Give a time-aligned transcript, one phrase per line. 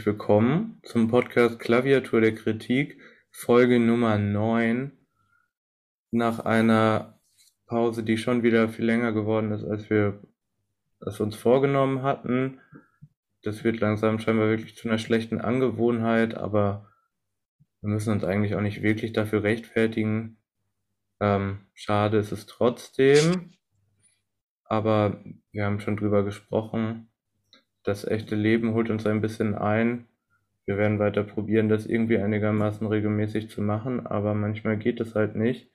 [0.00, 2.98] Herzlich willkommen zum Podcast Klaviatur der Kritik,
[3.30, 4.92] Folge Nummer 9.
[6.10, 7.20] Nach einer
[7.66, 10.22] Pause, die schon wieder viel länger geworden ist, als wir
[11.00, 12.62] es uns vorgenommen hatten.
[13.42, 16.90] Das wird langsam scheinbar wirklich zu einer schlechten Angewohnheit, aber
[17.82, 20.38] wir müssen uns eigentlich auch nicht wirklich dafür rechtfertigen.
[21.20, 23.52] Ähm, schade ist es trotzdem,
[24.64, 27.09] aber wir haben schon drüber gesprochen
[27.84, 30.06] das echte Leben holt uns ein bisschen ein.
[30.66, 35.34] Wir werden weiter probieren, das irgendwie einigermaßen regelmäßig zu machen, aber manchmal geht es halt
[35.34, 35.70] nicht.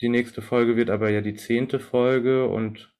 [0.00, 2.94] Die nächste Folge wird aber ja die zehnte Folge und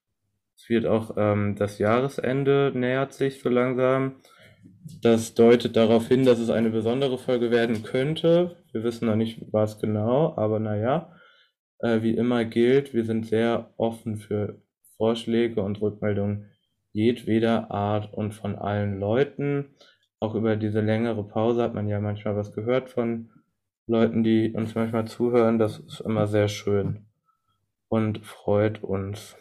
[0.56, 4.16] es wird auch ähm, das Jahresende nähert sich so langsam.
[5.02, 8.56] Das deutet darauf hin, dass es eine besondere Folge werden könnte.
[8.72, 11.14] Wir wissen noch nicht, was genau, aber naja,
[11.78, 14.60] äh, wie immer gilt, wir sind sehr offen für
[14.96, 16.50] Vorschläge und Rückmeldungen
[16.98, 19.76] jedweder Art und von allen Leuten.
[20.18, 23.30] Auch über diese längere Pause hat man ja manchmal was gehört von
[23.86, 25.60] Leuten, die uns manchmal zuhören.
[25.60, 27.06] Das ist immer sehr schön
[27.88, 29.36] und freut uns.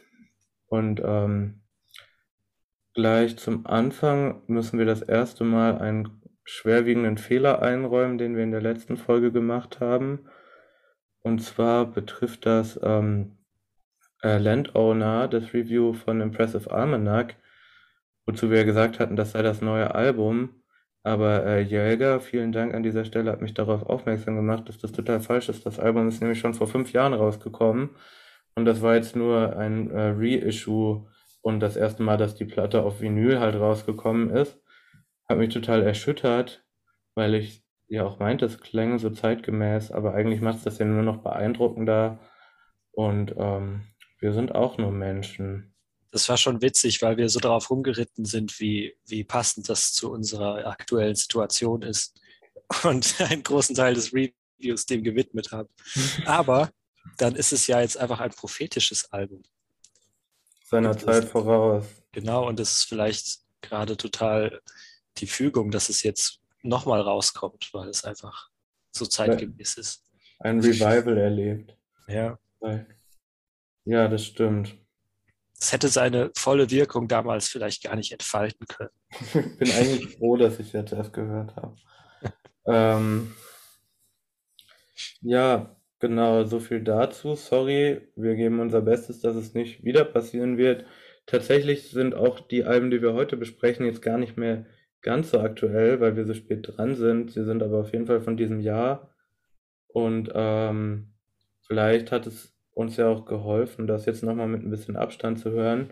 [0.68, 1.62] Und ähm,
[2.94, 8.52] gleich zum Anfang müssen wir das erste Mal einen schwerwiegenden Fehler einräumen, den wir in
[8.52, 10.28] der letzten Folge gemacht haben.
[11.22, 13.38] Und zwar betrifft das ähm,
[14.22, 17.36] äh, Landowner, das Review von Impressive Almanac,
[18.28, 20.62] wozu wir gesagt hatten, das sei das neue Album.
[21.04, 24.92] Aber äh, Jelga, vielen Dank an dieser Stelle, hat mich darauf aufmerksam gemacht, dass das
[24.92, 25.66] total falsch ist.
[25.66, 27.92] Das Album ist nämlich schon vor fünf Jahren rausgekommen
[28.56, 31.08] und das war jetzt nur ein äh, Reissue
[31.42, 34.60] und das erste Mal, dass die Platte auf Vinyl halt rausgekommen ist.
[35.30, 36.66] Hat mich total erschüttert,
[37.16, 40.86] weil ich ja auch meinte, es klänge so zeitgemäß, aber eigentlich macht es das ja
[40.86, 42.20] nur noch beeindruckender
[42.92, 43.84] und ähm,
[44.20, 45.76] wir sind auch nur Menschen
[46.18, 50.12] das war schon witzig, weil wir so darauf rumgeritten sind, wie, wie passend das zu
[50.12, 52.20] unserer aktuellen Situation ist
[52.84, 55.70] und einen großen Teil des Reviews dem gewidmet haben.
[56.26, 56.72] Aber
[57.18, 59.44] dann ist es ja jetzt einfach ein prophetisches Album.
[60.66, 61.86] Seiner Zeit voraus.
[62.14, 64.60] Genau, und das ist vielleicht gerade total
[65.18, 68.50] die Fügung, dass es jetzt nochmal rauskommt, weil es einfach
[68.92, 70.04] so zeitgemäß ist.
[70.40, 71.78] Ein Revival erlebt.
[72.08, 72.40] Ja.
[73.86, 74.76] Ja, das stimmt
[75.60, 78.92] es hätte seine volle Wirkung damals vielleicht gar nicht entfalten können.
[79.10, 81.76] Ich bin eigentlich froh, dass ich jetzt erst gehört habe.
[82.68, 83.34] ähm,
[85.22, 87.36] ja, genau, so viel dazu.
[87.36, 90.86] Sorry, wir geben unser Bestes, dass es nicht wieder passieren wird.
[91.26, 94.66] Tatsächlich sind auch die Alben, die wir heute besprechen, jetzt gar nicht mehr
[95.02, 97.32] ganz so aktuell, weil wir so spät dran sind.
[97.32, 99.14] Sie sind aber auf jeden Fall von diesem Jahr.
[99.88, 101.14] Und ähm,
[101.62, 105.52] vielleicht hat es uns ja auch geholfen, das jetzt nochmal mit ein bisschen Abstand zu
[105.52, 105.92] hören.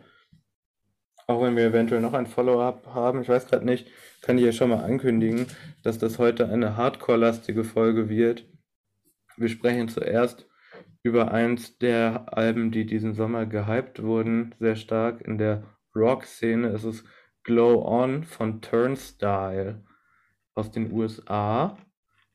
[1.27, 3.87] Auch wenn wir eventuell noch ein Follow-up haben, ich weiß gerade nicht,
[4.21, 5.47] kann ich ja schon mal ankündigen,
[5.81, 8.45] dass das heute eine Hardcore-lastige Folge wird.
[9.35, 10.47] Wir sprechen zuerst
[11.01, 15.63] über eins der Alben, die diesen Sommer gehypt wurden, sehr stark in der
[15.95, 16.67] Rock-Szene.
[16.67, 17.03] Es ist
[17.43, 19.83] Glow On von Turnstile
[20.53, 21.77] aus den USA.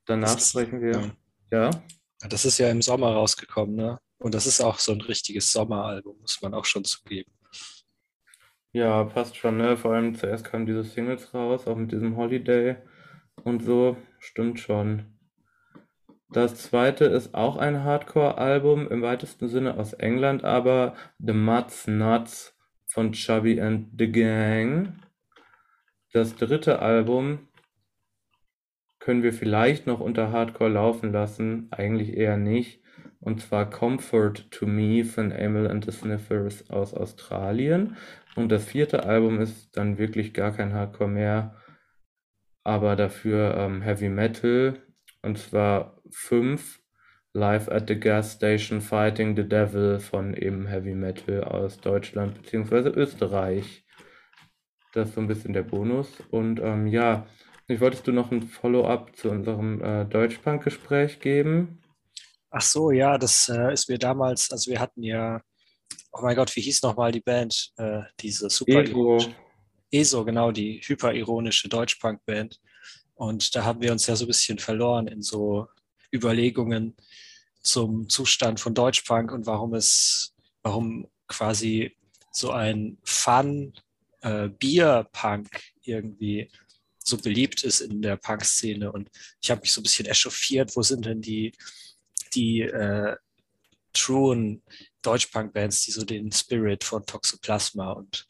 [0.07, 1.13] Danach sprechen wir.
[1.53, 1.71] Ja.
[1.71, 1.83] ja.
[2.29, 3.99] Das ist ja im Sommer rausgekommen, ne?
[4.21, 7.33] Und das ist auch so ein richtiges Sommeralbum, muss man auch schon zugeben.
[8.73, 9.77] Ja, passt schon, ne?
[9.77, 12.77] Vor allem zuerst kamen diese Singles raus, auch mit diesem Holiday
[13.43, 13.97] und so.
[14.19, 15.07] Stimmt schon.
[16.33, 22.55] Das zweite ist auch ein Hardcore-Album, im weitesten Sinne aus England, aber The Muds Nuts
[22.87, 24.93] von Chubby and the Gang.
[26.13, 27.49] Das dritte Album
[29.01, 32.80] können wir vielleicht noch unter Hardcore laufen lassen, eigentlich eher nicht.
[33.21, 37.97] Und zwar Comfort to Me von Emil and the Sniffers aus Australien.
[38.37, 41.57] Und das vierte Album ist dann wirklich gar kein Hardcore mehr,
[42.65, 44.75] aber dafür ähm, Heavy Metal.
[45.23, 46.81] Und zwar fünf
[47.33, 52.89] Live at the Gas Station Fighting the Devil von eben Heavy Metal aus Deutschland bzw.
[52.89, 53.87] Österreich.
[54.93, 56.21] Das ist so ein bisschen der Bonus.
[56.31, 57.27] Und ähm, ja,
[57.69, 61.79] ich wolltest du noch ein Follow-up zu unserem äh, Deutschpunk-Gespräch geben?
[62.51, 65.41] Ach so, ja, das äh, ist mir damals, also wir hatten ja,
[66.13, 67.73] oh mein Gott, wie hieß nochmal die Band?
[67.77, 69.19] Äh, diese super ESO.
[69.93, 72.61] ESO, genau, die hyperironische Deutschpunk-Band.
[73.15, 75.69] Und da haben wir uns ja so ein bisschen verloren in so
[76.13, 76.97] Überlegungen
[77.63, 81.97] zum Zustand von Deutschpunk und warum es, warum quasi
[82.33, 83.75] so ein Fun
[84.23, 85.49] äh, Bier-Punk
[85.83, 86.51] irgendwie
[86.99, 88.91] so beliebt ist in der Punk-Szene.
[88.91, 89.11] Und
[89.41, 91.53] ich habe mich so ein bisschen echauffiert, wo sind denn die
[92.35, 93.17] die äh,
[93.93, 94.63] truen
[95.03, 98.27] Deutschpunk-Bands, die so den Spirit von Toxoplasma und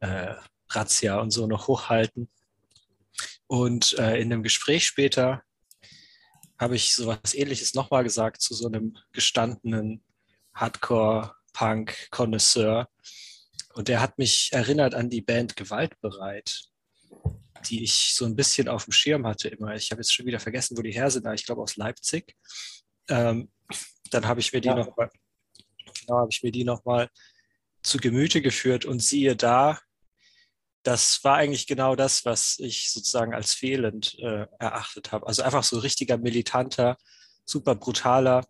[0.00, 0.34] äh,
[0.70, 2.28] Razzia und so noch hochhalten.
[3.46, 5.42] Und äh, in einem Gespräch später
[6.58, 10.02] habe ich sowas ähnliches nochmal gesagt zu so einem gestandenen
[10.54, 12.88] Hardcore-Punk-Konnoisseur.
[13.74, 16.70] Und der hat mich erinnert an die Band Gewaltbereit,
[17.68, 19.74] die ich so ein bisschen auf dem Schirm hatte immer.
[19.74, 22.34] Ich habe jetzt schon wieder vergessen, wo die her sind, aber ich glaube aus Leipzig.
[23.08, 23.50] Ähm,
[24.10, 24.74] dann habe ich mir die ja.
[24.74, 25.10] nochmal,
[26.00, 27.08] genau, habe ich mir die nochmal
[27.82, 29.78] zu Gemüte geführt und siehe da,
[30.82, 35.26] das war eigentlich genau das, was ich sozusagen als fehlend äh, erachtet habe.
[35.26, 36.96] Also einfach so richtiger militanter,
[37.44, 38.46] super brutaler,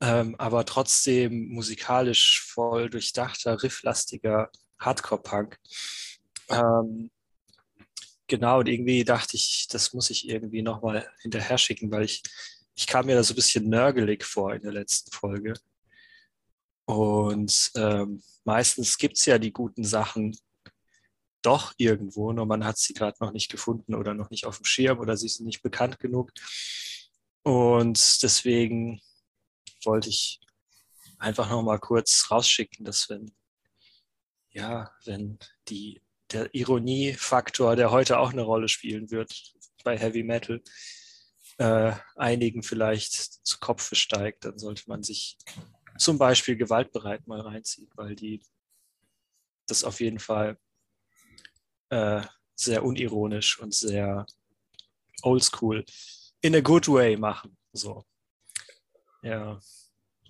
[0.00, 5.58] ähm, aber trotzdem musikalisch voll durchdachter, rifflastiger Hardcore-Punk.
[6.48, 7.10] Ähm,
[8.26, 12.22] genau, und irgendwie dachte ich, das muss ich irgendwie nochmal hinterher schicken, weil ich,
[12.74, 15.54] ich kam mir da so ein bisschen nörgelig vor in der letzten Folge.
[16.86, 20.36] Und ähm, meistens gibt es ja die guten Sachen
[21.42, 24.64] doch irgendwo, nur man hat sie gerade noch nicht gefunden oder noch nicht auf dem
[24.64, 26.32] Schirm oder sie sind nicht bekannt genug.
[27.42, 29.00] Und deswegen
[29.84, 30.40] wollte ich
[31.18, 33.32] einfach noch mal kurz rausschicken, dass wenn,
[34.50, 35.38] ja, wenn
[35.68, 36.02] die,
[36.32, 39.32] der Ironiefaktor, der heute auch eine Rolle spielen wird
[39.84, 40.62] bei Heavy Metal,
[41.60, 45.36] äh, einigen vielleicht zu Kopf steigt, dann sollte man sich
[45.98, 48.42] zum Beispiel gewaltbereit mal reinziehen, weil die
[49.66, 50.56] das auf jeden Fall
[51.90, 52.22] äh,
[52.54, 54.24] sehr unironisch und sehr
[55.22, 55.84] oldschool
[56.40, 57.58] in a good way machen.
[57.72, 58.06] So.
[59.22, 59.60] Ja.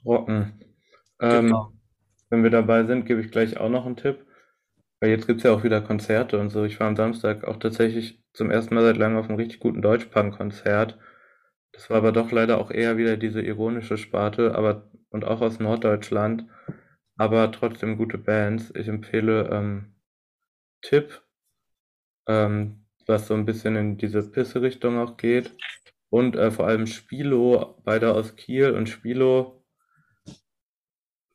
[0.05, 0.65] Rocken.
[1.21, 1.73] Ähm, genau.
[2.29, 4.27] Wenn wir dabei sind, gebe ich gleich auch noch einen Tipp.
[4.99, 6.65] Weil jetzt gibt es ja auch wieder Konzerte und so.
[6.65, 9.81] Ich war am Samstag auch tatsächlich zum ersten Mal seit langem auf einem richtig guten
[9.81, 10.99] Deutschpunk-Konzert.
[11.73, 15.59] Das war aber doch leider auch eher wieder diese ironische Sparte, aber und auch aus
[15.59, 16.47] Norddeutschland,
[17.17, 18.73] aber trotzdem gute Bands.
[18.77, 19.95] Ich empfehle ähm,
[20.83, 21.23] Tipp,
[22.27, 25.57] ähm, was so ein bisschen in diese Pisse-Richtung auch geht.
[26.11, 29.65] Und äh, vor allem Spilo, beide aus Kiel und Spilo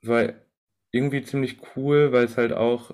[0.02, 0.34] war
[0.92, 2.92] irgendwie ziemlich cool, weil es halt auch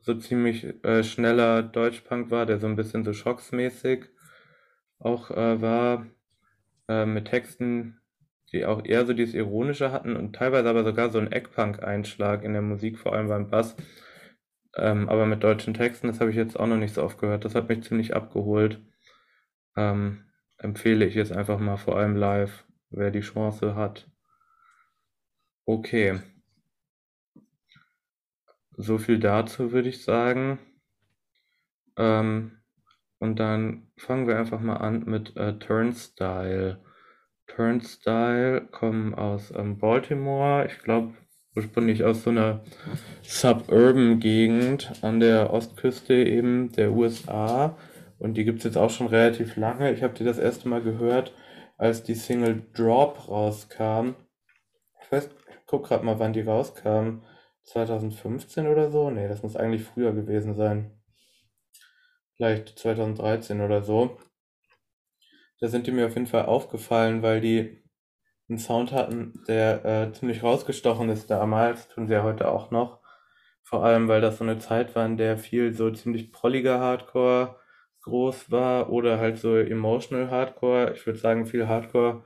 [0.00, 4.06] so ziemlich äh, schneller Deutschpunk war, der so ein bisschen so schocksmäßig
[4.98, 6.06] auch äh, war,
[6.88, 8.00] äh, mit Texten,
[8.52, 12.52] die auch eher so dieses Ironische hatten und teilweise aber sogar so ein Eckpunk-Einschlag in
[12.52, 13.76] der Musik, vor allem beim Bass.
[14.76, 17.44] Ähm, aber mit deutschen Texten, das habe ich jetzt auch noch nicht so oft gehört.
[17.44, 18.80] Das hat mich ziemlich abgeholt.
[19.76, 20.26] Ähm,
[20.58, 24.10] empfehle ich jetzt einfach mal vor allem live, wer die Chance hat.
[25.64, 26.20] Okay.
[28.76, 30.58] So viel dazu würde ich sagen.
[31.96, 32.55] Ähm,
[33.18, 36.80] und dann fangen wir einfach mal an mit äh, Turnstile.
[37.46, 40.66] Turnstile kommen aus ähm, Baltimore.
[40.66, 41.14] Ich glaube,
[41.54, 42.62] ursprünglich aus so einer
[43.22, 47.76] suburban Gegend an der Ostküste eben der USA.
[48.18, 49.92] Und die gibt es jetzt auch schon relativ lange.
[49.92, 51.32] Ich habe die das erste Mal gehört,
[51.78, 54.14] als die Single Drop rauskam.
[55.02, 55.30] Ich weiß,
[55.66, 57.22] guck gerade mal, wann die rauskam.
[57.64, 59.10] 2015 oder so?
[59.10, 60.95] Nee, das muss eigentlich früher gewesen sein.
[62.36, 64.18] Vielleicht 2013 oder so.
[65.60, 67.82] Da sind die mir auf jeden Fall aufgefallen, weil die
[68.48, 73.00] einen Sound hatten, der äh, ziemlich rausgestochen ist damals, tun sie ja heute auch noch.
[73.62, 77.56] Vor allem, weil das so eine Zeit war, in der viel so ziemlich prolliger Hardcore
[78.02, 80.92] groß war oder halt so emotional Hardcore.
[80.94, 82.24] Ich würde sagen, viel Hardcore,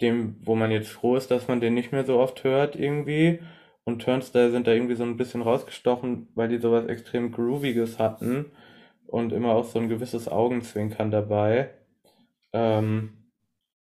[0.00, 3.40] dem, wo man jetzt froh ist, dass man den nicht mehr so oft hört irgendwie.
[3.88, 8.52] Und Turnstile sind da irgendwie so ein bisschen rausgestochen, weil die sowas extrem Grooviges hatten
[9.06, 11.70] und immer auch so ein gewisses Augenzwinkern dabei.
[12.52, 13.30] Ähm,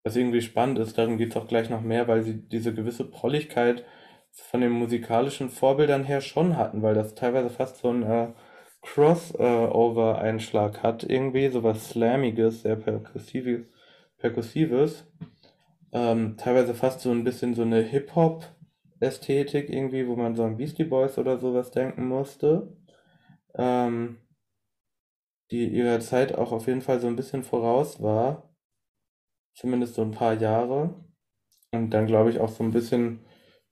[0.05, 3.03] was irgendwie spannend ist, darum geht es auch gleich noch mehr, weil sie diese gewisse
[3.03, 3.83] Prolligkeit
[4.31, 8.27] von den musikalischen Vorbildern her schon hatten, weil das teilweise fast so ein äh,
[8.83, 13.65] Crossover-Einschlag hat, irgendwie, sowas Slammiges, sehr Perkussives,
[14.19, 15.05] Perkussives.
[15.91, 17.81] Ähm, teilweise fast so ein bisschen so eine
[19.01, 22.75] Hip-Hop-Ästhetik irgendwie, wo man so an Beastie Boys oder sowas denken musste.
[23.55, 24.17] Ähm,
[25.51, 28.47] die ihrer Zeit auch auf jeden Fall so ein bisschen voraus war
[29.53, 30.95] zumindest so ein paar Jahre.
[31.71, 33.19] Und dann glaube ich auch so ein bisschen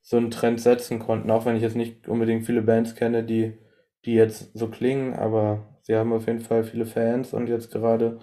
[0.02, 3.58] so einen Trend setzen konnten, auch wenn ich jetzt nicht unbedingt viele Bands kenne, die,
[4.06, 8.20] die jetzt so klingen, aber sie haben auf jeden Fall viele Fans und jetzt gerade,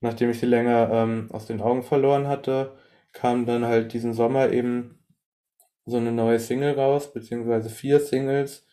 [0.00, 2.76] nachdem ich sie länger ähm, aus den Augen verloren hatte,
[3.12, 5.01] kam dann halt diesen Sommer eben
[5.84, 8.66] so eine neue Single raus, beziehungsweise vier Singles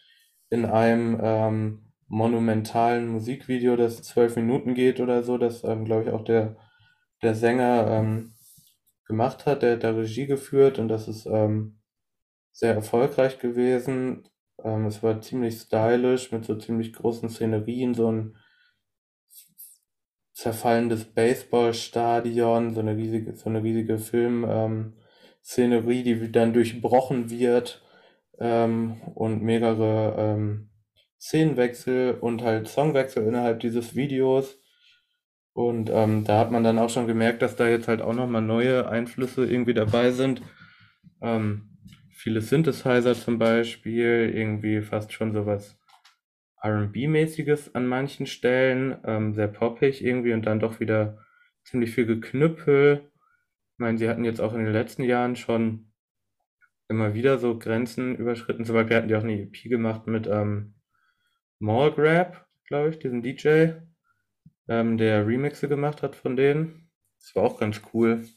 [0.50, 6.10] in einem ähm, monumentalen Musikvideo, das zwölf Minuten geht oder so, das ähm, glaube ich
[6.10, 6.58] auch der
[7.22, 8.34] der Sänger ähm,
[9.06, 9.64] gemacht hat.
[9.64, 11.80] Der da Regie geführt und das ist ähm,
[12.52, 14.28] sehr erfolgreich gewesen.
[14.64, 18.38] Ähm, es war ziemlich stylisch mit so ziemlich großen Szenerien, so ein
[20.34, 24.94] zerfallendes Baseballstadion, so eine riesige, so eine riesige Filmszenerie, ähm,
[25.56, 27.82] die dann durchbrochen wird
[28.40, 30.70] ähm, und mehrere ähm,
[31.20, 34.58] Szenenwechsel und halt Songwechsel innerhalb dieses Videos.
[35.54, 38.42] Und ähm, da hat man dann auch schon gemerkt, dass da jetzt halt auch nochmal
[38.42, 40.42] neue Einflüsse irgendwie dabei sind.
[41.22, 41.78] Ähm,
[42.12, 45.78] viele Synthesizer zum Beispiel, irgendwie fast schon sowas
[46.64, 51.18] RB-mäßiges an manchen Stellen, ähm, sehr poppig irgendwie und dann doch wieder
[51.64, 53.10] ziemlich viel Geknüppel.
[53.80, 55.94] Ich meine, sie hatten jetzt auch in den letzten Jahren schon
[56.90, 58.66] immer wieder so Grenzen überschritten.
[58.66, 60.74] Zum Beispiel hatten die auch eine EP gemacht mit ähm,
[61.60, 63.76] Mall Grab, glaube ich, diesem DJ,
[64.68, 66.92] ähm, der Remixe gemacht hat von denen.
[67.22, 68.28] Das war auch ganz cool.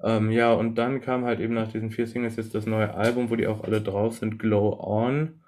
[0.00, 3.30] Ähm, ja, und dann kam halt eben nach diesen vier Singles jetzt das neue Album,
[3.30, 5.42] wo die auch alle drauf sind, Glow On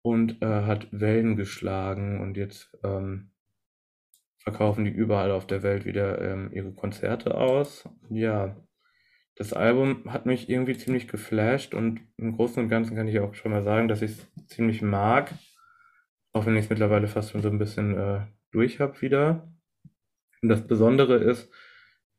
[0.00, 3.30] und äh, hat Wellen geschlagen und jetzt ähm,
[4.48, 7.86] verkaufen die überall auf der Welt wieder ähm, ihre Konzerte aus.
[8.08, 8.56] Ja,
[9.36, 13.34] das Album hat mich irgendwie ziemlich geflasht und im Großen und Ganzen kann ich auch
[13.34, 15.34] schon mal sagen, dass ich es ziemlich mag,
[16.32, 19.52] auch wenn ich es mittlerweile fast schon so ein bisschen äh, durch habe wieder.
[20.40, 21.52] Und das Besondere ist,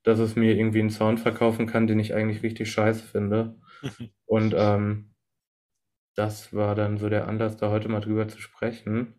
[0.04, 3.56] dass es mir irgendwie einen Sound verkaufen kann, den ich eigentlich richtig scheiße finde.
[4.26, 5.16] und ähm,
[6.16, 9.19] das war dann so der Anlass, da heute mal drüber zu sprechen.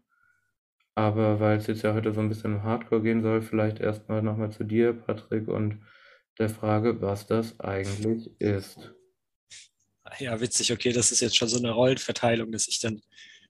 [0.94, 4.22] Aber weil es jetzt ja heute so ein bisschen um Hardcore gehen soll, vielleicht erstmal
[4.22, 5.80] nochmal zu dir, Patrick, und
[6.38, 8.92] der Frage, was das eigentlich ist.
[10.18, 13.00] Ja, witzig, okay, das ist jetzt schon so eine Rollenverteilung, dass ich dann,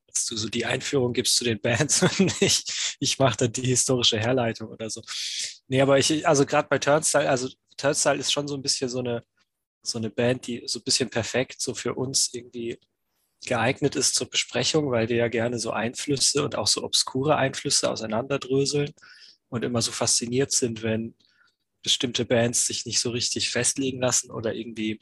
[0.06, 3.66] dass du so die Einführung gibst zu den Bands und ich, ich mache dann die
[3.66, 5.02] historische Herleitung oder so.
[5.68, 8.98] Nee, aber ich, also gerade bei Turnstyle, also Turnstyle ist schon so ein bisschen so
[8.98, 9.24] eine,
[9.82, 12.78] so eine Band, die so ein bisschen perfekt so für uns irgendwie
[13.46, 17.90] geeignet ist zur Besprechung, weil wir ja gerne so Einflüsse und auch so obskure Einflüsse
[17.90, 18.92] auseinanderdröseln
[19.48, 21.14] und immer so fasziniert sind, wenn
[21.82, 25.00] bestimmte Bands sich nicht so richtig festlegen lassen oder irgendwie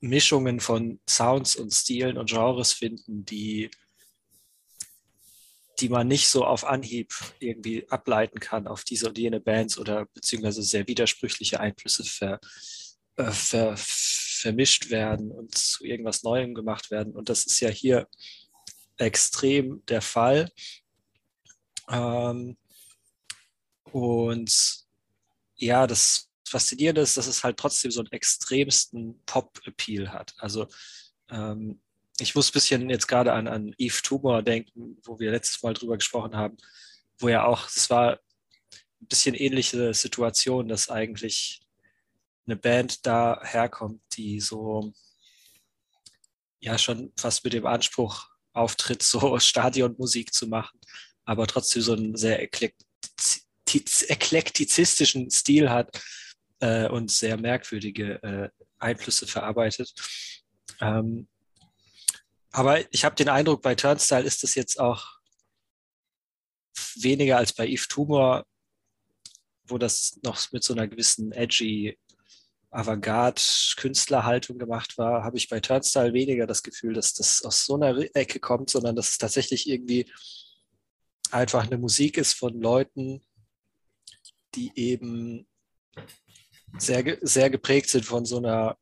[0.00, 3.70] Mischungen von Sounds und Stilen und Genres finden, die,
[5.80, 10.06] die man nicht so auf Anhieb irgendwie ableiten kann auf diese und jene Bands oder
[10.06, 12.40] beziehungsweise sehr widersprüchliche Einflüsse ver,
[13.16, 13.76] äh, ver,
[14.46, 17.16] vermischt werden und zu irgendwas Neuem gemacht werden.
[17.16, 18.06] Und das ist ja hier
[18.96, 20.52] extrem der Fall.
[21.90, 22.56] Ähm,
[23.90, 24.84] und
[25.56, 30.32] ja, das Faszinierende ist, dass es halt trotzdem so einen extremsten Pop-Appeal hat.
[30.38, 30.68] Also
[31.28, 31.80] ähm,
[32.20, 35.74] ich muss ein bisschen jetzt gerade an, an Eve Tumor denken, wo wir letztes Mal
[35.74, 36.56] drüber gesprochen haben,
[37.18, 38.20] wo ja auch, es war
[39.00, 41.65] ein bisschen ähnliche Situation, dass eigentlich
[42.46, 44.92] eine Band da herkommt, die so
[46.60, 50.80] ja schon fast mit dem Anspruch auftritt, so Stadionmusik zu machen,
[51.24, 56.00] aber trotzdem so einen sehr eklektizistischen Stil hat
[56.60, 58.48] äh, und sehr merkwürdige äh,
[58.78, 59.92] Einflüsse verarbeitet.
[60.80, 61.28] Ähm,
[62.52, 65.18] aber ich habe den Eindruck, bei Turnstyle ist das jetzt auch
[66.94, 68.46] weniger als bei Eve Tumor,
[69.64, 71.98] wo das noch mit so einer gewissen edgy
[72.76, 77.96] Avantgarde-Künstlerhaltung gemacht war, habe ich bei Turnstyle weniger das Gefühl, dass das aus so einer
[78.14, 80.08] Ecke kommt, sondern dass es tatsächlich irgendwie
[81.30, 83.22] einfach eine Musik ist von Leuten,
[84.54, 85.46] die eben
[86.78, 88.78] sehr, sehr geprägt sind von so einer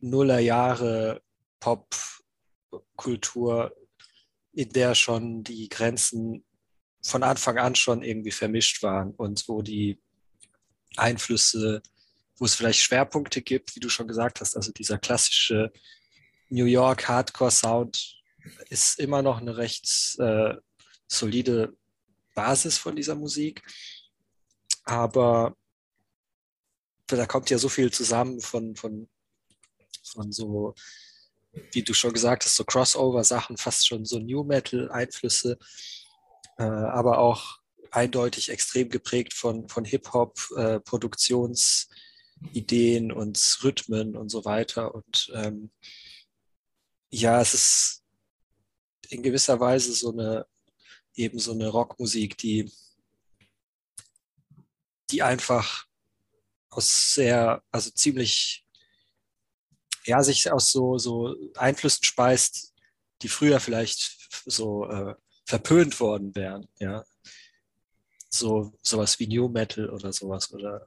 [0.00, 1.22] Nullerjahre
[1.60, 3.74] Pop-Kultur,
[4.52, 6.44] in der schon die Grenzen
[7.02, 10.00] von Anfang an schon irgendwie vermischt waren und wo die
[10.96, 11.82] Einflüsse
[12.38, 14.56] wo es vielleicht Schwerpunkte gibt, wie du schon gesagt hast.
[14.56, 15.72] Also dieser klassische
[16.48, 18.16] New York Hardcore Sound
[18.70, 20.54] ist immer noch eine recht äh,
[21.06, 21.76] solide
[22.34, 23.62] Basis von dieser Musik.
[24.84, 25.56] Aber
[27.06, 29.08] da kommt ja so viel zusammen von, von,
[30.04, 30.74] von so,
[31.72, 35.58] wie du schon gesagt hast, so Crossover-Sachen, fast schon so New Metal-Einflüsse,
[36.58, 37.58] äh, aber auch
[37.90, 42.07] eindeutig extrem geprägt von, von Hip-Hop-Produktions- äh,
[42.52, 44.94] Ideen und Rhythmen und so weiter.
[44.94, 45.70] Und ähm,
[47.10, 48.04] ja, es ist
[49.08, 50.46] in gewisser Weise so eine
[51.14, 52.72] eben so eine Rockmusik, die,
[55.10, 55.86] die einfach
[56.70, 58.64] aus sehr, also ziemlich,
[60.04, 62.74] ja, sich aus so, so Einflüssen speist,
[63.22, 65.14] die früher vielleicht so äh,
[65.44, 67.04] verpönt worden wären, ja
[68.30, 70.52] so sowas wie New Metal oder sowas.
[70.52, 70.86] Oder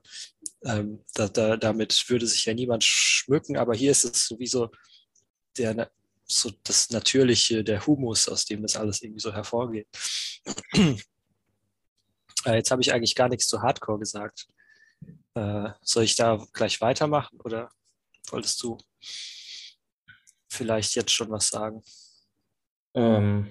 [0.63, 4.69] ähm, da, da, damit würde sich ja niemand schmücken, aber hier ist es sowieso
[5.57, 5.91] der,
[6.25, 9.87] so das Natürliche, der Humus, aus dem das alles irgendwie so hervorgeht.
[12.43, 14.47] Äh, jetzt habe ich eigentlich gar nichts zu Hardcore gesagt.
[15.35, 17.69] Äh, soll ich da gleich weitermachen oder
[18.31, 18.79] wolltest du
[20.49, 21.83] vielleicht jetzt schon was sagen?
[22.95, 23.47] Ähm,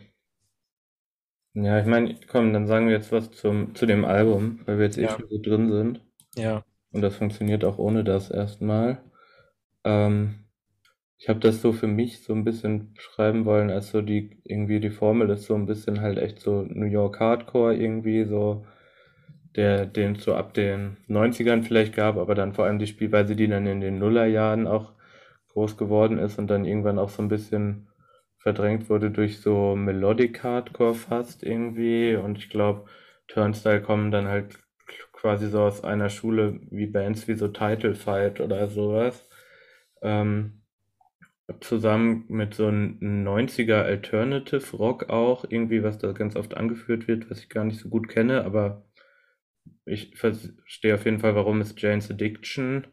[1.54, 4.86] ja, ich meine, komm, dann sagen wir jetzt was zum, zu dem Album, weil wir
[4.86, 5.16] jetzt eh Ja.
[5.16, 6.00] schon so drin sind.
[6.34, 9.02] Ja, Und das funktioniert auch ohne das erstmal.
[9.84, 10.46] Ähm,
[11.18, 14.80] ich habe das so für mich so ein bisschen beschreiben wollen, als so die, irgendwie
[14.80, 18.64] die Formel ist so ein bisschen halt echt so New York Hardcore irgendwie, so
[19.56, 23.36] der, den es so ab den 90ern vielleicht gab, aber dann vor allem die Spielweise,
[23.36, 24.92] die dann in den Nullerjahren auch
[25.48, 27.88] groß geworden ist und dann irgendwann auch so ein bisschen
[28.38, 32.16] verdrängt wurde durch so Melodic Hardcore fast irgendwie.
[32.16, 32.86] Und ich glaube,
[33.28, 34.58] Turnstyle kommen dann halt
[35.20, 39.28] quasi so aus einer Schule wie Bands wie so Title Fight oder sowas.
[40.02, 40.62] Ähm,
[41.60, 47.30] zusammen mit so einem 90er Alternative Rock auch, irgendwie, was da ganz oft angeführt wird,
[47.30, 48.84] was ich gar nicht so gut kenne, aber
[49.84, 52.86] ich verstehe auf jeden Fall, warum es Jane's Addiction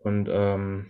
[0.00, 0.86] und, ähm,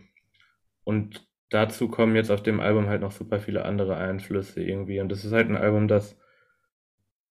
[0.84, 5.00] und dazu kommen jetzt auf dem Album halt noch super viele andere Einflüsse irgendwie.
[5.00, 6.18] Und das ist halt ein Album, das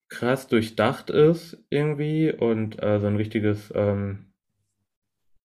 [0.10, 4.28] krass durchdacht ist irgendwie und äh, so ein richtiges ähm,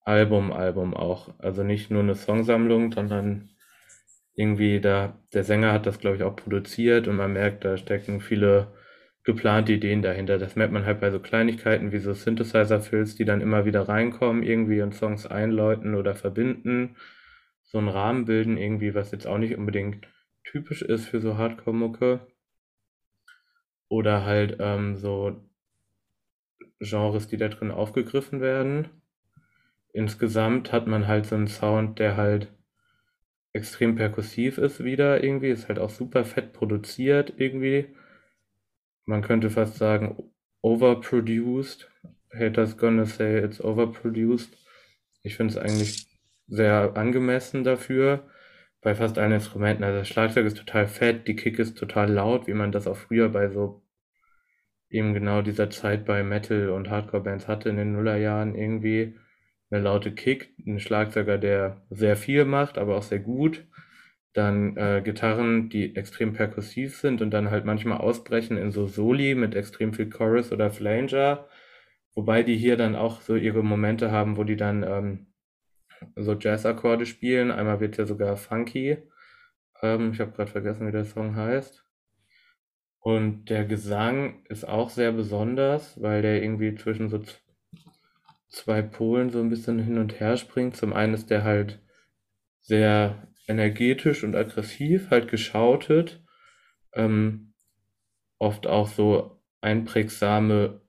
[0.04, 1.34] Album, Album auch.
[1.38, 3.50] Also nicht nur eine Songsammlung, sondern
[4.34, 8.20] irgendwie da, der Sänger hat das, glaube ich, auch produziert und man merkt, da stecken
[8.20, 8.72] viele
[9.24, 10.38] geplante Ideen dahinter.
[10.38, 14.42] Das merkt man halt bei so Kleinigkeiten wie so Synthesizer-Fills, die dann immer wieder reinkommen
[14.42, 16.96] irgendwie und Songs einläuten oder verbinden.
[17.62, 20.08] So einen Rahmen bilden irgendwie, was jetzt auch nicht unbedingt
[20.44, 22.26] typisch ist für so Hardcore-Mucke.
[23.92, 25.36] Oder halt ähm, so
[26.80, 28.88] Genres, die da drin aufgegriffen werden.
[29.92, 32.48] Insgesamt hat man halt so einen Sound, der halt
[33.52, 37.94] extrem perkussiv ist wieder irgendwie, ist halt auch super fett produziert irgendwie.
[39.04, 41.90] Man könnte fast sagen overproduced.
[42.32, 44.56] Haters gonna say it's overproduced.
[45.22, 46.06] Ich finde es eigentlich
[46.48, 48.26] sehr angemessen dafür.
[48.80, 49.84] Bei fast allen Instrumenten.
[49.84, 52.96] Also das Schlagzeug ist total fett, die Kick ist total laut, wie man das auch
[52.96, 53.82] früher bei so
[54.92, 59.16] eben genau dieser Zeit bei Metal und Hardcore-Bands hatte in den Nullerjahren irgendwie
[59.70, 63.64] eine laute Kick, ein Schlagzeuger, der sehr viel macht, aber auch sehr gut.
[64.34, 69.34] Dann äh, Gitarren, die extrem perkussiv sind und dann halt manchmal ausbrechen in so Soli
[69.34, 71.46] mit extrem viel Chorus oder Flanger.
[72.14, 75.26] Wobei die hier dann auch so ihre Momente haben, wo die dann ähm,
[76.16, 77.50] so Jazz-Akkorde spielen.
[77.50, 78.98] Einmal wird ja sogar funky.
[79.82, 81.84] Ähm, ich habe gerade vergessen, wie der Song heißt.
[83.02, 87.20] Und der Gesang ist auch sehr besonders, weil der irgendwie zwischen so
[88.48, 90.76] zwei Polen so ein bisschen hin und her springt.
[90.76, 91.80] Zum einen ist der halt
[92.60, 96.22] sehr energetisch und aggressiv, halt geschautet.
[96.94, 97.54] Ähm,
[98.38, 100.82] oft auch so einprägsame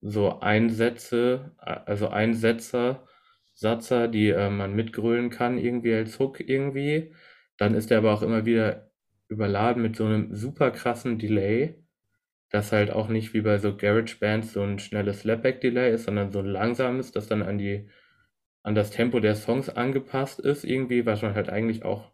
[0.00, 3.06] so Einsätze, also Einsetzer,
[3.54, 7.14] Satzer, die äh, man mitgrölen kann, irgendwie als Hook irgendwie.
[7.56, 8.85] Dann ist er aber auch immer wieder
[9.28, 11.74] überladen mit so einem super krassen Delay,
[12.50, 16.30] das halt auch nicht wie bei so Garage Bands so ein schnelles Slapback-Delay ist, sondern
[16.32, 17.88] so ein langsames, das dann an die
[18.62, 22.10] an das Tempo der Songs angepasst ist, irgendwie, was man halt eigentlich auch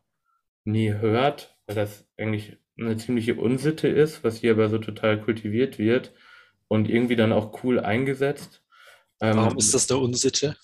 [0.64, 5.78] nie hört, weil das eigentlich eine ziemliche Unsitte ist, was hier aber so total kultiviert
[5.78, 6.12] wird
[6.68, 8.62] und irgendwie dann auch cool eingesetzt.
[9.22, 10.56] Ähm, warum ist das eine Unsitte?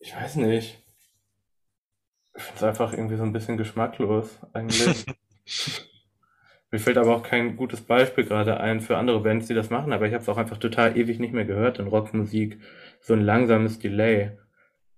[0.00, 0.82] Ich weiß nicht.
[2.36, 5.04] Ich finde es einfach irgendwie so ein bisschen geschmacklos, eigentlich.
[6.70, 9.92] Mir fällt aber auch kein gutes Beispiel gerade ein für andere Bands, die das machen,
[9.92, 12.60] aber ich habe es auch einfach total ewig nicht mehr gehört in Rockmusik.
[13.00, 14.32] So ein langsames Delay,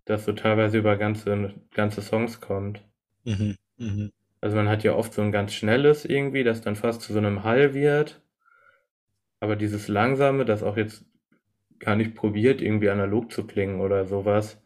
[0.06, 2.82] das so teilweise über ganze, ganze Songs kommt.
[3.24, 3.56] Mhm.
[3.76, 4.10] Mhm.
[4.40, 7.18] Also man hat ja oft so ein ganz schnelles irgendwie, das dann fast zu so
[7.18, 8.22] einem Hall wird.
[9.40, 11.04] Aber dieses langsame, das auch jetzt
[11.78, 14.60] gar nicht probiert, irgendwie analog zu klingen oder sowas,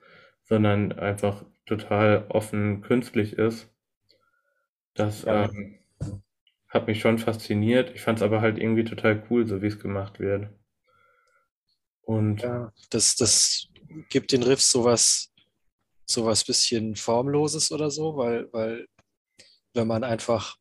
[0.44, 3.68] sondern einfach total offen künstlich ist,
[4.94, 5.48] das Ja.
[5.50, 5.80] ähm,
[6.68, 7.92] hat mich schon fasziniert.
[7.94, 10.50] Ich fand es aber halt irgendwie total cool, so wie es gemacht wird.
[12.06, 13.68] Und Ja, das, das
[14.08, 15.30] gibt den Riffs sowas,
[16.06, 18.86] sowas bisschen Formloses oder so, weil, weil
[19.74, 20.56] wenn man einfach,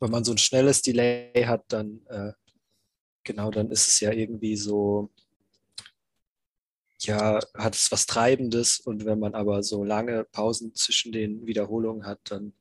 [0.00, 2.32] wenn man so ein schnelles Delay hat, dann äh,
[3.24, 5.10] genau, dann ist es ja irgendwie so,
[7.06, 12.06] ja, hat es was Treibendes und wenn man aber so lange Pausen zwischen den Wiederholungen
[12.06, 12.52] hat, dann,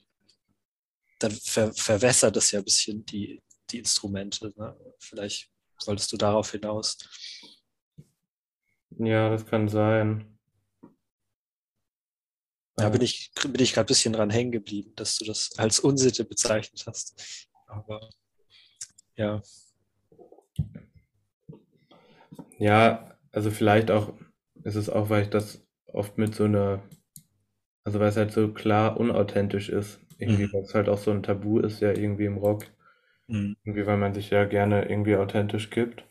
[1.19, 4.53] dann ver verwässert es ja ein bisschen die, die Instrumente.
[4.57, 4.75] Ne?
[4.99, 6.97] Vielleicht solltest du darauf hinaus.
[8.97, 10.37] ja, das kann sein.
[12.77, 12.89] Da Ja.
[12.89, 16.25] bin ich, bin ich gerade ein bisschen dran hängen geblieben, dass du das als Unsitte
[16.25, 17.47] bezeichnet hast.
[17.67, 18.09] Aber
[19.15, 19.41] ja,
[22.59, 24.13] Ja, also vielleicht auch,
[24.65, 26.83] ist es auch, weil ich das oft mit so einer,
[27.85, 30.01] also weil es halt so klar unauthentisch ist.
[30.19, 30.51] Irgendwie, Mhm.
[30.51, 32.65] weil es halt auch so ein Tabu ist, ja irgendwie im Rock.
[33.27, 33.55] Mhm.
[33.65, 36.05] Irgendwie, weil man sich ja gerne irgendwie authentisch gibt.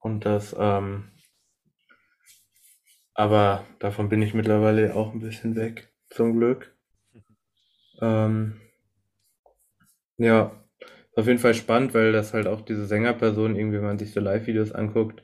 [0.00, 1.08] Und das, ähm,
[3.14, 6.76] aber davon bin ich mittlerweile auch ein bisschen weg, zum Glück.
[8.02, 8.60] Ähm,
[10.16, 10.52] ja,
[11.10, 14.12] ist auf jeden Fall spannend, weil das halt auch diese Sängerperson, irgendwie, wenn man sich
[14.12, 15.22] so Live-Videos anguckt,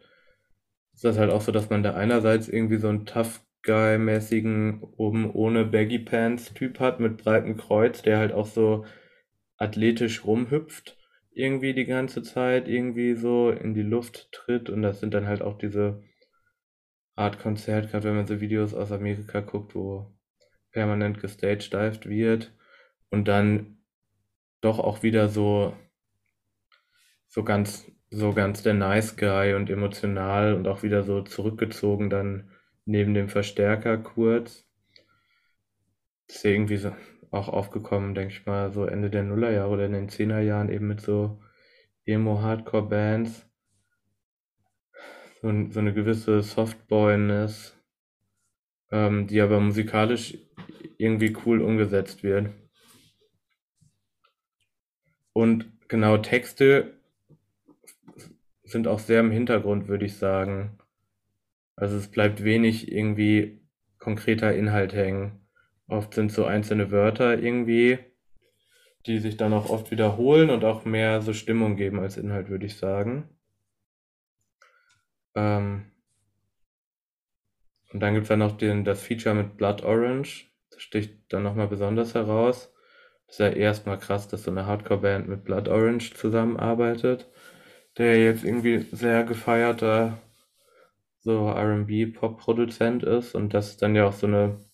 [0.98, 5.30] ist das halt auch so, dass man da einerseits irgendwie so einen Tough Guy-mäßigen oben
[5.30, 8.84] ohne Baggy Pants Typ hat mit breitem Kreuz, der halt auch so
[9.58, 10.98] athletisch rumhüpft
[11.30, 14.70] irgendwie die ganze Zeit, irgendwie so in die Luft tritt.
[14.70, 16.02] Und das sind dann halt auch diese
[17.14, 20.12] Art Konzert, gerade wenn man so Videos aus Amerika guckt, wo
[20.72, 22.52] permanent gestagedived wird
[23.08, 23.84] und dann
[24.60, 25.76] doch auch wieder so
[27.28, 32.50] so ganz so ganz der Nice Guy und emotional und auch wieder so zurückgezogen dann
[32.84, 34.66] neben dem Verstärker kurz.
[36.26, 36.92] Ist irgendwie so
[37.30, 41.00] auch aufgekommen, denke ich mal, so Ende der Nullerjahre oder in den Zehnerjahren eben mit
[41.00, 41.42] so
[42.06, 43.46] Emo-Hardcore-Bands.
[45.42, 47.76] So, so eine gewisse Softboyness,
[48.90, 50.38] ähm, die aber musikalisch
[50.96, 52.50] irgendwie cool umgesetzt wird.
[55.32, 56.97] Und genau Texte
[58.70, 60.78] sind auch sehr im Hintergrund, würde ich sagen.
[61.76, 63.60] Also es bleibt wenig irgendwie
[63.98, 65.46] konkreter Inhalt hängen.
[65.86, 67.98] Oft sind so einzelne Wörter irgendwie,
[69.06, 72.66] die sich dann auch oft wiederholen und auch mehr so Stimmung geben als Inhalt, würde
[72.66, 73.28] ich sagen.
[75.34, 75.92] Ähm
[77.92, 80.50] und dann gibt es dann noch den, das Feature mit Blood Orange.
[80.70, 82.72] Das sticht dann nochmal besonders heraus.
[83.26, 87.30] Das ist ja erstmal krass, dass so eine Hardcore-Band mit Blood Orange zusammenarbeitet,
[87.98, 90.18] der jetzt irgendwie sehr gefeierter
[91.20, 94.64] so R&B-Pop-Produzent ist und das ist dann ja auch so eine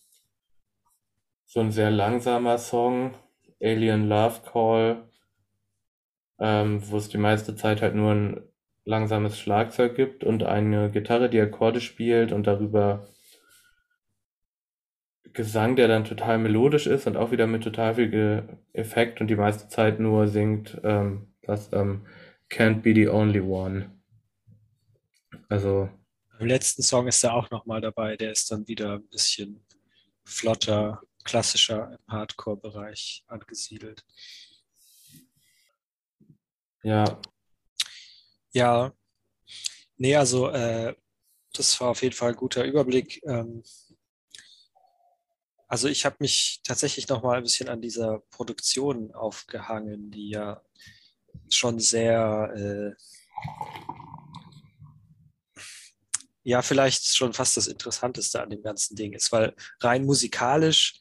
[1.46, 3.14] so ein sehr langsamer Song,
[3.62, 5.08] Alien Love Call,
[6.40, 8.40] ähm, wo es die meiste Zeit halt nur ein
[8.84, 13.06] langsames Schlagzeug gibt und eine Gitarre, die Akkorde spielt und darüber
[15.32, 19.36] Gesang, der dann total melodisch ist und auch wieder mit total viel Effekt und die
[19.36, 22.02] meiste Zeit nur singt, ähm, das ähm,
[22.50, 23.90] Can't Be the Only One.
[25.48, 25.88] Also.
[26.38, 29.64] Im letzten Song ist er auch nochmal dabei, der ist dann wieder ein bisschen
[30.24, 34.04] flotter, klassischer im Hardcore-Bereich angesiedelt.
[36.82, 37.20] Ja.
[38.52, 38.92] Ja,
[39.96, 40.94] nee, also äh,
[41.52, 43.22] das war auf jeden Fall ein guter Überblick.
[43.26, 43.62] Ähm,
[45.66, 50.62] also ich habe mich tatsächlich noch mal ein bisschen an dieser Produktion aufgehangen, die ja
[51.50, 52.92] schon sehr, äh,
[56.42, 61.00] ja, vielleicht schon fast das Interessanteste an dem ganzen Ding ist, weil rein musikalisch,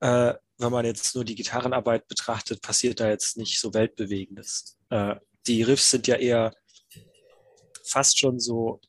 [0.00, 4.76] äh, wenn man jetzt nur die Gitarrenarbeit betrachtet, passiert da jetzt nicht so weltbewegendes.
[4.90, 6.52] Äh, die Riffs sind ja eher
[7.84, 8.80] fast schon so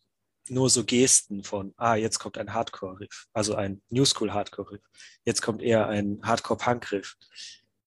[0.49, 4.81] nur so Gesten von, ah, jetzt kommt ein Hardcore-Riff, also ein New School Hardcore-Riff.
[5.23, 7.15] Jetzt kommt eher ein Hardcore-Punk-Riff.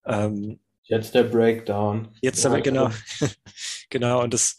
[0.05, 2.15] Ähm, jetzt der Breakdown.
[2.21, 2.89] Jetzt aber, genau,
[3.89, 4.55] genau, und das,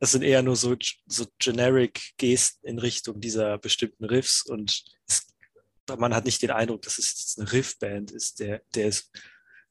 [0.00, 5.26] das sind eher nur so, so generic Gesten in Richtung dieser bestimmten Riffs und es,
[5.98, 9.10] man hat nicht den Eindruck, dass es jetzt eine Riffband ist, der, der es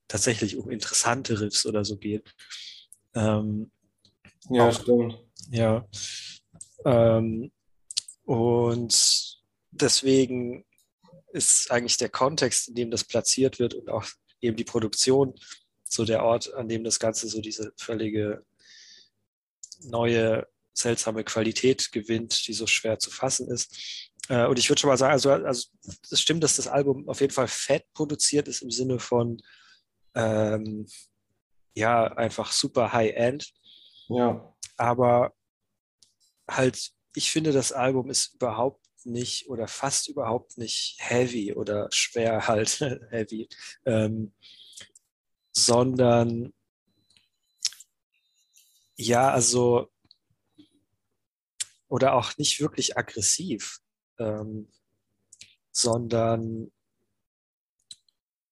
[0.07, 2.33] tatsächlich um interessante Riffs oder so geht.
[3.15, 3.71] Ähm,
[4.49, 5.23] ja, auch, stimmt.
[5.49, 5.87] Ja.
[6.85, 7.51] Ähm,
[8.25, 10.65] und deswegen
[11.31, 14.05] ist eigentlich der Kontext, in dem das platziert wird und auch
[14.41, 15.33] eben die Produktion
[15.93, 18.45] so der Ort, an dem das Ganze so diese völlige
[19.83, 24.11] neue, seltsame Qualität gewinnt, die so schwer zu fassen ist.
[24.29, 25.67] Äh, und ich würde schon mal sagen, also, also
[26.09, 29.41] es stimmt, dass das Album auf jeden Fall fett produziert ist im Sinne von
[30.15, 30.87] ähm,
[31.75, 33.51] ja, einfach super high-end.
[34.09, 34.53] Ja.
[34.77, 35.33] Aber
[36.49, 42.47] halt, ich finde, das Album ist überhaupt nicht oder fast überhaupt nicht heavy oder schwer
[42.47, 42.79] halt
[43.09, 43.49] heavy,
[43.85, 44.33] ähm,
[45.53, 46.53] sondern
[48.95, 49.91] ja, also
[51.87, 53.79] oder auch nicht wirklich aggressiv,
[54.17, 54.71] ähm,
[55.71, 56.71] sondern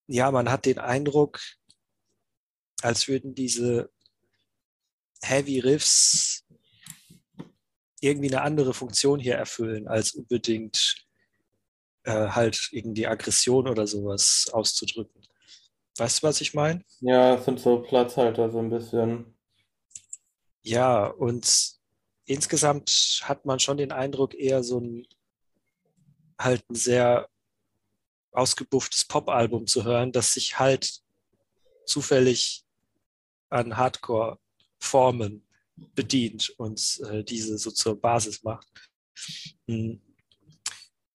[0.07, 1.39] ja, man hat den Eindruck,
[2.81, 3.91] als würden diese
[5.21, 6.45] Heavy Riffs
[8.01, 11.07] irgendwie eine andere Funktion hier erfüllen, als unbedingt
[12.03, 15.20] äh, halt irgendwie Aggression oder sowas auszudrücken.
[15.97, 16.83] Weißt du, was ich meine?
[16.99, 19.37] Ja, es sind so Platzhalter so ein bisschen.
[20.61, 21.73] Ja, und
[22.25, 25.07] insgesamt hat man schon den Eindruck, eher so ein
[26.39, 27.29] halt ein sehr
[28.31, 31.01] ausgebufftes Pop-Album zu hören, das sich halt
[31.85, 32.65] zufällig
[33.49, 35.45] an Hardcore-Formen
[35.93, 38.67] bedient und äh, diese so zur Basis macht.
[39.67, 40.01] Mhm.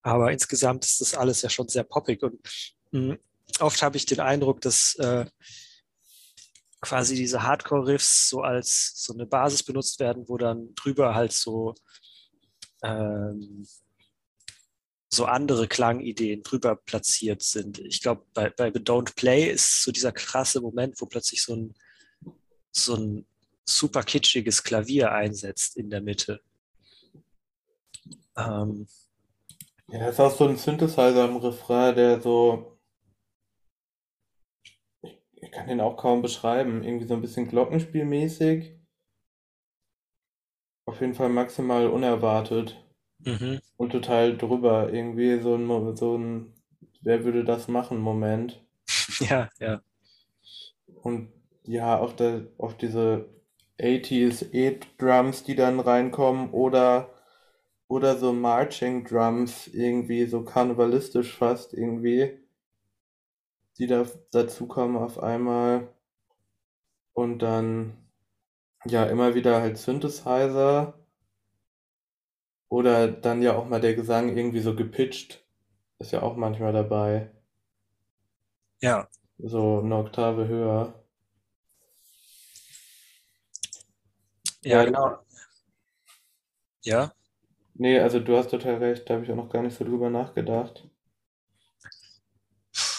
[0.01, 2.39] Aber insgesamt ist das alles ja schon sehr poppig und
[2.91, 3.17] mh,
[3.59, 5.25] oft habe ich den Eindruck, dass äh,
[6.81, 11.75] quasi diese Hardcore-Riffs so als so eine Basis benutzt werden, wo dann drüber halt so
[12.83, 13.65] ähm,
[15.09, 17.79] so andere Klangideen drüber platziert sind.
[17.79, 21.73] Ich glaube, bei, bei Don't Play ist so dieser krasse Moment, wo plötzlich so ein,
[22.71, 23.25] so ein
[23.65, 26.41] super kitschiges Klavier einsetzt in der Mitte.
[28.35, 28.87] Ähm,
[29.89, 32.76] ja, das ist auch so ein Synthesizer im Refrain, der so.
[35.39, 36.83] Ich, kann den auch kaum beschreiben.
[36.83, 38.73] Irgendwie so ein bisschen glockenspielmäßig.
[40.85, 42.83] Auf jeden Fall maximal unerwartet.
[43.19, 43.59] Mhm.
[43.77, 44.91] Und total drüber.
[44.91, 46.53] Irgendwie so ein, so ein
[47.07, 48.61] Wer würde das machen Moment.
[49.19, 49.81] Ja, ja.
[51.01, 51.31] Und
[51.63, 53.29] ja, auch, der, auch diese
[53.79, 57.09] 80s E-Drums, die dann reinkommen oder,
[57.87, 62.37] oder so Marching Drums, irgendwie so karnevalistisch fast irgendwie,
[63.79, 65.87] die da dazukommen auf einmal.
[67.13, 67.97] Und dann
[68.85, 70.93] ja immer wieder halt Synthesizer
[72.69, 75.43] oder dann ja auch mal der Gesang irgendwie so gepitcht.
[75.99, 77.31] Ist ja auch manchmal dabei.
[78.81, 79.07] Ja.
[79.39, 80.93] So eine Oktave höher.
[84.63, 85.17] Ja, genau.
[86.83, 87.13] Ja.
[87.75, 90.09] Nee, also du hast total recht, da habe ich auch noch gar nicht so drüber
[90.09, 90.89] nachgedacht.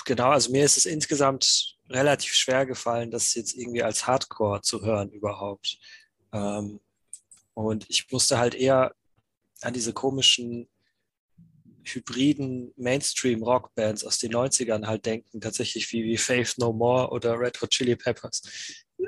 [0.09, 4.81] Genau, also mir ist es insgesamt relativ schwer gefallen, das jetzt irgendwie als Hardcore zu
[4.81, 5.79] hören überhaupt.
[6.33, 6.81] Ähm,
[7.53, 8.95] und ich musste halt eher
[9.61, 10.67] an diese komischen
[11.85, 17.61] hybriden Mainstream-Rockbands aus den 90ern halt denken, tatsächlich wie, wie Faith No More oder Red
[17.61, 18.41] Hot Chili Peppers,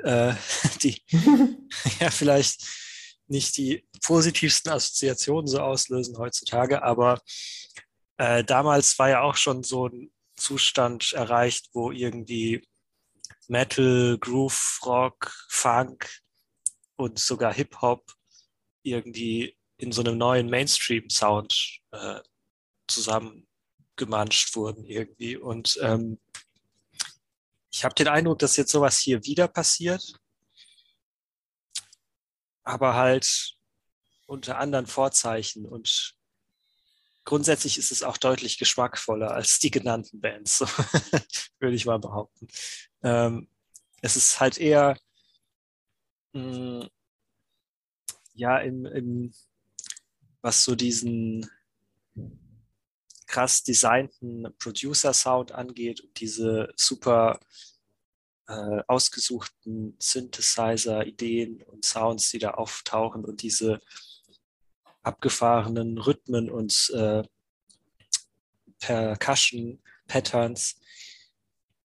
[0.03, 0.35] äh,
[0.83, 1.01] die
[1.99, 2.63] ja vielleicht
[3.25, 7.19] nicht die positivsten Assoziationen so auslösen heutzutage, aber
[8.17, 12.67] äh, damals war ja auch schon so ein Zustand erreicht, wo irgendwie
[13.47, 16.09] Metal, Groove, Rock, Funk
[16.95, 18.13] und sogar Hip-Hop
[18.83, 22.21] irgendwie in so einem neuen Mainstream-Sound äh,
[22.87, 25.37] zusammengemanscht wurden irgendwie.
[25.37, 26.19] Und ähm,
[27.71, 30.13] ich habe den Eindruck, dass jetzt sowas hier wieder passiert,
[32.63, 33.55] aber halt
[34.27, 36.15] unter anderen Vorzeichen und
[37.23, 40.61] grundsätzlich ist es auch deutlich geschmackvoller als die genannten Bands,
[41.59, 42.47] würde ich mal behaupten.
[43.03, 43.47] Ähm,
[44.01, 44.97] es ist halt eher
[46.33, 46.89] mh, mm,
[48.33, 49.33] ja im, im
[50.41, 51.49] was so diesen
[53.27, 57.39] krass designten Producer-Sound angeht und diese super
[58.47, 63.79] äh, ausgesuchten Synthesizer-Ideen und Sounds, die da auftauchen und diese
[65.03, 67.23] abgefahrenen Rhythmen und äh,
[68.79, 70.79] Percussion-Patterns,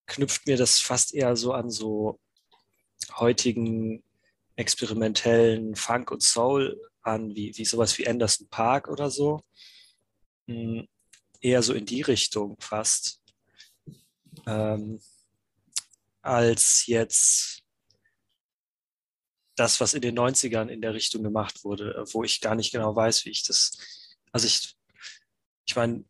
[0.07, 2.19] knüpft mir das fast eher so an so
[3.15, 4.03] heutigen
[4.55, 9.41] experimentellen Funk und Soul an, wie, wie sowas wie Anderson Park oder so.
[10.47, 10.87] Hm,
[11.41, 13.21] eher so in die Richtung fast.
[14.45, 14.99] Ähm,
[16.21, 17.63] als jetzt
[19.57, 22.95] das, was in den 90ern in der Richtung gemacht wurde, wo ich gar nicht genau
[22.95, 24.15] weiß, wie ich das.
[24.31, 24.77] Also ich,
[25.65, 26.05] ich meine,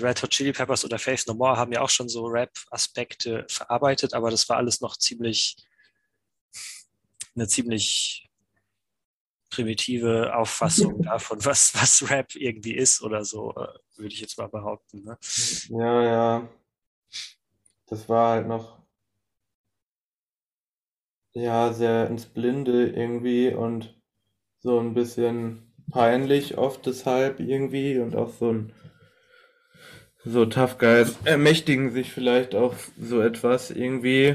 [0.00, 4.14] Red Hot Chili Peppers oder Faith No More haben ja auch schon so Rap-Aspekte verarbeitet,
[4.14, 5.56] aber das war alles noch ziemlich,
[7.34, 8.30] eine ziemlich
[9.50, 14.48] primitive Auffassung davon, was, was Rap irgendwie ist oder so, äh, würde ich jetzt mal
[14.48, 15.02] behaupten.
[15.02, 15.18] Ne?
[15.68, 16.48] Ja, ja.
[17.86, 18.83] Das war halt noch
[21.34, 23.94] ja sehr ins Blinde irgendwie und
[24.60, 28.72] so ein bisschen peinlich oft deshalb irgendwie und auch so ein
[30.24, 34.34] so Tough Guys ermächtigen sich vielleicht auch so etwas irgendwie.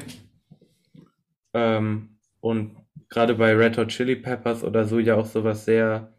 [1.53, 2.75] Ähm, und
[3.09, 6.13] gerade bei Red Hot Chili Peppers oder so ja auch sowas sehr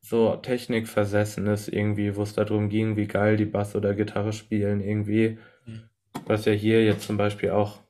[0.00, 5.38] so Technikversessenes irgendwie, wo es darum ging, wie geil die Bass oder Gitarre spielen irgendwie.
[5.66, 5.82] Mhm.
[6.26, 7.81] Was ja hier jetzt zum Beispiel auch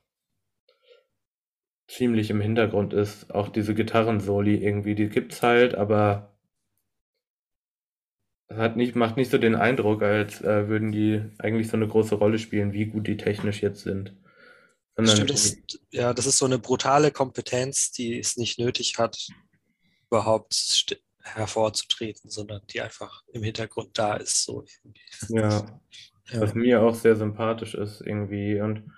[1.92, 3.34] ziemlich im Hintergrund ist.
[3.34, 6.34] Auch diese Gitarrensoli irgendwie, die gibt's halt, aber
[8.48, 11.88] es hat nicht, macht nicht so den Eindruck, als äh, würden die eigentlich so eine
[11.88, 14.14] große Rolle spielen, wie gut die technisch jetzt sind.
[15.04, 15.56] Stimmt, das,
[15.90, 19.26] ja, das ist so eine brutale Kompetenz, die es nicht nötig hat,
[20.06, 20.86] überhaupt
[21.22, 24.44] hervorzutreten, sondern die einfach im Hintergrund da ist.
[24.44, 24.64] So
[25.28, 25.80] Ja,
[26.30, 26.40] ja.
[26.40, 28.92] was mir auch sehr sympathisch ist irgendwie und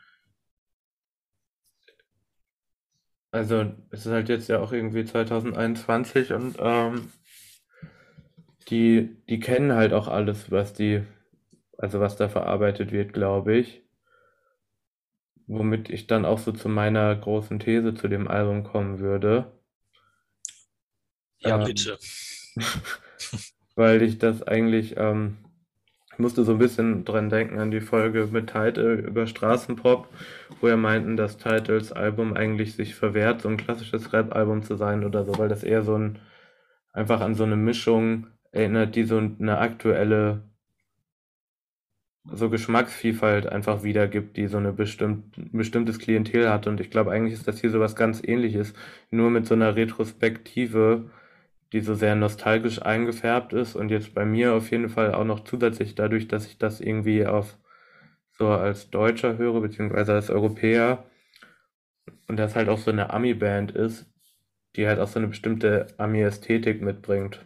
[3.35, 7.11] also es ist halt jetzt ja auch irgendwie 2021 und ähm,
[8.69, 11.03] die, die kennen halt auch alles, was die,
[11.77, 13.83] also was da verarbeitet wird, glaube ich.
[15.49, 19.51] Womit ich dann auch so zu meiner großen These zu dem Album kommen würde.
[21.39, 21.99] Ja, ähm, bitte.
[23.75, 25.39] weil ich das eigentlich, ähm,
[26.15, 30.09] ich musste so ein bisschen dran denken an die Folge mit Title über Straßenpop,
[30.61, 35.05] wo er meinten, dass Titles Album eigentlich sich verwehrt, so ein klassisches Rap-Album zu sein
[35.05, 36.21] oder so, weil das eher so ein,
[36.93, 40.45] einfach an so eine Mischung erinnert, die so eine aktuelle
[42.33, 46.67] so Geschmacksvielfalt einfach wiedergibt, die so eine bestimmt, ein bestimmtes Klientel hat.
[46.67, 48.73] Und ich glaube, eigentlich ist das hier so was ganz ähnliches,
[49.11, 51.11] nur mit so einer Retrospektive,
[51.75, 55.43] die so sehr nostalgisch eingefärbt ist und jetzt bei mir auf jeden Fall auch noch
[55.43, 57.59] zusätzlich dadurch, dass ich das irgendwie auf
[58.39, 61.03] so als Deutscher höre, beziehungsweise als Europäer
[62.29, 64.07] und das halt auch so eine Ami-Band ist,
[64.77, 67.45] die halt auch so eine bestimmte Ami-Ästhetik mitbringt,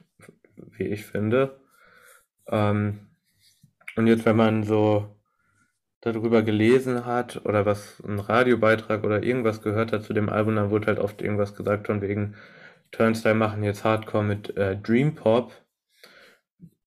[0.77, 1.59] wie ich finde.
[2.49, 2.99] Ähm,
[3.97, 5.17] und jetzt, wenn man so
[6.03, 10.69] darüber gelesen hat oder was, ein Radiobeitrag oder irgendwas gehört hat zu dem Album, dann
[10.69, 12.35] wurde halt oft irgendwas gesagt von wegen
[12.90, 15.53] Turnstyle machen jetzt Hardcore mit äh, Dream Pop.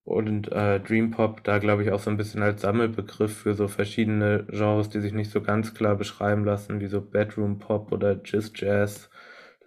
[0.04, 3.68] Und äh, Dream Pop da glaube ich auch so ein bisschen als Sammelbegriff für so
[3.68, 8.20] verschiedene Genres, die sich nicht so ganz klar beschreiben lassen, wie so Bedroom Pop oder
[8.24, 9.10] Jizz Jazz,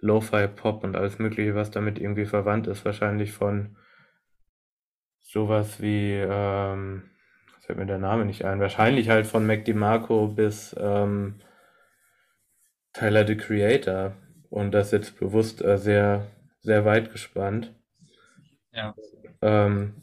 [0.01, 2.85] Lo-Fi Pop und alles Mögliche, was damit irgendwie verwandt ist.
[2.85, 3.77] Wahrscheinlich von
[5.21, 7.03] sowas wie ähm,
[7.61, 8.59] fällt mir der Name nicht ein.
[8.59, 11.41] Wahrscheinlich halt von Mac DeMarco bis ähm,
[12.93, 14.13] Tyler the Creator.
[14.55, 16.27] Und das jetzt bewusst äh, sehr,
[16.61, 17.73] sehr weit gespannt.
[18.71, 18.95] Ja.
[19.41, 19.95] Ähm,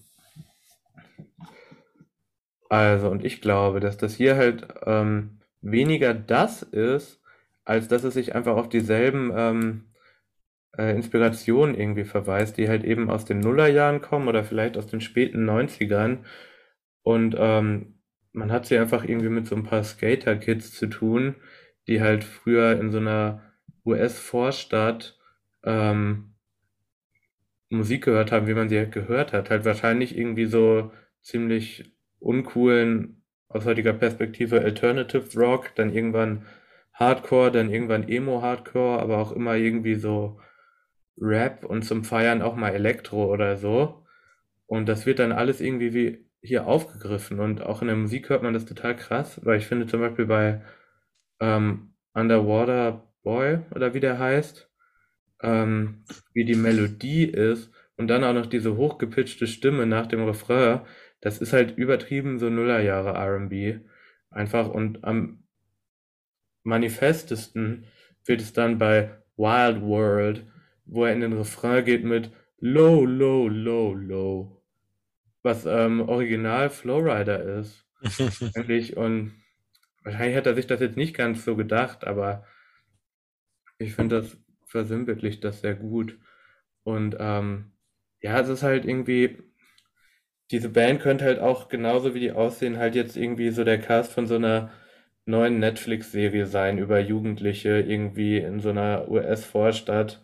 [2.68, 7.22] also, und ich glaube, dass das hier halt ähm, weniger das ist,
[7.64, 9.84] als dass es sich einfach auf dieselben ähm,
[10.76, 15.00] äh, Inspirationen irgendwie verweist, die halt eben aus den Nullerjahren kommen oder vielleicht aus den
[15.00, 16.18] späten 90ern
[17.02, 17.94] und ähm,
[18.32, 21.36] man hat sie einfach irgendwie mit so ein paar Skater-Kids zu tun,
[21.86, 23.51] die halt früher in so einer
[23.84, 25.18] US-Vorstadt
[25.64, 26.34] ähm,
[27.70, 29.50] Musik gehört haben, wie man sie halt gehört hat.
[29.50, 30.92] Halt wahrscheinlich irgendwie so
[31.22, 36.46] ziemlich uncoolen, aus heutiger Perspektive Alternative Rock, dann irgendwann
[36.94, 40.40] Hardcore, dann irgendwann Emo-Hardcore, aber auch immer irgendwie so
[41.18, 44.06] Rap und zum Feiern auch mal Elektro oder so.
[44.66, 48.42] Und das wird dann alles irgendwie wie hier aufgegriffen und auch in der Musik hört
[48.42, 50.62] man das total krass, weil ich finde zum Beispiel bei
[51.40, 54.70] ähm, Underwater Boy oder wie der heißt,
[55.42, 60.80] ähm, wie die Melodie ist und dann auch noch diese hochgepitchte Stimme nach dem Refrain,
[61.20, 63.80] das ist halt übertrieben so Nullerjahre R&B
[64.30, 65.44] einfach und am
[66.64, 67.86] manifestesten
[68.24, 70.46] wird es dann bei Wild World,
[70.84, 74.62] wo er in den Refrain geht mit Low, Low, Low, Low
[75.42, 77.84] was ähm, original Flowrider ist.
[78.56, 78.96] eigentlich.
[78.96, 79.32] Und
[80.04, 82.44] wahrscheinlich hat er sich das jetzt nicht ganz so gedacht, aber
[83.82, 86.18] ich finde, das versinnbildlicht das sehr gut.
[86.82, 87.72] Und ähm,
[88.20, 89.38] ja, es ist halt irgendwie,
[90.50, 94.12] diese Band könnte halt auch genauso wie die aussehen, halt jetzt irgendwie so der Cast
[94.12, 94.70] von so einer
[95.24, 100.20] neuen Netflix-Serie sein über Jugendliche irgendwie in so einer US-Vorstadt,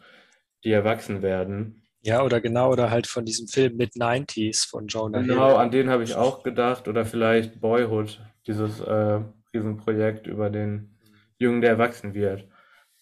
[0.64, 1.83] die erwachsen werden.
[2.03, 5.29] Ja, oder genau, oder halt von diesem Film Mid-90s von Jonah Hill.
[5.29, 6.89] Genau, an den habe ich auch gedacht.
[6.89, 9.20] Oder vielleicht Boyhood, dieses äh,
[9.53, 10.97] Riesenprojekt über den
[11.39, 12.49] Jungen, der erwachsen wird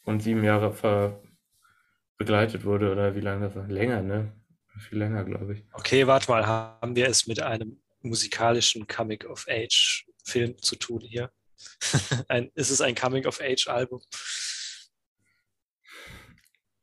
[0.06, 1.20] und sieben Jahre ver
[2.16, 2.90] begleitet wurde.
[2.90, 3.66] Oder wie lange das war?
[3.68, 4.32] Länger, ne?
[4.78, 5.64] Viel länger, glaube ich.
[5.72, 11.30] Okay, warte mal, haben wir es mit einem musikalischen Coming-of-Age-Film zu tun hier?
[12.28, 14.00] ein, ist es ein Coming-of-Age-Album?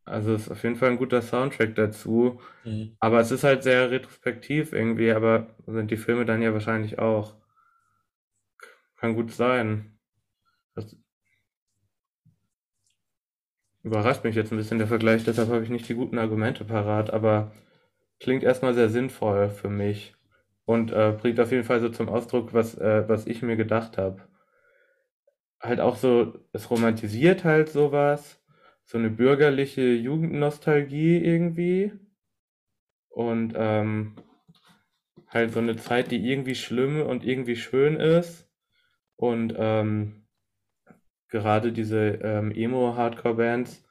[0.06, 2.42] Also es ist auf jeden Fall ein guter Soundtrack dazu.
[2.66, 2.98] Mhm.
[3.00, 7.36] Aber es ist halt sehr retrospektiv irgendwie, aber sind die Filme dann ja wahrscheinlich auch.
[8.98, 10.00] Kann gut sein.
[10.76, 10.96] Das
[13.84, 17.12] überrascht mich jetzt ein bisschen der Vergleich, deshalb habe ich nicht die guten Argumente parat,
[17.12, 17.52] aber
[18.20, 20.16] klingt erstmal sehr sinnvoll für mich
[20.66, 23.98] und äh, bringt auf jeden Fall so zum Ausdruck, was, äh, was ich mir gedacht
[23.98, 24.22] habe.
[25.60, 28.44] Halt auch so, es romantisiert halt sowas
[28.86, 31.92] so eine bürgerliche Jugendnostalgie irgendwie.
[33.10, 34.16] Und ähm,
[35.28, 38.48] halt so eine Zeit, die irgendwie schlimm und irgendwie schön ist.
[39.16, 40.23] Und ähm,
[41.34, 43.86] gerade diese ähm, Emo-Hardcore-Bands,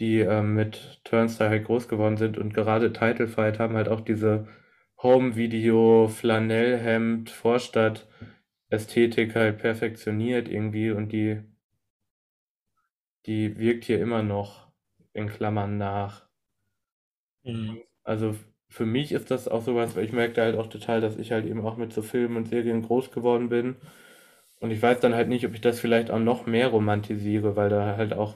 [0.00, 4.00] die ähm, mit Turnstile halt groß geworden sind und gerade Title Fight haben halt auch
[4.02, 4.46] diese
[5.02, 11.42] Home-Video, Flanellhemd, Vorstadt-Ästhetik halt perfektioniert irgendwie und die,
[13.26, 14.72] die wirkt hier immer noch
[15.12, 16.26] in Klammern nach.
[17.44, 17.82] Mhm.
[18.04, 18.36] Also
[18.68, 21.46] für mich ist das auch sowas, weil ich merke halt auch total, dass ich halt
[21.46, 23.76] eben auch mit so Filmen und Serien groß geworden bin.
[24.60, 27.68] Und ich weiß dann halt nicht, ob ich das vielleicht auch noch mehr romantisiere, weil
[27.68, 28.34] da halt auch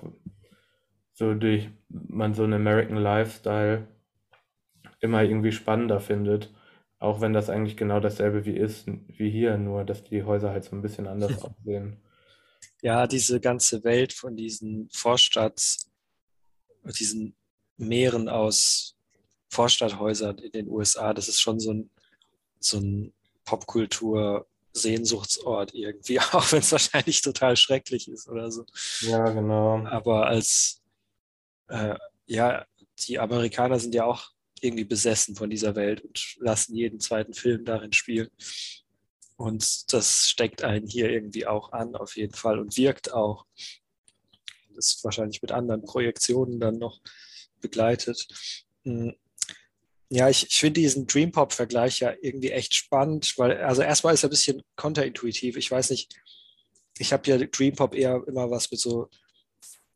[1.12, 3.86] so durch man so einen American Lifestyle
[5.00, 6.52] immer irgendwie spannender findet.
[6.98, 10.64] Auch wenn das eigentlich genau dasselbe wie ist, wie hier, nur dass die Häuser halt
[10.64, 11.96] so ein bisschen anders aussehen.
[12.82, 15.78] Ja, diese ganze Welt von diesen Vorstadt,
[16.98, 17.34] diesen
[17.76, 18.96] Meeren aus
[19.48, 21.90] Vorstadthäusern in den USA, das ist schon so ein,
[22.58, 23.12] so ein
[24.72, 28.64] Popkultur-Sehnsuchtsort irgendwie, auch wenn es wahrscheinlich total schrecklich ist oder so.
[29.00, 29.84] Ja, genau.
[29.86, 30.82] Aber als,
[31.68, 31.96] äh,
[32.26, 32.64] ja,
[33.00, 37.64] die Amerikaner sind ja auch irgendwie besessen von dieser Welt und lassen jeden zweiten Film
[37.64, 38.28] darin spielen.
[39.36, 43.46] Und das steckt einen hier irgendwie auch an, auf jeden Fall, und wirkt auch.
[44.74, 47.00] Das ist wahrscheinlich mit anderen Projektionen dann noch
[47.60, 48.28] begleitet.
[50.12, 54.24] Ja, ich, ich finde diesen Dream Pop-Vergleich ja irgendwie echt spannend, weil, also erstmal ist
[54.24, 55.56] er ein bisschen konterintuitiv.
[55.56, 56.12] Ich weiß nicht,
[56.98, 59.08] ich habe ja Dream Pop eher immer was mit so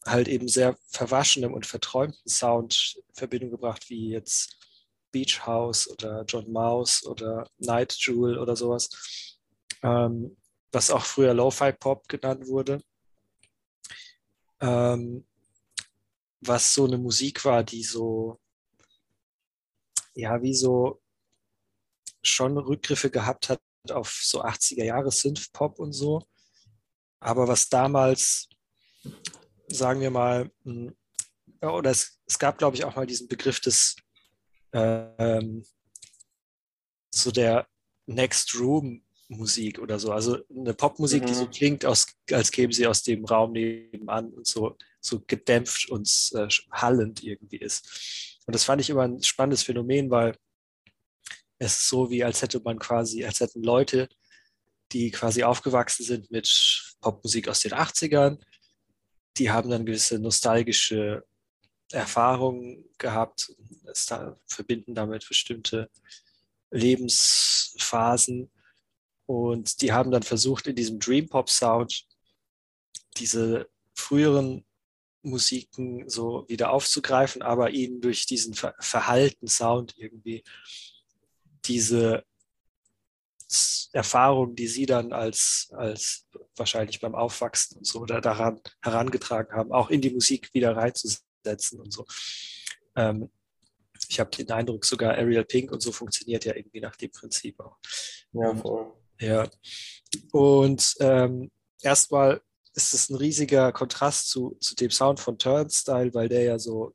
[0.07, 4.57] halt eben sehr verwaschenem und verträumten Sound in Verbindung gebracht, wie jetzt
[5.11, 8.91] Beach House oder John Mouse oder Night Jewel oder sowas,
[9.83, 10.37] ähm,
[10.73, 12.81] was auch früher Lo-Fi Pop genannt wurde.
[14.61, 15.27] Ähm,
[16.41, 18.39] was so eine Musik war, die so
[20.15, 21.03] ja, wie so
[22.23, 23.61] schon Rückgriffe gehabt hat
[23.91, 26.23] auf so 80er Jahre Synth-Pop und so.
[27.21, 28.49] Aber was damals,
[29.69, 30.95] sagen wir mal, hm,
[31.61, 33.97] oder es, es gab, glaube ich, auch mal diesen Begriff des
[34.73, 35.65] ähm,
[37.11, 37.67] so der
[38.07, 40.13] Next Room Musik oder so.
[40.13, 41.27] Also eine Popmusik, mhm.
[41.27, 45.89] die so klingt, aus, als käme sie aus dem Raum nebenan und so, so gedämpft
[45.91, 48.34] und äh, hallend irgendwie ist.
[48.47, 50.37] Und das fand ich immer ein spannendes Phänomen, weil
[51.59, 54.09] es ist so wie, als hätte man quasi, als hätten Leute,
[54.93, 58.39] die quasi aufgewachsen sind mit Popmusik aus den 80ern,
[59.37, 61.25] die haben dann gewisse nostalgische
[61.91, 63.53] Erfahrungen gehabt,
[64.09, 65.91] da, verbinden damit bestimmte
[66.71, 68.51] Lebensphasen.
[69.27, 72.07] Und die haben dann versucht, in diesem Dream Pop Sound
[73.17, 74.65] diese früheren
[75.25, 80.45] Musiken so wieder aufzugreifen, aber ihnen durch diesen Ver verhalten Sound irgendwie
[81.65, 82.25] diese
[83.93, 89.73] Erfahrung, die sie dann als, als wahrscheinlich beim Aufwachsen und so oder daran herangetragen haben,
[89.73, 92.05] auch in die Musik wieder reinzusetzen und so.
[92.97, 93.31] Ähm,
[94.09, 97.59] ich habe den Eindruck, sogar Ariel Pink und so funktioniert ja irgendwie nach dem Prinzip
[97.61, 97.79] auch.
[98.33, 98.93] Ja, voll.
[99.21, 99.49] Ja.
[100.33, 101.51] Und ähm,
[101.81, 102.41] erstmal
[102.75, 106.95] ist es ein riesiger Kontrast zu, zu dem Sound von Turnstyle, weil der ja so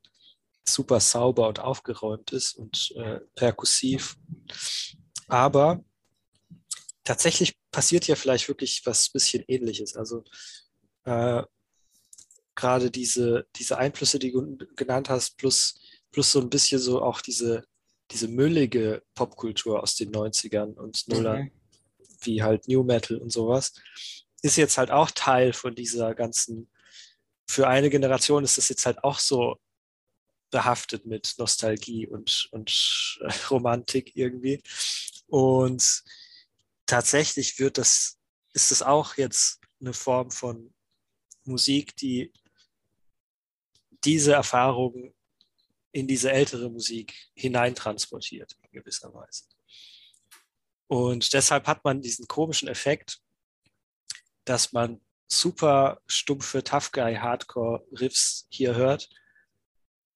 [0.68, 4.16] super sauber und aufgeräumt ist und äh, perkussiv.
[5.28, 5.82] Aber
[7.04, 9.96] tatsächlich passiert ja vielleicht wirklich was bisschen ähnliches.
[9.96, 10.24] Also
[11.04, 11.42] äh,
[12.54, 17.22] gerade diese, diese Einflüsse, die du genannt hast, plus, plus so ein bisschen so auch
[17.22, 17.64] diese,
[18.10, 21.52] diese müllige Popkultur aus den 90ern und Nullern, mhm.
[22.20, 23.72] wie halt New Metal und sowas
[24.42, 26.70] ist jetzt halt auch Teil von dieser ganzen,
[27.48, 29.58] für eine Generation ist das jetzt halt auch so
[30.50, 34.62] behaftet mit Nostalgie und, und äh, Romantik irgendwie.
[35.26, 36.02] Und
[36.86, 38.18] tatsächlich wird das,
[38.52, 40.74] ist es auch jetzt eine Form von
[41.44, 42.32] Musik, die
[44.04, 45.14] diese Erfahrungen
[45.92, 49.44] in diese ältere Musik hineintransportiert, in gewisser Weise.
[50.86, 53.20] Und deshalb hat man diesen komischen Effekt,
[54.44, 59.08] dass man super stumpfe Tough Guy Hardcore Riffs hier hört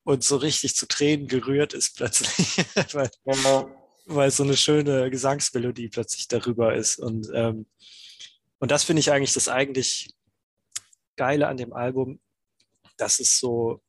[0.05, 2.59] und so richtig zu Tränen gerührt ist plötzlich,
[2.95, 3.71] weil, genau.
[4.07, 6.99] weil so eine schöne Gesangsmelodie plötzlich darüber ist.
[6.99, 7.67] Und, ähm,
[8.59, 10.15] und das finde ich eigentlich das eigentlich
[11.17, 12.21] Geile an dem Album,
[12.97, 13.83] dass es so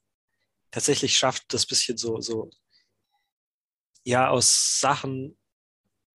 [0.72, 2.50] tatsächlich schafft, das bisschen so, so,
[4.04, 5.38] ja, aus Sachen,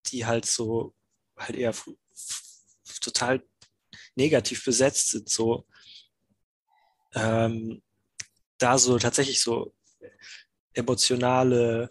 [0.07, 0.95] die halt so,
[1.37, 1.75] halt eher
[3.01, 3.43] total
[4.21, 5.67] negativ besetzt sind, so
[7.15, 7.83] ähm,
[8.59, 9.75] da so tatsächlich so
[10.75, 11.91] emotionale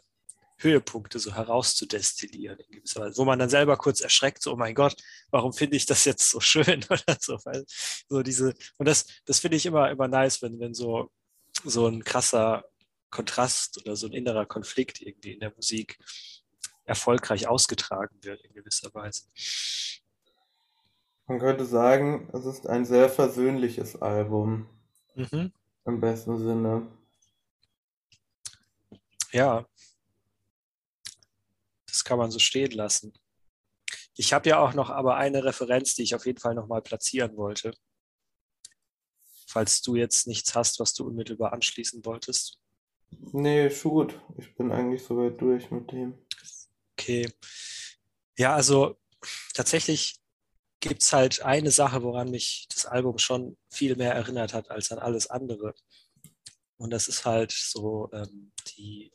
[0.57, 4.75] Höhepunkte so herauszudestillieren in gewisser Weise, wo man dann selber kurz erschreckt, so, oh mein
[4.75, 4.95] Gott,
[5.31, 7.65] warum finde ich das jetzt so schön oder so, weil
[8.09, 11.11] so diese, und das, das finde ich immer, immer nice, wenn, wenn so
[11.63, 12.63] so ein krasser
[13.09, 15.97] Kontrast oder so ein innerer Konflikt irgendwie in der Musik
[16.85, 19.23] erfolgreich ausgetragen wird in gewisser Weise.
[21.29, 24.67] Man könnte sagen, es ist ein sehr versöhnliches Album.
[25.13, 25.53] Mhm.
[25.85, 26.87] Im besten Sinne.
[29.31, 29.63] Ja,
[31.85, 33.13] das kann man so stehen lassen.
[34.15, 37.37] Ich habe ja auch noch aber eine Referenz, die ich auf jeden Fall nochmal platzieren
[37.37, 37.75] wollte.
[39.47, 42.57] Falls du jetzt nichts hast, was du unmittelbar anschließen wolltest.
[43.33, 44.21] Nee, schon gut.
[44.39, 46.17] Ich bin eigentlich soweit durch mit dem.
[46.97, 47.31] Okay.
[48.35, 48.97] Ja, also
[49.53, 50.18] tatsächlich
[50.79, 54.91] gibt es halt eine Sache, woran mich das Album schon viel mehr erinnert hat als
[54.91, 55.73] an alles andere.
[56.77, 59.11] Und das ist halt so ähm, die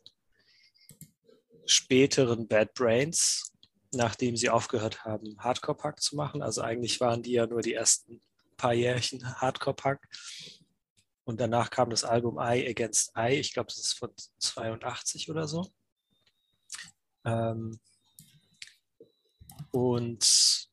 [1.66, 3.50] späteren Bad Brains,
[3.92, 6.42] nachdem sie aufgehört haben, Hardcore-Punk zu machen.
[6.42, 8.20] Also eigentlich waren die ja nur die ersten
[8.56, 10.00] paar Jährchen Hardcore-Punk.
[11.24, 13.40] Und danach kam das Album Eye Against Eye.
[13.40, 15.66] Ich glaube, das ist von 82 oder so.
[17.24, 17.80] Ähm,
[19.70, 20.68] und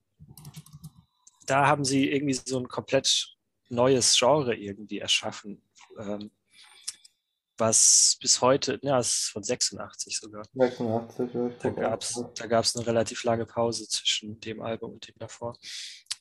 [1.45, 3.35] da haben sie irgendwie so ein komplett
[3.69, 5.61] neues Genre irgendwie erschaffen,
[5.97, 6.31] ähm,
[7.57, 10.43] was bis heute, ja, es ist von 86 sogar.
[10.53, 11.49] 86, ja.
[11.61, 15.57] Da gab es da gab's eine relativ lange Pause zwischen dem Album und dem davor.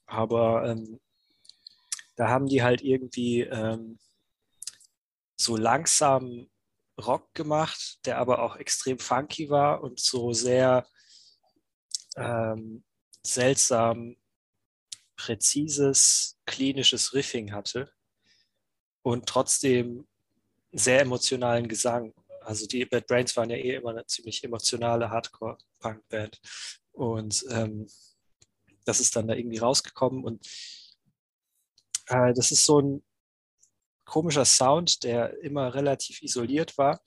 [0.07, 1.01] Aber ähm,
[2.17, 3.99] da haben die halt irgendwie ähm,
[5.37, 6.51] so langsam
[7.01, 10.87] Rock gemacht, der aber auch extrem funky war und so sehr
[12.17, 12.85] ähm,
[13.23, 14.17] seltsam
[15.21, 17.93] präzises, klinisches Riffing hatte
[19.03, 20.07] und trotzdem
[20.73, 22.15] sehr emotionalen Gesang.
[22.43, 26.41] Also die Bad Brains waren ja eh immer eine ziemlich emotionale Hardcore-Punk-Band.
[26.93, 27.87] Und ähm,
[28.85, 30.25] das ist dann da irgendwie rausgekommen.
[30.25, 30.47] Und
[32.07, 33.03] äh, das ist so ein
[34.07, 37.03] komischer Sound, der immer relativ isoliert war.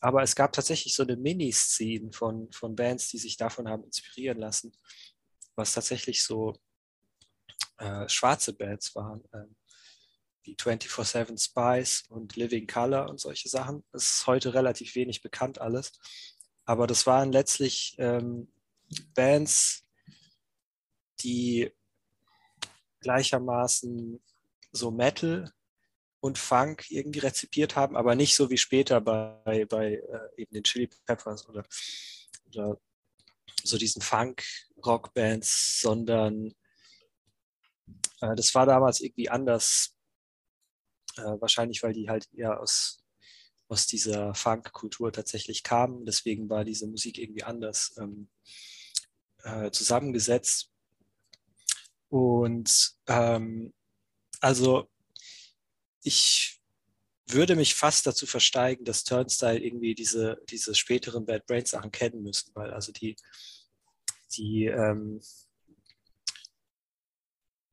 [0.00, 4.38] Aber es gab tatsächlich so eine Mini-Szene von, von Bands, die sich davon haben inspirieren
[4.38, 4.76] lassen,
[5.56, 6.54] was tatsächlich so
[7.78, 9.46] äh, schwarze Bands waren, äh,
[10.42, 13.84] wie 24-7 Spice und Living Color und solche Sachen.
[13.92, 15.92] Das ist heute relativ wenig bekannt alles.
[16.64, 18.52] Aber das waren letztlich ähm,
[19.14, 19.86] Bands,
[21.20, 21.70] die
[23.00, 24.22] gleichermaßen
[24.72, 25.52] so Metal
[26.20, 30.64] und Funk irgendwie rezipiert haben, aber nicht so wie später bei, bei äh, eben den
[30.64, 31.64] Chili Peppers oder,
[32.46, 32.80] oder
[33.62, 36.54] so diesen Funk-Rock-Bands, sondern
[38.34, 39.94] das war damals irgendwie anders.
[41.16, 43.04] Äh, wahrscheinlich, weil die halt eher aus,
[43.68, 46.04] aus dieser Funk-Kultur tatsächlich kamen.
[46.04, 48.28] Deswegen war diese Musik irgendwie anders ähm,
[49.44, 50.70] äh, zusammengesetzt.
[52.08, 53.72] Und ähm,
[54.40, 54.88] also
[56.02, 56.60] ich
[57.26, 62.22] würde mich fast dazu versteigen, dass Turnstyle irgendwie diese, diese späteren Bad Brains Sachen kennen
[62.22, 63.16] müssen, weil also die,
[64.36, 65.20] die ähm,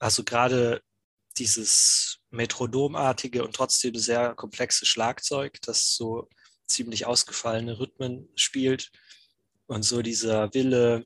[0.02, 0.82] also gerade
[1.38, 6.28] dieses Metronomartige und trotzdem sehr komplexe Schlagzeug, das so
[6.68, 8.92] ziemlich ausgefallene Rhythmen spielt
[9.68, 11.06] und so dieser Wille,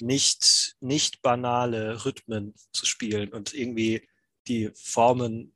[0.00, 4.08] nicht, nicht banale Rhythmen zu spielen und irgendwie
[4.48, 5.54] die Formen,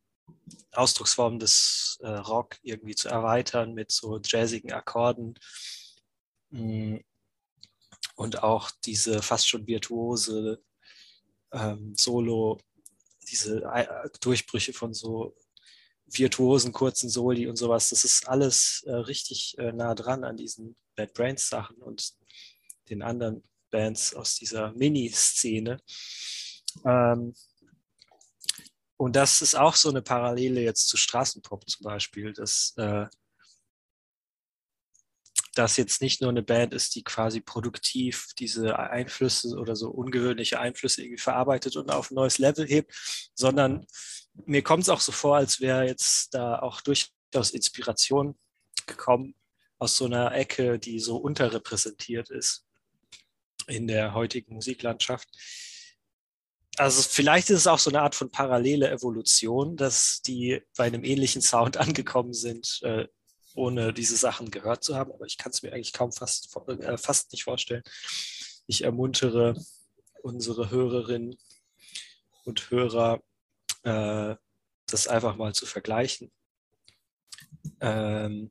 [0.72, 5.34] Ausdrucksformen des äh, Rock irgendwie zu erweitern mit so jazzigen Akkorden.
[6.50, 6.98] Mm,
[8.14, 10.62] und auch diese fast schon virtuose
[11.54, 12.58] ähm, Solo,
[13.30, 15.36] diese äh, Durchbrüche von so
[16.06, 20.76] virtuosen kurzen Soli und sowas, das ist alles äh, richtig äh, nah dran an diesen
[20.96, 22.12] Bad Brains Sachen und
[22.90, 25.78] den anderen Bands aus dieser Mini-Szene.
[26.84, 27.34] Ähm,
[28.96, 33.06] und das ist auch so eine Parallele jetzt zu Straßenpop zum Beispiel, dass äh,
[35.54, 40.60] das jetzt nicht nur eine Band ist, die quasi produktiv diese Einflüsse oder so ungewöhnliche
[40.60, 42.92] Einflüsse irgendwie verarbeitet und auf ein neues Level hebt,
[43.34, 43.86] sondern
[44.46, 48.36] mir kommt es auch so vor, als wäre jetzt da auch durchaus Inspiration
[48.86, 49.34] gekommen
[49.78, 52.64] aus so einer Ecke, die so unterrepräsentiert ist
[53.66, 55.28] in der heutigen Musiklandschaft.
[56.76, 61.04] Also vielleicht ist es auch so eine Art von parallele Evolution, dass die bei einem
[61.04, 63.06] ähnlichen Sound angekommen sind, äh,
[63.54, 65.12] ohne diese Sachen gehört zu haben.
[65.12, 67.82] Aber ich kann es mir eigentlich kaum fast, äh, fast nicht vorstellen.
[68.66, 69.54] Ich ermuntere
[70.22, 71.36] unsere Hörerinnen
[72.44, 73.22] und Hörer,
[73.82, 74.36] äh,
[74.86, 76.32] das einfach mal zu vergleichen.
[77.80, 78.50] Ähm,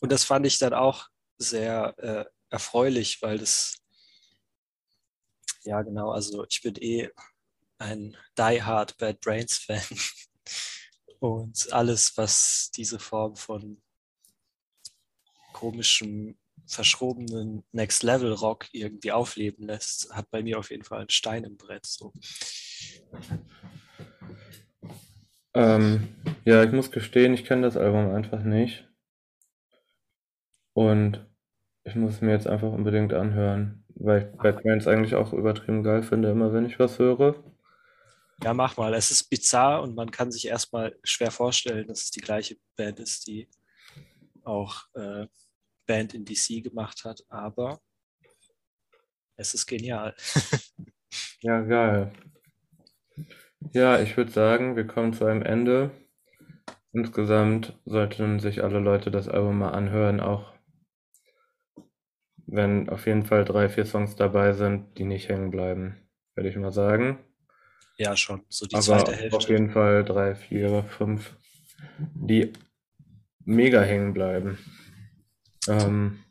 [0.00, 3.84] und das fand ich dann auch sehr äh, erfreulich, weil das
[5.64, 6.10] ja, genau.
[6.10, 7.10] Also ich bin eh
[7.78, 9.82] ein Die Hard Bad Brains Fan.
[11.20, 13.82] Und alles, was diese Form von
[15.54, 16.36] komischem,
[16.66, 21.86] verschrobenen Next-Level-Rock irgendwie aufleben lässt, hat bei mir auf jeden Fall einen Stein im Brett.
[21.86, 22.12] So.
[25.54, 26.08] Ähm,
[26.44, 28.88] ja, ich muss gestehen, ich kenne das Album einfach nicht.
[30.74, 31.24] Und
[31.84, 35.84] ich muss es mir jetzt einfach unbedingt anhören, weil ich Bad Brains eigentlich auch übertrieben
[35.84, 37.36] geil finde, immer wenn ich was höre.
[38.42, 38.92] Ja, mach mal.
[38.94, 42.98] Es ist bizarr und man kann sich erstmal schwer vorstellen, dass es die gleiche Band
[42.98, 43.48] ist, die
[44.42, 45.26] auch äh,
[45.86, 47.80] Band in DC gemacht hat, aber
[49.36, 50.14] es ist genial.
[51.40, 52.12] ja, geil.
[53.72, 55.90] Ja, ich würde sagen, wir kommen zu einem Ende.
[56.92, 60.54] Insgesamt sollten sich alle Leute das Album mal anhören, auch
[62.46, 65.96] wenn auf jeden Fall drei, vier Songs dabei sind, die nicht hängen bleiben,
[66.34, 67.18] würde ich mal sagen.
[67.96, 68.42] Ja, schon.
[68.48, 69.36] So die Aber zweite Hälfte.
[69.36, 71.36] auf jeden Fall drei, vier, fünf,
[71.98, 72.52] die
[73.44, 74.58] mega hängen bleiben.
[75.68, 76.24] Ähm,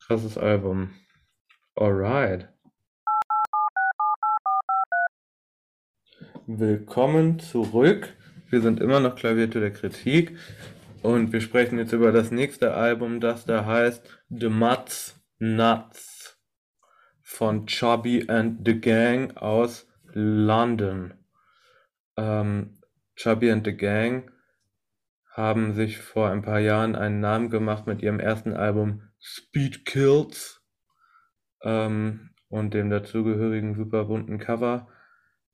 [0.00, 0.94] krasses Album.
[1.74, 2.48] Alright.
[6.46, 8.14] Willkommen zurück.
[8.48, 10.38] Wir sind immer noch Klavier der Kritik
[11.02, 16.38] und wir sprechen jetzt über das nächste Album, das da heißt The Mutts Nuts
[17.22, 21.14] von Chubby and the Gang aus London.
[22.16, 22.78] Ähm,
[23.16, 24.30] Chubby and the Gang
[25.34, 30.62] haben sich vor ein paar Jahren einen Namen gemacht mit ihrem ersten Album Speed Kills
[31.62, 34.88] ähm, und dem dazugehörigen super bunten Cover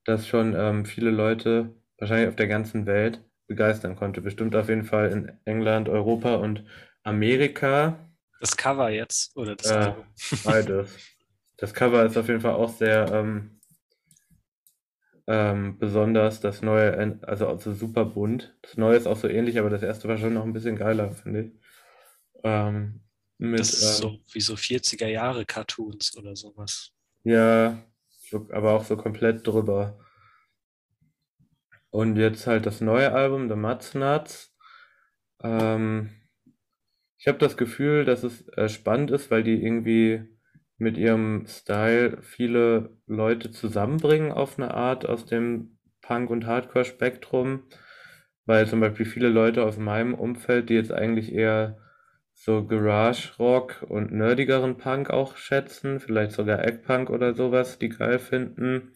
[0.05, 4.21] das schon ähm, viele Leute wahrscheinlich auf der ganzen Welt begeistern konnte.
[4.21, 6.65] Bestimmt auf jeden Fall in England, Europa und
[7.03, 8.11] Amerika.
[8.41, 10.05] Das Cover jetzt oder das äh, Album?
[10.45, 10.97] Beides.
[11.57, 13.60] Das Cover ist auf jeden Fall auch sehr ähm,
[15.31, 16.41] ähm, besonders.
[16.41, 18.53] Das neue, also, also super bunt.
[18.63, 21.13] Das neue ist auch so ähnlich, aber das erste war schon noch ein bisschen geiler,
[21.13, 21.53] finde ich.
[22.43, 23.03] Ähm,
[23.39, 26.93] mit, das ist so ähm, wie so 40er Jahre Cartoons oder sowas.
[27.23, 27.79] Ja,
[28.51, 30.01] aber auch so komplett drüber.
[31.91, 33.55] Und jetzt halt das neue Album, The
[33.99, 34.53] Nuts.
[35.43, 36.11] Ähm,
[37.19, 40.29] ich habe das Gefühl, dass es äh, spannend ist, weil die irgendwie
[40.81, 47.65] mit ihrem Style viele Leute zusammenbringen auf eine Art aus dem Punk- und Hardcore-Spektrum.
[48.47, 51.79] Weil zum Beispiel viele Leute aus meinem Umfeld, die jetzt eigentlich eher
[52.33, 58.19] so Garage Rock und nerdigeren Punk auch schätzen, vielleicht sogar Eggpunk oder sowas, die geil
[58.19, 58.93] finden.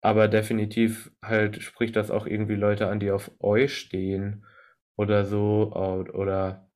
[0.00, 4.46] Aber definitiv halt spricht das auch irgendwie Leute an, die auf Oi stehen
[4.96, 6.69] oder so oder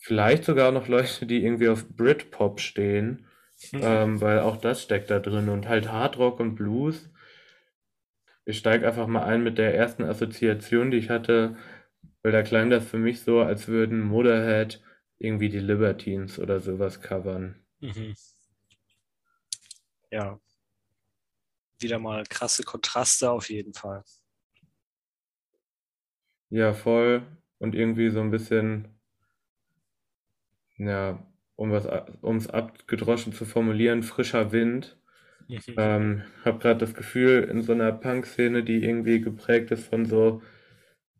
[0.00, 3.26] vielleicht sogar noch Leute, die irgendwie auf Britpop stehen,
[3.72, 3.80] mhm.
[3.82, 7.08] ähm, weil auch das steckt da drin und halt Hardrock und Blues.
[8.44, 11.56] Ich steige einfach mal ein mit der ersten Assoziation, die ich hatte
[12.22, 14.82] weil da klang das für mich so, als würden Motorhead
[15.18, 17.64] irgendwie die Libertines oder sowas covern.
[17.80, 18.14] Mhm.
[20.10, 20.38] Ja.
[21.78, 24.04] Wieder mal krasse Kontraste auf jeden Fall.
[26.50, 27.26] Ja, voll.
[27.58, 28.99] Und irgendwie so ein bisschen,
[30.86, 31.22] ja,
[31.56, 31.86] um was,
[32.22, 34.96] um es abgedroschen zu formulieren, frischer Wind.
[35.48, 35.74] Mhm.
[35.76, 40.42] Ähm, habe gerade das Gefühl, in so einer Punk-Szene, die irgendwie geprägt ist von so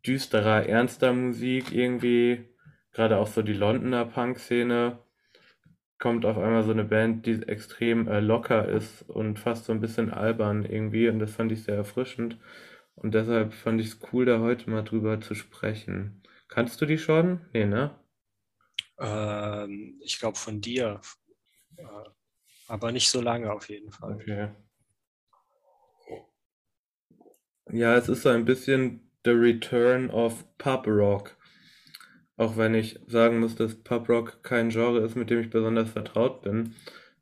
[0.05, 2.45] düsterer, ernster Musik irgendwie,
[2.91, 4.99] gerade auch so die Londoner Punk-Szene,
[5.99, 9.81] kommt auf einmal so eine Band, die extrem äh, locker ist und fast so ein
[9.81, 12.39] bisschen albern irgendwie und das fand ich sehr erfrischend
[12.95, 16.23] und deshalb fand ich es cool, da heute mal drüber zu sprechen.
[16.47, 17.41] Kannst du die schon?
[17.53, 17.91] Nee, ne?
[19.01, 21.01] Ähm, ich glaube von dir,
[21.77, 21.83] äh,
[22.67, 24.15] aber nicht so lange auf jeden Fall.
[24.15, 24.49] Okay.
[27.71, 31.37] Ja, es ist so ein bisschen The Return of Pub Rock.
[32.37, 35.89] Auch wenn ich sagen muss, dass Pub Rock kein Genre ist, mit dem ich besonders
[35.89, 36.75] vertraut bin,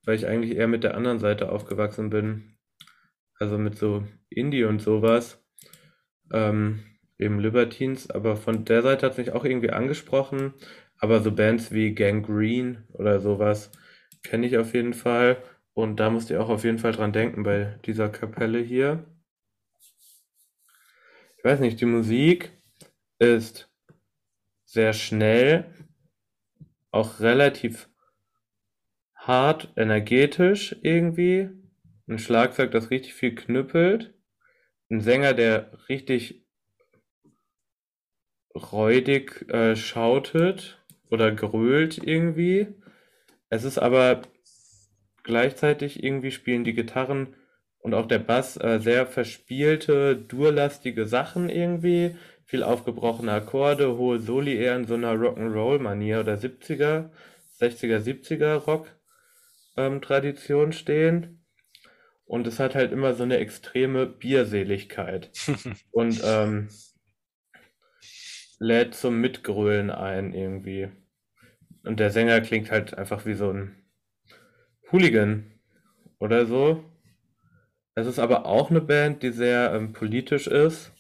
[0.06, 2.58] weil ich eigentlich eher mit der anderen Seite aufgewachsen bin.
[3.38, 5.44] Also mit so Indie und sowas.
[6.32, 6.84] Ähm,
[7.18, 10.54] eben Libertines, aber von der Seite hat es mich auch irgendwie angesprochen.
[11.00, 13.72] Aber so Bands wie Gangrene oder sowas
[14.24, 15.38] kenne ich auf jeden Fall.
[15.74, 19.06] Und da musst ihr auch auf jeden Fall dran denken bei dieser Kapelle hier
[21.40, 22.52] ich weiß nicht, die Musik
[23.18, 23.72] ist
[24.66, 25.74] sehr schnell,
[26.92, 27.88] auch relativ
[29.16, 31.50] hart, energetisch irgendwie.
[32.10, 34.14] Ein Schlagzeug, das richtig viel knüppelt.
[34.90, 36.46] Ein Sänger, der richtig
[38.54, 40.79] räudig äh, schautet
[41.10, 42.68] oder grölt irgendwie.
[43.50, 44.22] Es ist aber
[45.24, 47.36] gleichzeitig irgendwie spielen die Gitarren
[47.80, 54.56] und auch der Bass äh, sehr verspielte, durlastige Sachen irgendwie, viel aufgebrochene Akkorde, hohe Soli
[54.58, 57.12] eher in so einer Rock'n'Roll-Manier oder 70er,
[57.60, 58.56] 60er, 70er
[59.76, 61.46] Rock-Tradition ähm, stehen.
[62.26, 65.32] Und es hat halt immer so eine extreme Bierseligkeit
[65.92, 66.70] und ähm,
[68.60, 70.90] lädt zum Mitgrölen ein irgendwie.
[71.84, 73.76] Und der Sänger klingt halt einfach wie so ein
[74.92, 75.46] Hooligan
[76.20, 76.84] oder so.
[77.96, 80.92] Es ist aber auch eine Band, die sehr ähm, politisch ist.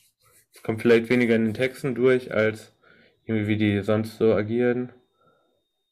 [0.54, 2.74] Es kommt vielleicht weniger in den Texten durch, als
[3.26, 4.92] irgendwie wie die sonst so agieren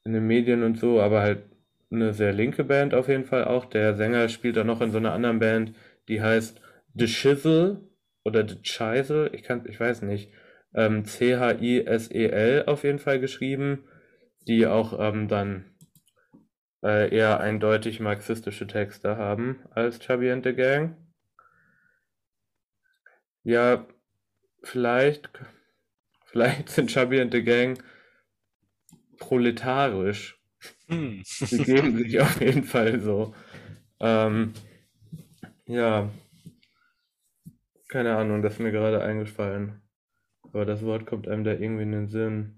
[0.03, 1.43] in den Medien und so, aber halt
[1.91, 3.65] eine sehr linke Band auf jeden Fall auch.
[3.65, 5.73] Der Sänger spielt auch noch in so einer anderen Band,
[6.07, 6.59] die heißt
[6.95, 7.81] The Chisel
[8.23, 10.31] oder The Chisel, ich kann, ich weiß nicht,
[10.73, 13.83] ähm, C-H-I-S-E-L auf jeden Fall geschrieben,
[14.47, 15.65] die auch ähm, dann
[16.83, 20.95] äh, eher eindeutig marxistische Texte haben als Chubby and the Gang.
[23.43, 23.87] Ja,
[24.63, 25.29] vielleicht,
[26.25, 27.83] vielleicht sind Chubby and the Gang
[29.17, 30.39] proletarisch.
[30.87, 31.21] Hm.
[31.23, 33.33] Sie geben sich auf jeden Fall so.
[33.99, 34.53] Ähm,
[35.65, 36.09] ja,
[37.87, 39.81] keine Ahnung, das ist mir gerade eingefallen.
[40.43, 42.56] Aber das Wort kommt einem da irgendwie in den Sinn.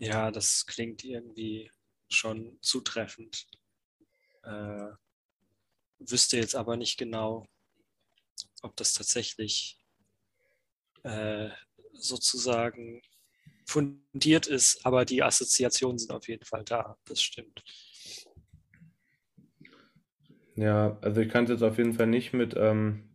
[0.00, 1.70] Ja, das klingt irgendwie
[2.08, 3.46] schon zutreffend.
[4.42, 4.92] Äh,
[5.98, 7.46] wüsste jetzt aber nicht genau,
[8.62, 9.78] ob das tatsächlich
[11.02, 11.50] äh,
[11.92, 13.02] sozusagen
[13.66, 17.62] fundiert ist, aber die Assoziationen sind auf jeden Fall da, das stimmt.
[20.56, 23.14] Ja, also ich kann es jetzt auf jeden Fall nicht mit ähm,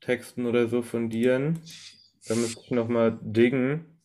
[0.00, 1.60] Texten oder so fundieren.
[2.26, 3.99] Da müsste ich nochmal diggen.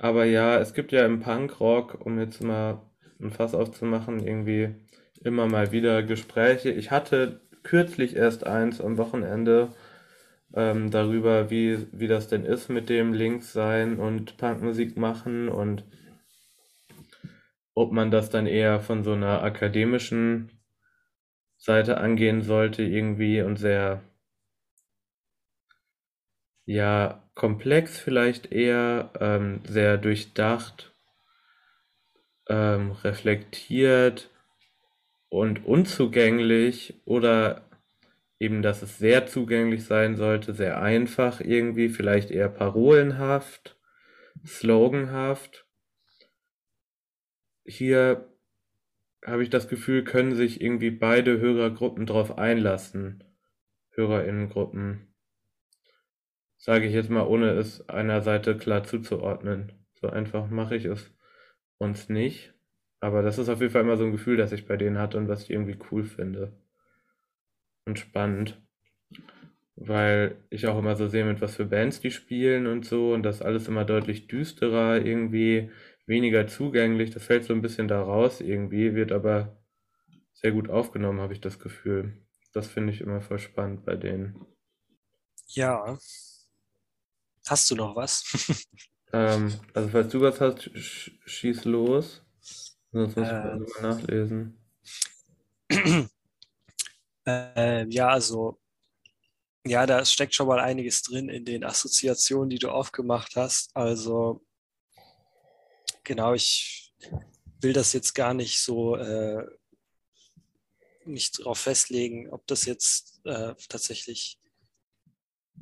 [0.00, 2.80] Aber ja, es gibt ja im Punkrock, um jetzt mal
[3.20, 4.74] ein Fass aufzumachen, irgendwie
[5.22, 6.70] immer mal wieder Gespräche.
[6.70, 9.74] Ich hatte kürzlich erst eins am Wochenende
[10.54, 15.84] ähm, darüber, wie, wie das denn ist mit dem Links sein und Punkmusik machen und
[17.74, 20.50] ob man das dann eher von so einer akademischen
[21.58, 24.00] Seite angehen sollte irgendwie und sehr
[26.70, 30.94] ja komplex vielleicht eher, ähm, sehr durchdacht,
[32.48, 34.30] ähm, reflektiert
[35.28, 37.68] und unzugänglich oder
[38.38, 43.76] eben, dass es sehr zugänglich sein sollte, sehr einfach irgendwie, vielleicht eher parolenhaft,
[44.46, 45.66] sloganhaft.
[47.64, 48.32] Hier
[49.26, 53.24] habe ich das Gefühl, können sich irgendwie beide Hörergruppen darauf einlassen.
[53.90, 55.09] Hörerinnengruppen.
[56.60, 59.72] Sage ich jetzt mal, ohne es einer Seite klar zuzuordnen.
[60.00, 61.10] So einfach mache ich es
[61.78, 62.54] uns nicht.
[63.00, 65.16] Aber das ist auf jeden Fall immer so ein Gefühl, das ich bei denen hatte
[65.18, 66.52] und was ich irgendwie cool finde.
[67.86, 68.58] Und spannend.
[69.76, 73.14] Weil ich auch immer so sehe, mit was für Bands die spielen und so.
[73.14, 75.70] Und das alles immer deutlich düsterer, irgendwie
[76.06, 77.10] weniger zugänglich.
[77.10, 79.56] Das fällt so ein bisschen da raus irgendwie, wird aber
[80.34, 82.14] sehr gut aufgenommen, habe ich das Gefühl.
[82.52, 84.46] Das finde ich immer voll spannend bei denen.
[85.54, 85.98] Ja.
[87.50, 88.22] Hast du noch was?
[89.12, 92.22] ähm, also falls du was hast, sch schieß los.
[92.92, 94.56] Sonst muss ich äh, mal nachlesen.
[97.26, 98.58] Äh, ja, also,
[99.66, 103.76] ja, da steckt schon mal einiges drin in den Assoziationen, die du aufgemacht hast.
[103.76, 104.42] Also,
[106.02, 106.94] genau, ich
[107.60, 109.44] will das jetzt gar nicht so äh,
[111.04, 114.39] nicht darauf festlegen, ob das jetzt äh, tatsächlich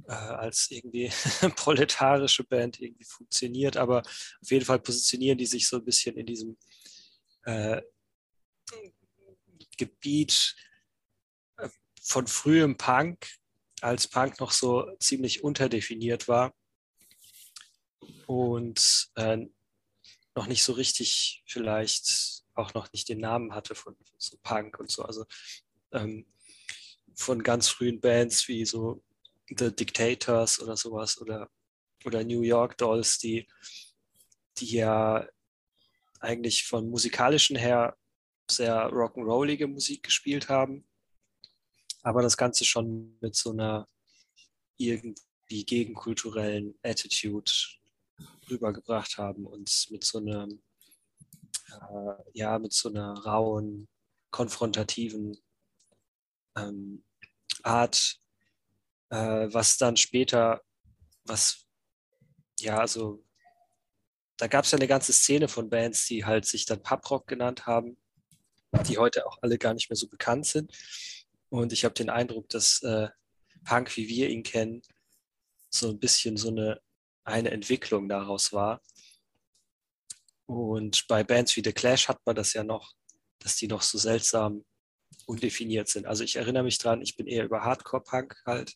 [0.06, 1.10] äh, als irgendwie
[1.56, 6.26] proletarische Band irgendwie funktioniert, aber auf jeden Fall positionieren die sich so ein bisschen in
[6.26, 6.56] diesem
[7.44, 7.82] äh,
[9.76, 10.56] Gebiet
[11.56, 11.68] äh,
[12.02, 13.26] von frühem Punk,
[13.80, 16.54] als Punk noch so ziemlich unterdefiniert war
[18.26, 19.38] und äh,
[20.34, 24.90] noch nicht so richtig vielleicht auch noch nicht den Namen hatte von so Punk und
[24.90, 25.02] so.
[25.02, 25.24] Also
[25.92, 26.26] ähm,
[27.14, 29.02] von ganz frühen Bands wie so
[29.56, 31.50] The Dictators oder sowas oder,
[32.04, 33.46] oder New York Dolls, die,
[34.58, 35.26] die ja
[36.20, 37.96] eigentlich von musikalischen her
[38.50, 40.86] sehr rock'n'rollige Musik gespielt haben,
[42.02, 43.88] aber das Ganze schon mit so einer
[44.76, 47.50] irgendwie gegenkulturellen Attitude
[48.50, 50.48] rübergebracht haben und mit so einer,
[51.70, 53.88] äh, ja, mit so einer rauen,
[54.30, 55.36] konfrontativen
[56.56, 57.04] ähm,
[57.62, 58.20] Art,
[59.10, 60.62] äh, was dann später,
[61.24, 61.66] was,
[62.60, 63.24] ja, also
[64.36, 67.66] da gab es ja eine ganze Szene von Bands, die halt sich dann Pubrock genannt
[67.66, 67.98] haben,
[68.86, 70.72] die heute auch alle gar nicht mehr so bekannt sind.
[71.48, 73.08] Und ich habe den Eindruck, dass äh,
[73.64, 74.82] Punk, wie wir ihn kennen,
[75.70, 76.80] so ein bisschen so eine,
[77.24, 78.80] eine Entwicklung daraus war.
[80.46, 82.92] Und bei Bands wie The Clash hat man das ja noch,
[83.38, 84.64] dass die noch so seltsam
[85.26, 86.06] undefiniert sind.
[86.06, 88.74] Also ich erinnere mich dran, ich bin eher über Hardcore-Punk halt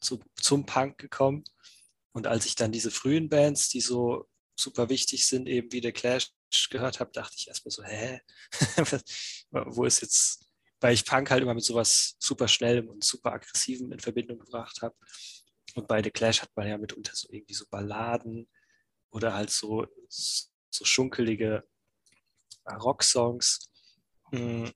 [0.00, 1.44] zu, zum Punk gekommen.
[2.12, 4.28] Und als ich dann diese frühen Bands, die so
[4.58, 6.32] super wichtig sind, eben wie The Clash
[6.70, 8.20] gehört habe, dachte ich erstmal so, hä?
[9.50, 10.46] Wo ist jetzt,
[10.80, 14.82] weil ich Punk halt immer mit sowas super schnellem und super aggressivem in Verbindung gebracht
[14.82, 14.96] habe.
[15.74, 18.48] Und bei The Clash hat man ja mitunter so irgendwie so Balladen
[19.10, 21.64] oder halt so, so schunkelige
[22.66, 23.70] Rocksongs.
[24.30, 24.68] Mm.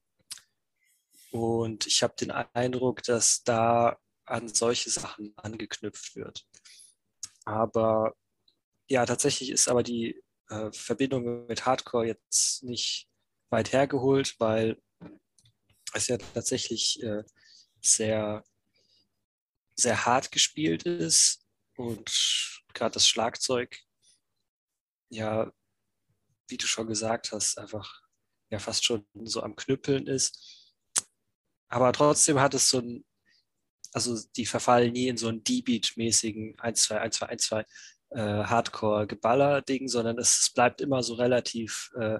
[1.30, 6.46] Und ich habe den Eindruck, dass da an solche Sachen angeknüpft wird.
[7.44, 8.14] Aber
[8.88, 13.08] ja, tatsächlich ist aber die äh, Verbindung mit Hardcore jetzt nicht
[13.50, 14.80] weit hergeholt, weil
[15.92, 17.22] es ja tatsächlich äh,
[17.80, 18.44] sehr,
[19.76, 21.46] sehr hart gespielt ist
[21.76, 23.78] und gerade das Schlagzeug,
[25.10, 25.52] ja,
[26.48, 28.02] wie du schon gesagt hast, einfach
[28.50, 30.74] ja fast schon so am Knüppeln ist.
[31.68, 33.04] Aber trotzdem hat es so ein,
[33.94, 38.18] also die verfallen nie in so einen D-Beat-mäßigen 1, 2, 1, 2, 1, 2 äh,
[38.18, 42.18] Hardcore-Geballer-Ding, sondern es, es, bleibt immer so relativ äh,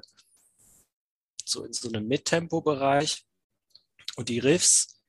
[1.44, 3.26] so in so einem Mittempo-Bereich.
[4.16, 5.00] Und die Riffs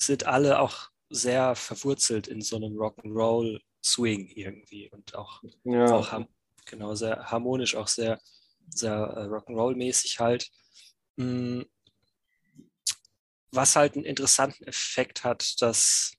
[0.00, 5.94] sind alle auch sehr verwurzelt in so einem Rock'n'Roll-Swing irgendwie und auch, ja.
[5.94, 6.26] auch
[6.66, 8.20] genau sehr harmonisch, auch sehr,
[8.68, 10.50] sehr äh, Rock'n'Roll-mäßig halt.
[11.16, 11.62] Mm.
[13.52, 16.12] Was halt einen interessanten Effekt hat, dass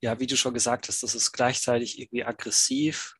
[0.00, 3.16] ja, wie du schon gesagt hast, dass es gleichzeitig irgendwie aggressiv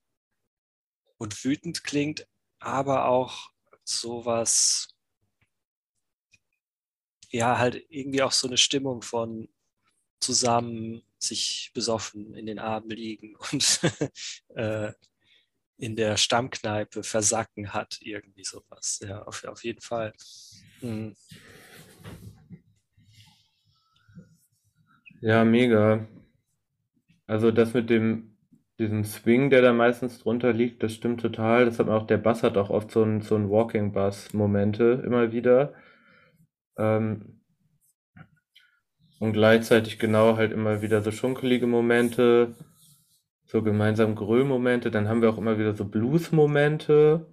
[1.18, 2.26] und wütend klingt,
[2.59, 3.51] aber auch
[3.84, 4.89] sowas,
[7.30, 9.49] ja, halt irgendwie auch so eine Stimmung von
[10.20, 13.80] zusammen sich besoffen in den Armen liegen und
[14.55, 14.93] äh,
[15.78, 19.01] in der Stammkneipe versacken hat, irgendwie sowas.
[19.03, 20.12] Ja, auf, auf jeden Fall.
[20.80, 21.16] Mhm.
[25.21, 26.07] Ja, mega.
[27.27, 28.37] Also das mit dem,
[28.79, 31.64] diesem Swing, der da meistens drunter liegt, das stimmt total.
[31.64, 35.33] Das hat man auch, der Bass hat auch oft so ein, so ein Walking-Bass-Momente immer
[35.33, 35.75] wieder.
[36.79, 37.41] Ähm,
[39.19, 42.55] und gleichzeitig genau halt immer wieder so schunkelige Momente,
[43.47, 44.91] so gemeinsam Gröl-Momente.
[44.91, 47.27] Dann haben wir auch immer wieder so Blues-Momente.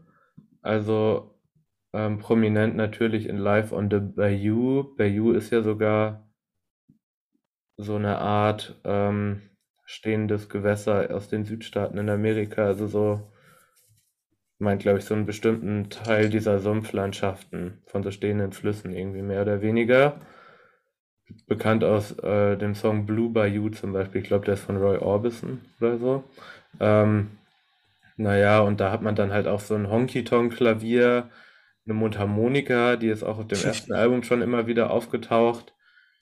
[0.61, 1.35] Also
[1.93, 4.95] ähm, prominent natürlich in Live on the Bayou.
[4.95, 6.25] Bayou ist ja sogar
[7.77, 9.41] so eine Art, ähm,
[9.85, 13.21] stehendes Gewässer aus den Südstaaten in Amerika, also so
[14.59, 19.41] meint, glaube ich, so einen bestimmten Teil dieser Sumpflandschaften von so stehenden Flüssen irgendwie mehr
[19.41, 20.21] oder weniger.
[21.47, 24.97] Bekannt aus äh, dem Song Blue Bayou zum Beispiel, ich glaube, der ist von Roy
[24.97, 26.23] Orbison oder so.
[26.79, 27.31] Ähm,
[28.17, 31.29] naja, und da hat man dann halt auch so ein Honky-Tonk-Klavier,
[31.85, 35.73] eine Mundharmonika, die ist auch auf dem ersten Album schon immer wieder aufgetaucht.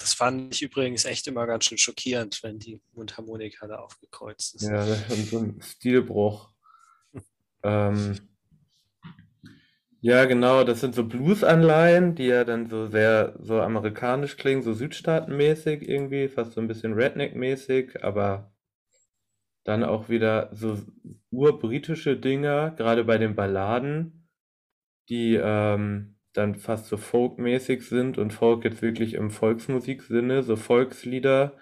[0.02, 4.64] Das fand ich übrigens echt immer ganz schön schockierend, wenn die Mundharmonika da aufgekreuzt ist.
[4.64, 6.50] Ja, das ist so ein Stilbruch.
[7.64, 8.20] ähm,
[10.04, 14.74] ja, genau, das sind so Blues-Anleihen, die ja dann so sehr so amerikanisch klingen, so
[14.74, 18.52] südstaatenmäßig irgendwie, fast so ein bisschen Redneck-mäßig, aber
[19.64, 20.80] dann auch wieder so
[21.30, 24.28] urbritische Dinger, gerade bei den Balladen,
[25.08, 31.58] die ähm, dann fast so folkmäßig sind und Folk jetzt wirklich im Volksmusiksinne, so Volkslieder.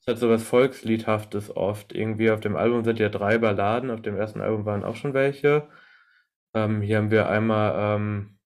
[0.00, 1.94] Es hat so was Volksliedhaftes oft.
[1.94, 5.14] Irgendwie auf dem Album sind ja drei Balladen, auf dem ersten Album waren auch schon
[5.14, 5.68] welche.
[6.54, 8.38] Ähm, hier haben wir einmal ähm,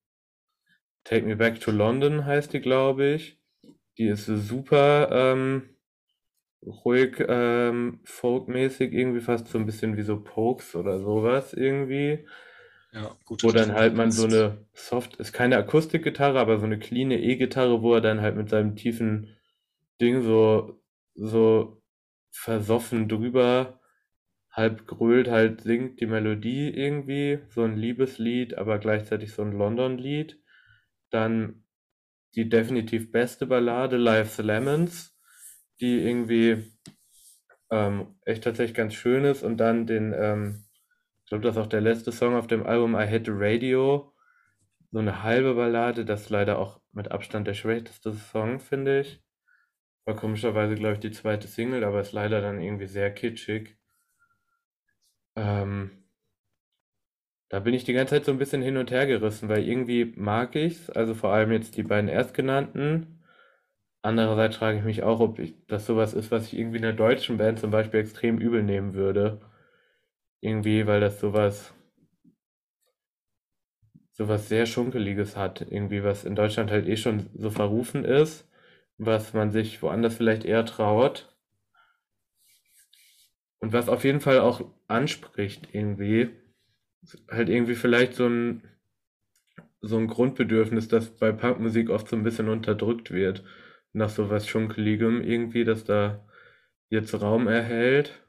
[1.04, 3.40] Take Me Back to London heißt die, glaube ich.
[3.98, 5.76] Die ist super ähm,
[6.62, 12.26] ruhig, ähm, folkmäßig, irgendwie fast so ein bisschen wie so Pokes oder sowas irgendwie.
[12.92, 13.42] Ja, gut.
[13.42, 17.82] Wo dann halt man so eine Soft, ist keine Akustikgitarre, aber so eine clean E-Gitarre,
[17.82, 19.36] wo er dann halt mit seinem tiefen
[20.00, 20.80] Ding so,
[21.14, 21.82] so
[22.30, 23.80] versoffen drüber
[24.50, 30.38] halb grölt, halt singt die Melodie irgendwie, so ein Liebeslied, aber gleichzeitig so ein London-Lied.
[31.10, 31.64] Dann
[32.34, 35.16] die definitiv beste Ballade, Life's Lemons,
[35.80, 36.72] die irgendwie
[37.70, 40.64] ähm, echt tatsächlich ganz schön ist und dann den ähm,
[41.32, 44.12] glaube, das ist auch der letzte Song auf dem Album I Hit the Radio.
[44.90, 49.22] So eine halbe Ballade, das ist leider auch mit Abstand der schwächste Song, finde ich.
[50.04, 53.78] War komischerweise, glaube ich, die zweite Single, aber ist leider dann irgendwie sehr kitschig.
[55.36, 56.04] Ähm,
[57.48, 60.12] da bin ich die ganze Zeit so ein bisschen hin und her gerissen, weil irgendwie
[60.16, 63.22] mag ich's, also vor allem jetzt die beiden erstgenannten.
[64.02, 66.96] andererseits frage ich mich auch, ob ich, das sowas ist, was ich irgendwie in einer
[66.96, 69.40] deutschen Band zum Beispiel extrem übel nehmen würde.
[70.42, 71.72] Irgendwie, weil das sowas,
[74.12, 75.60] sowas sehr Schunkeliges hat.
[75.60, 78.48] Irgendwie, was in Deutschland halt eh schon so verrufen ist,
[78.96, 81.28] was man sich woanders vielleicht eher traut.
[83.60, 86.28] Und was auf jeden Fall auch anspricht irgendwie,
[87.30, 88.62] halt irgendwie vielleicht so ein,
[89.82, 93.44] so ein Grundbedürfnis, das bei Punkmusik oft so ein bisschen unterdrückt wird,
[93.92, 96.24] nach so was Schunkeligem irgendwie, dass da
[96.90, 98.22] jetzt Raum erhält.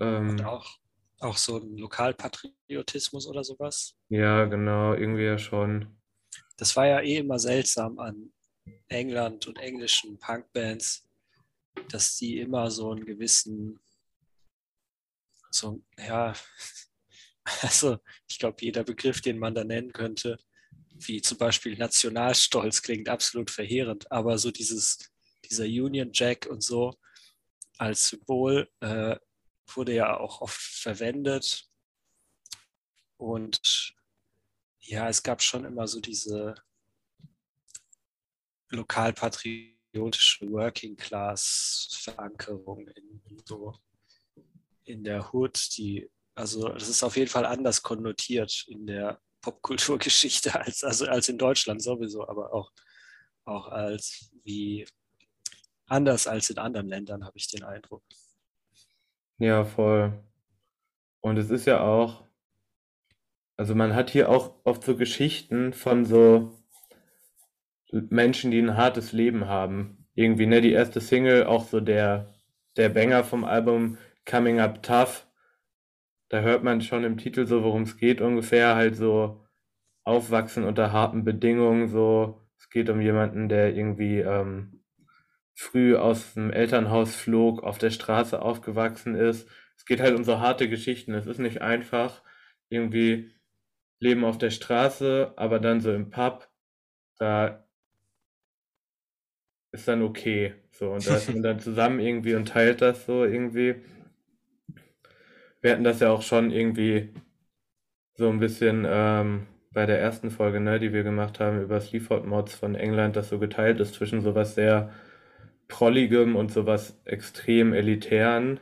[0.00, 0.78] Ähm, Und auch,
[1.20, 3.96] auch so ein Lokalpatriotismus oder sowas.
[4.08, 5.96] Ja, genau, irgendwie ja schon.
[6.56, 8.32] Das war ja eh immer seltsam an
[8.88, 11.06] England und englischen Punkbands,
[11.88, 13.78] dass die immer so einen gewissen,
[15.50, 16.34] so, ja,
[17.62, 17.98] also
[18.28, 20.38] ich glaube, jeder Begriff, den man da nennen könnte,
[21.06, 24.98] wie zum Beispiel Nationalstolz, klingt absolut verheerend, aber so dieses,
[25.48, 26.94] dieser Union Jack und so
[27.78, 29.16] als Symbol äh,
[29.76, 31.68] wurde ja auch oft verwendet.
[33.16, 33.94] Und
[34.80, 36.54] ja, es gab schon immer so diese
[38.70, 43.74] lokalpatriotische Working Class Verankerung in, in, so
[44.84, 50.54] in der Hood, die also das ist auf jeden Fall anders konnotiert in der Popkulturgeschichte
[50.60, 52.72] als, also als in Deutschland sowieso, aber auch,
[53.44, 54.86] auch als wie
[55.86, 58.02] anders als in anderen Ländern, habe ich den Eindruck.
[59.40, 60.12] Ja, voll.
[61.22, 62.24] Und es ist ja auch,
[63.56, 66.52] also man hat hier auch oft so Geschichten von so
[67.92, 70.06] Menschen, die ein hartes Leben haben.
[70.14, 72.34] Irgendwie, ne, die erste Single, auch so der,
[72.76, 75.26] der Banger vom Album Coming Up Tough.
[76.28, 79.44] Da hört man schon im Titel so, worum es geht, ungefähr halt so
[80.04, 81.88] aufwachsen unter harten Bedingungen.
[81.88, 84.79] So, es geht um jemanden, der irgendwie ähm,
[85.60, 89.46] früh aus dem Elternhaus flog, auf der Straße aufgewachsen ist.
[89.76, 91.12] Es geht halt um so harte Geschichten.
[91.12, 92.22] Es ist nicht einfach
[92.70, 93.30] irgendwie
[93.98, 96.48] Leben auf der Straße, aber dann so im Pub,
[97.18, 97.66] da
[99.72, 100.54] ist dann okay.
[100.72, 103.82] So, und da ist man dann zusammen irgendwie und teilt das so irgendwie.
[105.60, 107.12] Wir hatten das ja auch schon irgendwie
[108.14, 112.54] so ein bisschen ähm, bei der ersten Folge, ne, die wir gemacht haben über Sleaford-Mods
[112.54, 114.90] von England, das so geteilt ist zwischen sowas sehr
[115.70, 118.60] prolligem und sowas extrem elitären.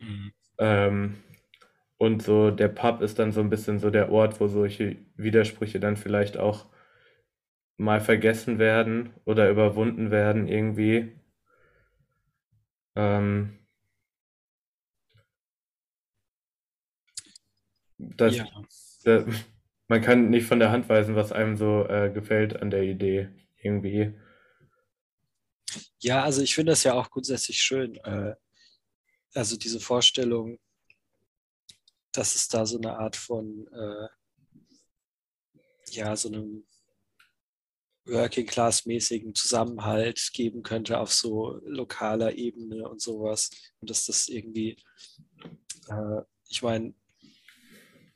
[0.00, 0.32] Mhm.
[0.58, 1.14] Ähm,
[1.98, 5.78] und so der Pub ist dann so ein bisschen so der Ort, wo solche Widersprüche
[5.78, 6.66] dann vielleicht auch
[7.76, 11.12] mal vergessen werden oder überwunden werden irgendwie.
[12.96, 13.58] Ähm,
[17.98, 18.46] das, ja.
[19.04, 19.24] das,
[19.88, 23.28] man kann nicht von der Hand weisen, was einem so äh, gefällt an der Idee
[23.60, 24.12] irgendwie.
[26.00, 27.96] Ja, also ich finde das ja auch grundsätzlich schön.
[27.96, 28.34] Äh,
[29.34, 30.58] also diese Vorstellung,
[32.12, 34.08] dass es da so eine Art von, äh,
[35.90, 36.66] ja, so einem
[38.06, 43.50] Working-Class-mäßigen Zusammenhalt geben könnte auf so lokaler Ebene und sowas.
[43.80, 44.82] Und dass das irgendwie,
[45.88, 46.94] äh, ich meine,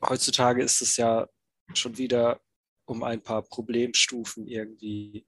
[0.01, 1.27] heutzutage ist es ja
[1.73, 2.41] schon wieder
[2.85, 5.25] um ein paar Problemstufen irgendwie,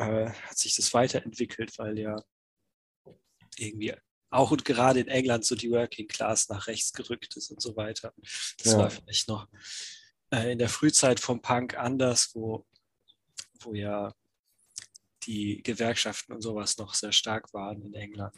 [0.00, 2.16] äh, hat sich das weiterentwickelt, weil ja
[3.56, 3.94] irgendwie
[4.30, 7.76] auch und gerade in England so die Working Class nach rechts gerückt ist und so
[7.76, 8.14] weiter.
[8.58, 8.78] Das ja.
[8.78, 9.48] war vielleicht noch
[10.32, 12.66] äh, in der Frühzeit vom Punk anders, wo
[13.62, 14.14] wo ja
[15.24, 18.34] die Gewerkschaften und sowas noch sehr stark waren in England.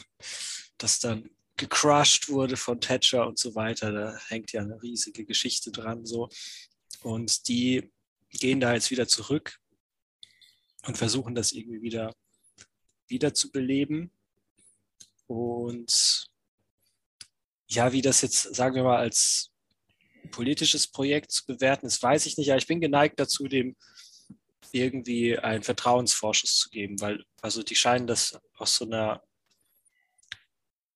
[0.78, 5.70] Das dann gecrushed wurde von Thatcher und so weiter, da hängt ja eine riesige Geschichte
[5.70, 6.28] dran so.
[7.02, 7.92] Und die
[8.30, 9.61] gehen da jetzt wieder zurück
[10.86, 12.14] und versuchen das irgendwie wieder,
[13.08, 14.10] wieder zu beleben.
[15.26, 16.26] Und
[17.68, 19.50] ja, wie das jetzt, sagen wir mal, als
[20.30, 22.50] politisches Projekt zu bewerten ist, weiß ich nicht.
[22.50, 23.76] Aber ich bin geneigt dazu, dem
[24.72, 29.22] irgendwie einen Vertrauensvorschuss zu geben, weil also die scheinen das aus so einer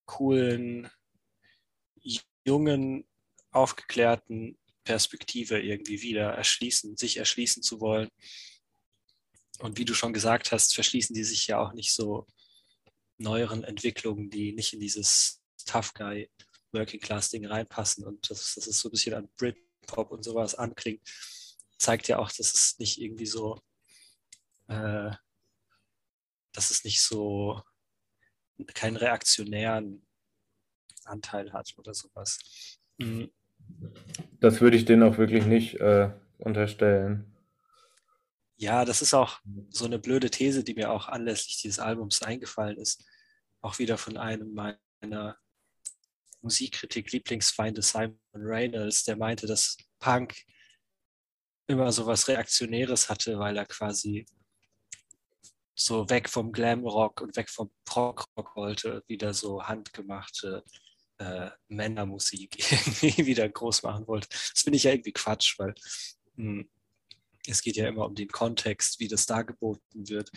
[0.07, 0.89] coolen,
[2.45, 3.07] jungen,
[3.51, 8.09] aufgeklärten Perspektive irgendwie wieder erschließen, sich erschließen zu wollen.
[9.61, 12.26] Und wie du schon gesagt hast, verschließen die sich ja auch nicht so
[13.18, 16.30] neueren Entwicklungen, die nicht in dieses Tough Guy
[16.72, 20.54] Working Class Ding reinpassen und das, das ist so ein bisschen an Britpop und sowas
[20.54, 21.00] anklingt
[21.78, 23.61] zeigt ja auch, dass es nicht irgendwie so,
[24.68, 25.11] äh,
[26.52, 27.61] dass es nicht so
[28.74, 30.07] keinen reaktionären
[31.04, 32.38] Anteil hat oder sowas.
[32.98, 33.30] Mhm.
[34.40, 37.36] Das würde ich denen auch wirklich nicht äh, unterstellen.
[38.59, 42.78] Ja, das ist auch so eine blöde These, die mir auch anlässlich dieses Albums eingefallen
[42.78, 43.04] ist.
[43.61, 45.36] Auch wieder von einem meiner
[46.40, 50.34] Musikkritik-Lieblingsfeinde, Simon Reynolds, der meinte, dass Punk
[51.66, 54.26] immer so was Reaktionäres hatte, weil er quasi
[55.74, 60.64] so weg vom Glamrock und weg vom Prog-Rock wollte, wieder so handgemachte
[61.18, 62.57] äh, Männermusik
[63.02, 64.28] irgendwie wieder groß machen wollte.
[64.30, 65.74] Das finde ich ja irgendwie Quatsch, weil
[66.36, 66.70] mh, hm,
[67.49, 70.30] es geht ja immer um den Kontext, wie das dargeboten wird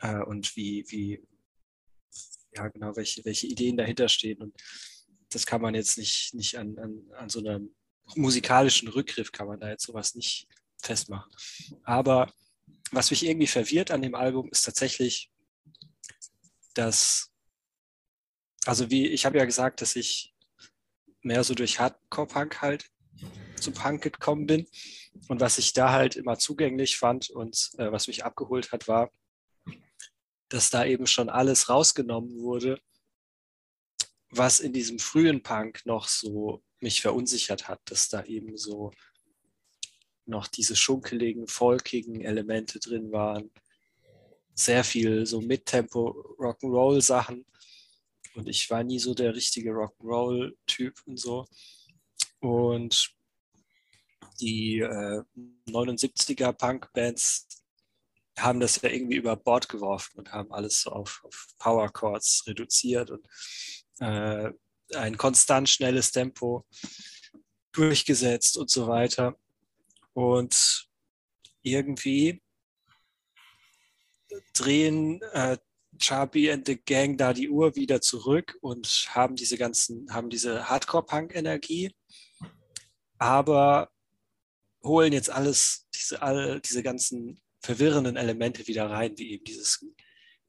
[0.00, 1.22] äh, und wie, wie,
[2.54, 4.40] ja genau, welche, welche Ideen dahinter stehen.
[4.40, 4.54] Und
[5.30, 7.74] das kann man jetzt nicht, nicht an, an, an so einem
[8.16, 10.48] musikalischen Rückgriff kann man da jetzt sowas nicht
[10.82, 11.30] festmachen.
[11.82, 12.32] Aber
[12.90, 15.30] was mich irgendwie verwirrt an dem Album ist tatsächlich,
[16.74, 17.30] dass,
[18.64, 20.34] also wie, ich habe ja gesagt, dass ich
[21.22, 22.90] mehr so durch Hardcore-Punk halt
[23.60, 24.66] zu Punk gekommen bin.
[25.28, 29.10] Und was ich da halt immer zugänglich fand und äh, was mich abgeholt hat, war,
[30.48, 32.80] dass da eben schon alles rausgenommen wurde,
[34.30, 38.92] was in diesem frühen Punk noch so mich verunsichert hat, dass da eben so
[40.26, 43.50] noch diese schunkeligen, folkigen Elemente drin waren.
[44.54, 47.46] Sehr viel so Mittempo Rock'n'Roll Sachen.
[48.34, 51.46] Und ich war nie so der richtige Rock'n'Roll-Typ und so.
[52.40, 53.17] Und
[54.40, 55.22] die äh,
[55.68, 57.46] 79er Punk-Bands
[58.38, 62.44] haben das ja irgendwie über Bord geworfen und haben alles so auf, auf Power Chords
[62.46, 63.26] reduziert und
[64.00, 64.50] äh,
[64.94, 66.66] ein konstant schnelles Tempo
[67.72, 69.36] durchgesetzt und so weiter.
[70.12, 70.88] Und
[71.62, 72.42] irgendwie
[74.54, 75.58] drehen äh,
[75.98, 80.68] Chubby and the Gang da die Uhr wieder zurück und haben diese ganzen, haben diese
[80.68, 81.94] Hardcore-Punk-Energie,
[83.18, 83.90] aber
[84.88, 89.84] holen jetzt alles, diese, all, diese ganzen verwirrenden Elemente wieder rein, wie eben dieses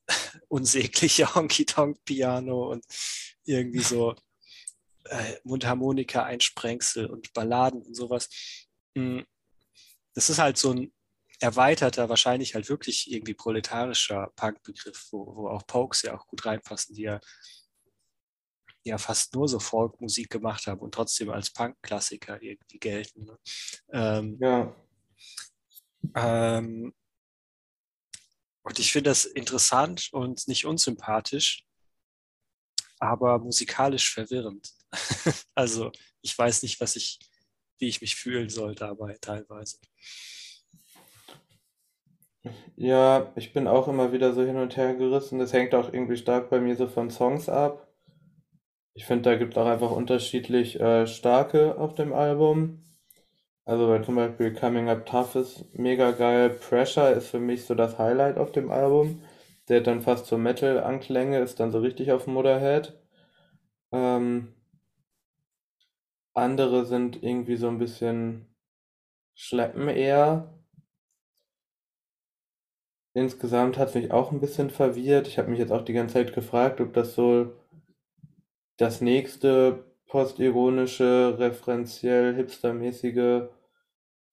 [0.47, 2.85] unsägliche Honky-Tonk-Piano und
[3.45, 4.15] irgendwie so
[5.05, 8.29] äh, Mundharmonika-Einsprengsel und Balladen und sowas.
[8.95, 9.25] Hm,
[10.13, 10.93] das ist halt so ein
[11.39, 16.95] erweiterter, wahrscheinlich halt wirklich irgendwie proletarischer Punk-Begriff, wo, wo auch Pokes ja auch gut reinpassen,
[16.95, 17.19] die ja,
[18.83, 23.25] ja fast nur so Folkmusik gemacht haben und trotzdem als Punk-Klassiker irgendwie gelten.
[23.25, 23.37] Ne?
[23.91, 24.75] Ähm, ja.
[26.15, 26.93] Ähm,
[28.63, 31.63] und ich finde das interessant und nicht unsympathisch,
[32.99, 34.71] aber musikalisch verwirrend.
[35.55, 37.19] also ich weiß nicht, was ich,
[37.79, 39.77] wie ich mich fühlen soll dabei teilweise.
[42.75, 45.39] Ja, ich bin auch immer wieder so hin und her gerissen.
[45.39, 47.88] Das hängt auch irgendwie stark bei mir so von Songs ab.
[48.93, 52.83] Ich finde, da gibt es auch einfach unterschiedlich äh, starke auf dem Album.
[53.65, 56.49] Also weil zum Beispiel Coming Up Tough ist mega geil.
[56.51, 59.21] Pressure ist für mich so das Highlight auf dem Album.
[59.69, 62.93] Der hat dann fast so Metal-Anklänge, ist dann so richtig auf Motherhead.
[63.91, 64.53] Ähm,
[66.33, 68.47] andere sind irgendwie so ein bisschen
[69.35, 70.53] schleppen eher.
[73.13, 75.27] Insgesamt hat mich auch ein bisschen verwirrt.
[75.27, 77.53] Ich habe mich jetzt auch die ganze Zeit gefragt, ob das so
[78.79, 83.49] das nächste postironische, referenziell hipstermäßige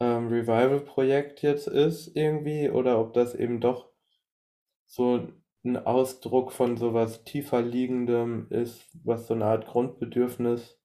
[0.00, 3.90] ähm, Revival-Projekt jetzt ist irgendwie oder ob das eben doch
[4.86, 5.28] so
[5.64, 10.78] ein Ausdruck von sowas tiefer liegendem ist, was so eine Art Grundbedürfnis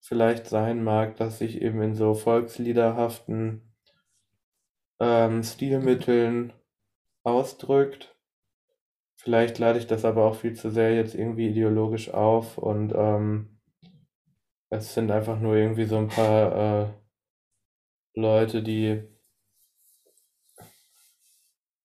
[0.00, 3.74] vielleicht sein mag, dass sich eben in so volksliederhaften
[5.00, 6.52] ähm, Stilmitteln
[7.24, 8.13] ausdrückt.
[9.24, 13.58] Vielleicht lade ich das aber auch viel zu sehr jetzt irgendwie ideologisch auf und ähm,
[14.68, 16.88] es sind einfach nur irgendwie so ein paar äh,
[18.14, 19.02] Leute, die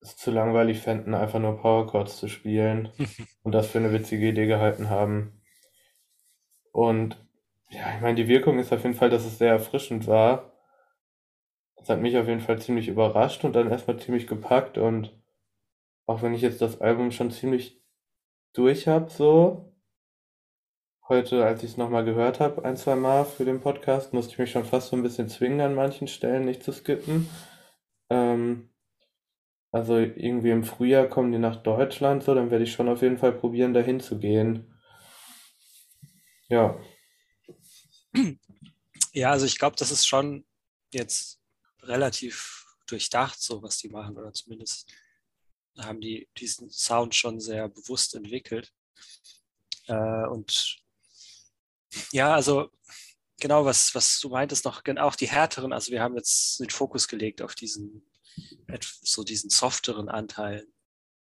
[0.01, 2.89] es zu langweilig fänden, einfach nur Power Chords zu spielen
[3.43, 5.41] und das für eine witzige Idee gehalten haben.
[6.71, 7.15] Und
[7.69, 10.51] ja, ich meine, die Wirkung ist auf jeden Fall, dass es sehr erfrischend war.
[11.77, 15.18] Das hat mich auf jeden Fall ziemlich überrascht und dann erstmal ziemlich gepackt und
[16.09, 17.79] auch wenn ich jetzt das Album schon ziemlich
[18.53, 19.75] durch habe, so,
[21.07, 24.39] heute, als ich es nochmal gehört habe, ein, zwei Mal für den Podcast, musste ich
[24.39, 27.29] mich schon fast so ein bisschen zwingen, an manchen Stellen nicht zu skippen.
[28.09, 28.71] Ähm,
[29.71, 33.19] also irgendwie im Frühjahr kommen die nach Deutschland, so, dann werde ich schon auf jeden
[33.19, 34.73] Fall probieren, dahin zu gehen.
[36.47, 36.75] Ja.
[39.13, 40.43] Ja, also ich glaube, das ist schon
[40.91, 41.39] jetzt
[41.83, 44.91] relativ durchdacht, so was die machen, oder zumindest
[45.85, 48.71] haben die diesen Sound schon sehr bewusst entwickelt.
[49.87, 50.77] Äh, und
[52.11, 52.69] ja, also
[53.39, 57.07] genau, was, was du meintest, noch auch die härteren, also wir haben jetzt den Fokus
[57.07, 58.09] gelegt auf diesen
[59.01, 60.67] so diesen softeren Anteil,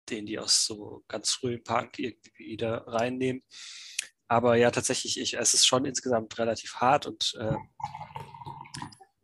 [0.10, 3.44] den die aus so ganz frühen Punk irgendwie wieder reinnehmen.
[4.28, 7.56] Aber ja, tatsächlich, ich, es ist schon insgesamt relativ hart und äh,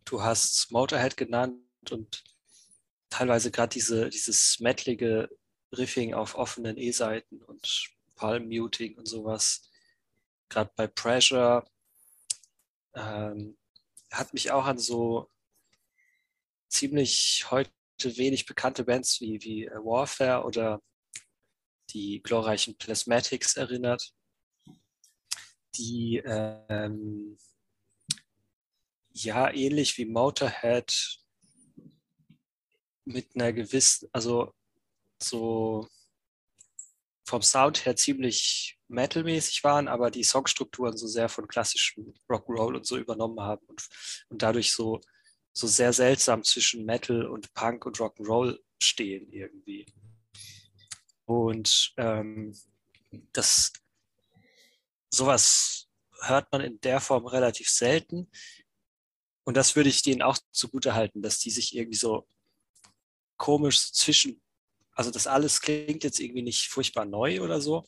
[0.05, 1.55] du hast Motorhead genannt
[1.89, 2.23] und
[3.11, 5.29] teilweise gerade diese, dieses metalige
[5.71, 9.69] Riffing auf offenen E-Seiten und Palm Muting und sowas.
[10.49, 11.69] Gerade bei Pressure
[12.95, 13.57] ähm,
[14.11, 15.29] hat mich auch an so
[16.67, 17.71] ziemlich heute
[18.03, 20.81] wenig bekannte Bands wie, wie äh, Warfare oder
[21.91, 24.13] die glorreichen Plasmatics erinnert,
[25.75, 27.37] die ähm,
[29.11, 31.20] ja ähnlich wie Motorhead
[33.05, 34.53] mit einer gewissen, also
[35.21, 35.87] so
[37.25, 42.85] vom Sound her ziemlich metalmäßig waren, aber die Songstrukturen so sehr von klassischem Rock'n'Roll und
[42.85, 43.87] so übernommen haben und,
[44.29, 44.99] und dadurch so,
[45.53, 49.85] so sehr seltsam zwischen Metal und Punk und Rock'n'Roll stehen irgendwie.
[51.25, 52.53] Und ähm,
[53.31, 53.71] das
[55.13, 55.87] sowas
[56.21, 58.29] hört man in der Form relativ selten.
[59.43, 62.27] Und das würde ich denen auch zugute halten, dass die sich irgendwie so
[63.41, 64.39] komisch zwischen
[64.93, 67.87] also das alles klingt jetzt irgendwie nicht furchtbar neu oder so,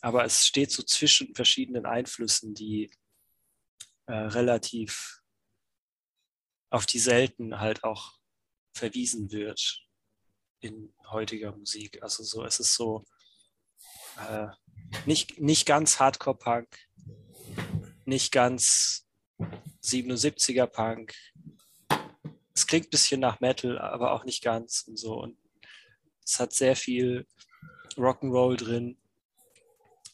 [0.00, 2.90] aber es steht so zwischen verschiedenen Einflüssen, die
[4.06, 5.20] äh, relativ
[6.70, 8.12] auf die selten halt auch
[8.74, 9.82] verwiesen wird
[10.60, 12.02] in heutiger Musik.
[12.02, 13.04] Also so, es ist so
[14.28, 14.48] äh,
[15.04, 16.68] nicht, nicht ganz Hardcore-Punk,
[18.04, 19.04] nicht ganz
[19.82, 21.14] 77er Punk.
[22.54, 25.20] Es klingt ein bisschen nach Metal, aber auch nicht ganz und so.
[25.20, 25.38] Und
[26.24, 27.26] es hat sehr viel
[27.96, 28.98] Rock'n'Roll drin.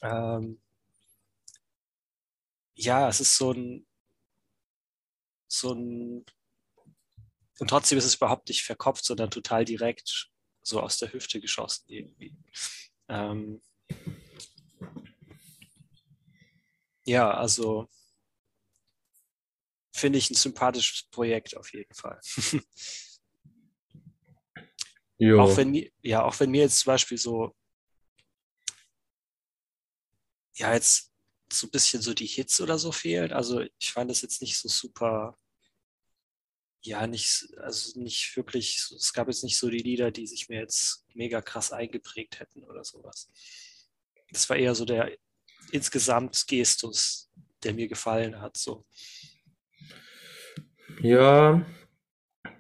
[0.03, 0.61] Ähm,
[2.75, 3.87] ja, es ist so ein,
[5.49, 6.25] so ein,
[7.59, 10.31] und trotzdem ist es überhaupt nicht verkopft, sondern total direkt
[10.63, 12.37] so aus der Hüfte geschossen irgendwie.
[13.09, 13.61] Ähm,
[17.05, 17.89] ja, also
[19.99, 22.21] finde ich ein sympathisches Projekt auf jeden Fall.
[25.21, 25.41] Jo.
[25.41, 27.53] Auch wenn mir, ja, auch wenn mir jetzt zum Beispiel so,
[30.55, 31.13] ja, jetzt
[31.53, 33.33] so ein bisschen so die Hits oder so fehlen.
[33.33, 35.37] Also ich fand das jetzt nicht so super,
[36.83, 40.61] ja, nicht, also nicht wirklich, es gab jetzt nicht so die Lieder, die sich mir
[40.61, 43.29] jetzt mega krass eingeprägt hätten oder sowas.
[44.31, 45.17] Das war eher so der
[45.73, 47.29] insgesamt Gestus,
[47.65, 48.87] der mir gefallen hat, so.
[51.03, 51.65] Ja,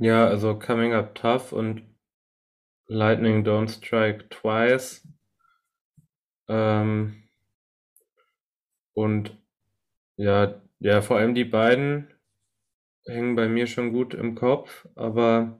[0.00, 1.82] ja, also Coming Up Tough und
[2.88, 5.02] Lightning Don't Strike Twice.
[6.48, 7.22] Ähm,
[8.94, 9.36] und
[10.16, 12.08] ja, ja, vor allem die beiden
[13.06, 15.58] hängen bei mir schon gut im Kopf, aber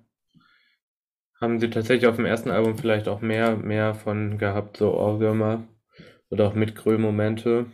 [1.40, 5.66] haben sie tatsächlich auf dem ersten Album vielleicht auch mehr, mehr von gehabt, so Ohrwürmer
[6.30, 7.66] oder auch mit Krüllmomente.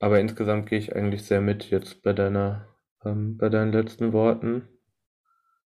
[0.00, 2.68] Aber insgesamt gehe ich eigentlich sehr mit jetzt bei deiner,
[3.04, 4.68] ähm, bei deinen letzten Worten.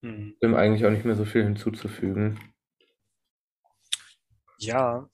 [0.02, 0.36] Mhm.
[0.42, 2.40] Dem eigentlich auch nicht mehr so viel hinzuzufügen.
[4.58, 5.10] Ja.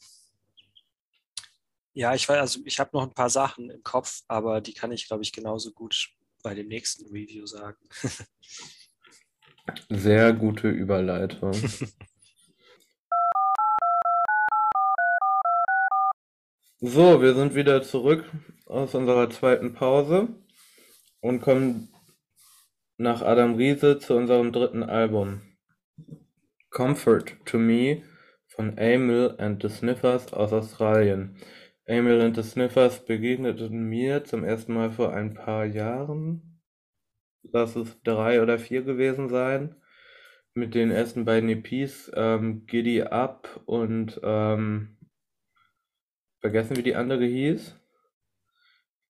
[1.93, 4.91] Ja, ich weiß, also ich habe noch ein paar Sachen im Kopf, aber die kann
[4.91, 6.09] ich, glaube ich, genauso gut
[6.41, 7.77] bei dem nächsten Review sagen.
[9.89, 11.53] Sehr gute Überleitung.
[16.79, 18.29] so, wir sind wieder zurück
[18.65, 20.29] aus unserer zweiten Pause
[21.19, 21.90] und kommen
[23.01, 25.41] nach Adam Riese zu unserem dritten Album.
[26.69, 28.03] Comfort to Me
[28.47, 31.35] von Emil and the Sniffers aus Australien.
[31.85, 36.61] Emil and the Sniffers begegneten mir zum ersten Mal vor ein paar Jahren.
[37.41, 39.75] Lass es drei oder vier gewesen sein.
[40.53, 44.97] Mit den ersten beiden EPs, ähm, Giddy Up und ähm,
[46.39, 47.75] vergessen wie die andere hieß.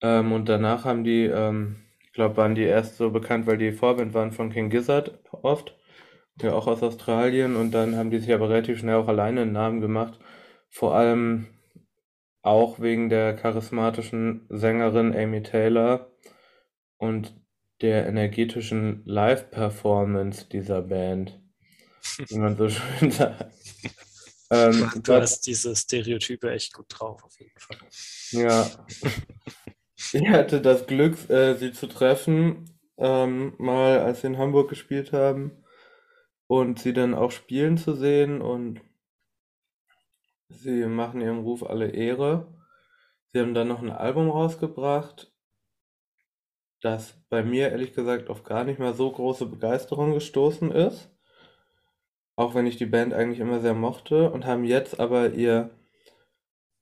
[0.01, 3.71] Ähm, und danach haben die ähm, ich glaube, waren die erst so bekannt, weil die
[3.71, 5.77] Vorband waren von King Gizzard oft,
[6.41, 9.53] ja auch aus Australien und dann haben die sich aber relativ schnell auch alleine einen
[9.53, 10.19] Namen gemacht.
[10.69, 11.47] Vor allem
[12.41, 16.11] auch wegen der charismatischen Sängerin Amy Taylor
[16.97, 17.33] und
[17.79, 21.39] der energetischen Live-Performance dieser Band,
[22.27, 22.67] wie man so
[22.99, 23.53] schön sagt.
[24.49, 27.77] Ähm, du hast diese Stereotype echt gut drauf, auf jeden Fall.
[28.31, 28.69] Ja.
[30.13, 35.13] Ich hatte das Glück, äh, sie zu treffen, ähm, mal als sie in Hamburg gespielt
[35.13, 35.63] haben
[36.47, 38.81] und sie dann auch spielen zu sehen und
[40.49, 42.53] sie machen ihrem Ruf alle Ehre.
[43.27, 45.31] Sie haben dann noch ein Album rausgebracht,
[46.81, 51.09] das bei mir ehrlich gesagt auf gar nicht mehr so große Begeisterung gestoßen ist.
[52.35, 55.69] auch wenn ich die Band eigentlich immer sehr mochte und haben jetzt aber ihr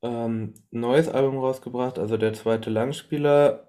[0.02, 3.66] ähm, neues Album rausgebracht, also der zweite Langspieler.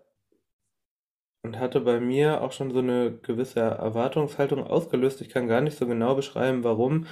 [1.43, 5.23] Und hatte bei mir auch schon so eine gewisse Erwartungshaltung ausgelöst.
[5.23, 7.07] Ich kann gar nicht so genau beschreiben, warum,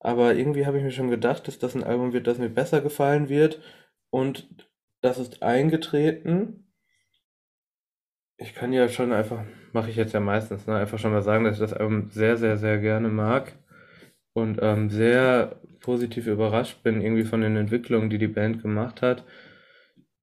[0.00, 2.80] aber irgendwie habe ich mir schon gedacht, dass das ein Album wird, das mir besser
[2.80, 3.60] gefallen wird.
[4.10, 4.68] Und
[5.00, 6.72] das ist eingetreten.
[8.36, 11.44] Ich kann ja schon einfach, mache ich jetzt ja meistens, ne, einfach schon mal sagen,
[11.44, 13.58] dass ich das Album sehr, sehr, sehr gerne mag
[14.40, 19.24] und ähm, sehr positiv überrascht bin irgendwie von den Entwicklungen, die die Band gemacht hat,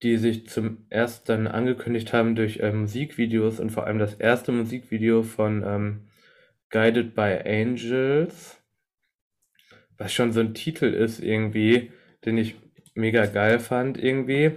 [0.04, 4.52] die sich zum ersten dann angekündigt haben durch äh, Musikvideos und vor allem das erste
[4.52, 6.08] Musikvideo von ähm,
[6.70, 8.62] Guided by Angels,
[9.98, 11.92] was schon so ein Titel ist irgendwie,
[12.26, 12.56] den ich
[12.96, 14.52] mega geil fand irgendwie.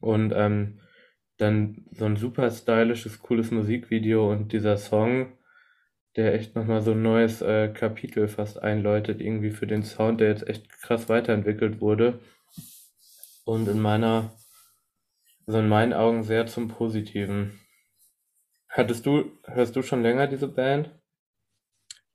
[0.00, 0.80] Und ähm,
[1.38, 5.32] dann so ein super stylisches, cooles Musikvideo und dieser Song,
[6.16, 10.28] der echt nochmal so ein neues äh, Kapitel fast einläutet, irgendwie für den Sound, der
[10.28, 12.20] jetzt echt krass weiterentwickelt wurde.
[13.44, 14.36] Und in meiner,
[15.46, 17.60] also in meinen Augen sehr zum Positiven.
[18.68, 20.90] Hattest du, hörst du schon länger diese Band?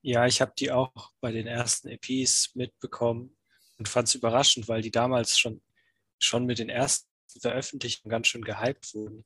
[0.02, 3.36] Ja, ich habe die auch bei den ersten EPs mitbekommen
[3.78, 5.62] und fand es überraschend, weil die damals schon,
[6.18, 7.08] schon mit den ersten
[7.40, 9.24] Veröffentlichungen ganz schön gehypt wurden.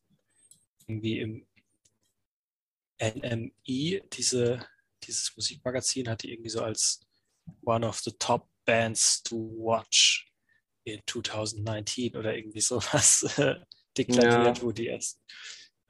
[0.87, 1.47] Irgendwie im
[2.99, 4.67] NME, diese,
[5.03, 7.01] dieses Musikmagazin, hat die irgendwie so als
[7.65, 10.27] one of the top bands to watch
[10.85, 13.57] in 2019 oder irgendwie sowas äh,
[13.99, 14.63] deklariert, Ja.
[14.63, 15.21] wo die erst.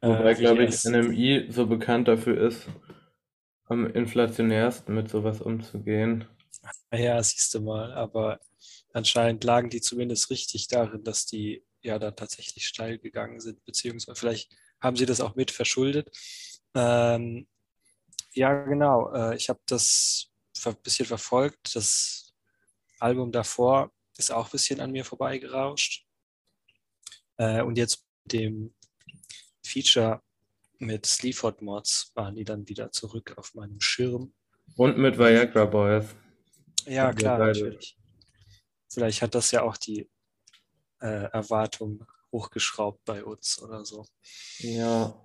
[0.00, 2.68] Wobei, äh, glaube ich, NMI so bekannt dafür ist,
[3.66, 6.26] am inflationärsten mit sowas umzugehen.
[6.90, 8.40] Ah Ja, siehst du mal, aber
[8.92, 14.18] anscheinend lagen die zumindest richtig darin, dass die ja dann tatsächlich steil gegangen sind, beziehungsweise
[14.18, 16.10] vielleicht haben sie das auch mit verschuldet.
[16.74, 17.46] Ähm,
[18.32, 19.12] ja, genau.
[19.12, 20.30] Äh, ich habe das
[20.64, 21.74] ein bisschen verfolgt.
[21.74, 22.34] Das
[22.98, 26.06] Album davor ist auch ein bisschen an mir vorbeigerauscht.
[27.36, 28.74] Äh, und jetzt mit dem
[29.64, 30.22] Feature
[30.78, 34.34] mit Sleaford Mods waren die dann wieder zurück auf meinem Schirm.
[34.76, 36.06] Und mit Viagra Boys.
[36.86, 37.96] Ja, klar, natürlich.
[38.92, 40.10] Vielleicht hat das ja auch die
[41.00, 44.06] äh, Erwartung hochgeschraubt bei uns oder so.
[44.58, 45.23] Ja,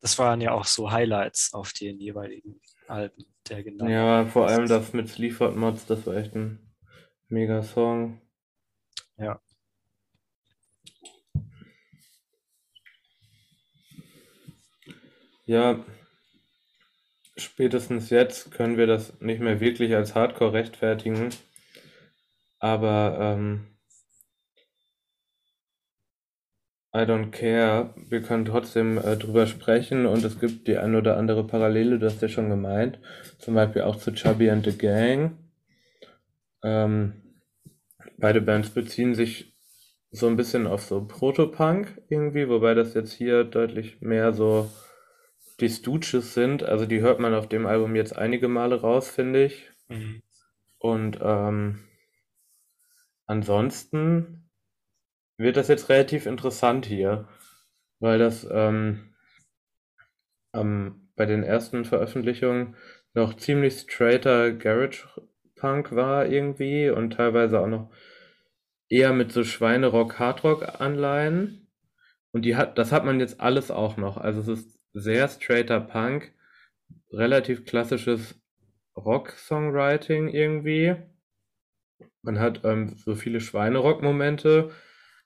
[0.00, 3.92] Das waren ja auch so Highlights auf den jeweiligen Alben der genannten.
[3.92, 6.60] ja, vor allem das mit Sleaford Mods, das war echt ein
[7.28, 8.20] mega Song.
[9.16, 9.40] Ja.
[15.46, 15.82] Ja,
[17.36, 21.30] spätestens jetzt können wir das nicht mehr wirklich als Hardcore rechtfertigen,
[22.58, 23.77] aber ähm,
[26.98, 27.94] I don't care.
[28.08, 32.06] Wir können trotzdem äh, drüber sprechen und es gibt die ein oder andere Parallele, du
[32.06, 32.98] hast ja schon gemeint,
[33.38, 35.38] zum Beispiel auch zu Chubby and the Gang.
[36.64, 37.12] Ähm,
[38.16, 39.56] beide Bands beziehen sich
[40.10, 44.68] so ein bisschen auf so Proto-Punk irgendwie, wobei das jetzt hier deutlich mehr so
[45.60, 46.64] die Stooges sind.
[46.64, 49.70] Also die hört man auf dem Album jetzt einige Male raus, finde ich.
[49.88, 50.22] Mhm.
[50.78, 51.78] Und ähm,
[53.26, 54.47] ansonsten
[55.38, 57.28] wird das jetzt relativ interessant hier,
[58.00, 59.14] weil das ähm,
[60.54, 62.76] ähm, bei den ersten Veröffentlichungen
[63.14, 65.06] noch ziemlich straighter Garage
[65.56, 67.90] Punk war irgendwie und teilweise auch noch
[68.88, 71.68] eher mit so Schweinerock, Hardrock Anleihen.
[72.32, 74.16] Und die hat, das hat man jetzt alles auch noch.
[74.16, 76.32] Also es ist sehr straighter Punk,
[77.10, 78.40] relativ klassisches
[78.96, 80.96] Rock-Songwriting irgendwie.
[82.22, 84.70] Man hat ähm, so viele Schweinerock-Momente.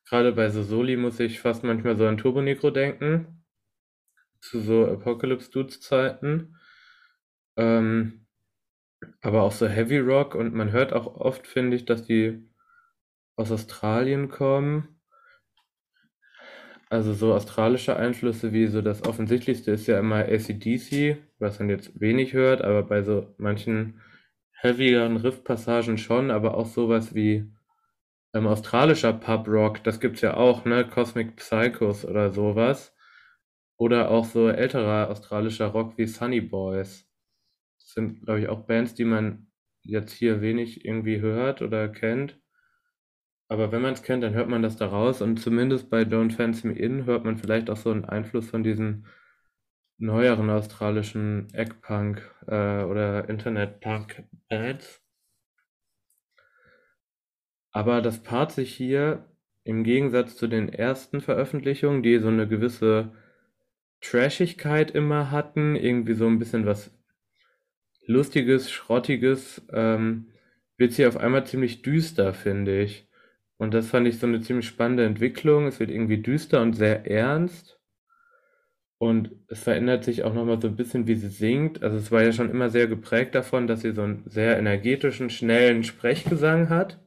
[0.08, 3.44] Gerade bei so Soli muss ich fast manchmal so an Turbo Negro denken.
[4.40, 6.56] Zu so Apocalypse Dudes Zeiten.
[7.56, 8.26] Ähm,
[9.20, 12.48] aber auch so Heavy Rock und man hört auch oft, finde ich, dass die
[13.36, 15.00] aus Australien kommen.
[16.90, 21.98] Also so australische Einflüsse wie so das offensichtlichste ist ja immer AC/DC, was man jetzt
[22.00, 24.00] wenig hört, aber bei so manchen
[24.52, 27.50] heavyeren Riff-Passagen schon, aber auch sowas wie
[28.34, 30.86] ähm, australischer Pub-Rock, das gibt's ja auch, ne?
[30.88, 32.94] Cosmic Psychos oder sowas.
[33.78, 37.06] Oder auch so älterer australischer Rock wie Sunny Boys.
[37.78, 39.48] Das sind, glaube ich, auch Bands, die man
[39.82, 42.40] jetzt hier wenig irgendwie hört oder kennt.
[43.48, 45.20] Aber wenn man es kennt, dann hört man das da raus.
[45.20, 48.62] Und zumindest bei Don't Fence Me In hört man vielleicht auch so einen Einfluss von
[48.62, 49.06] diesen
[49.98, 55.01] neueren australischen Eggpunk äh, oder Internet-Punk-Bands.
[57.72, 59.24] Aber das paart sich hier
[59.64, 63.12] im Gegensatz zu den ersten Veröffentlichungen, die so eine gewisse
[64.00, 66.90] Trashigkeit immer hatten, irgendwie so ein bisschen was
[68.06, 70.26] Lustiges, Schrottiges, ähm,
[70.76, 73.08] wird hier auf einmal ziemlich düster, finde ich.
[73.56, 75.68] Und das fand ich so eine ziemlich spannende Entwicklung.
[75.68, 77.78] Es wird irgendwie düster und sehr ernst.
[78.98, 81.82] Und es verändert sich auch nochmal so ein bisschen, wie sie singt.
[81.82, 85.30] Also es war ja schon immer sehr geprägt davon, dass sie so einen sehr energetischen,
[85.30, 86.98] schnellen Sprechgesang hat.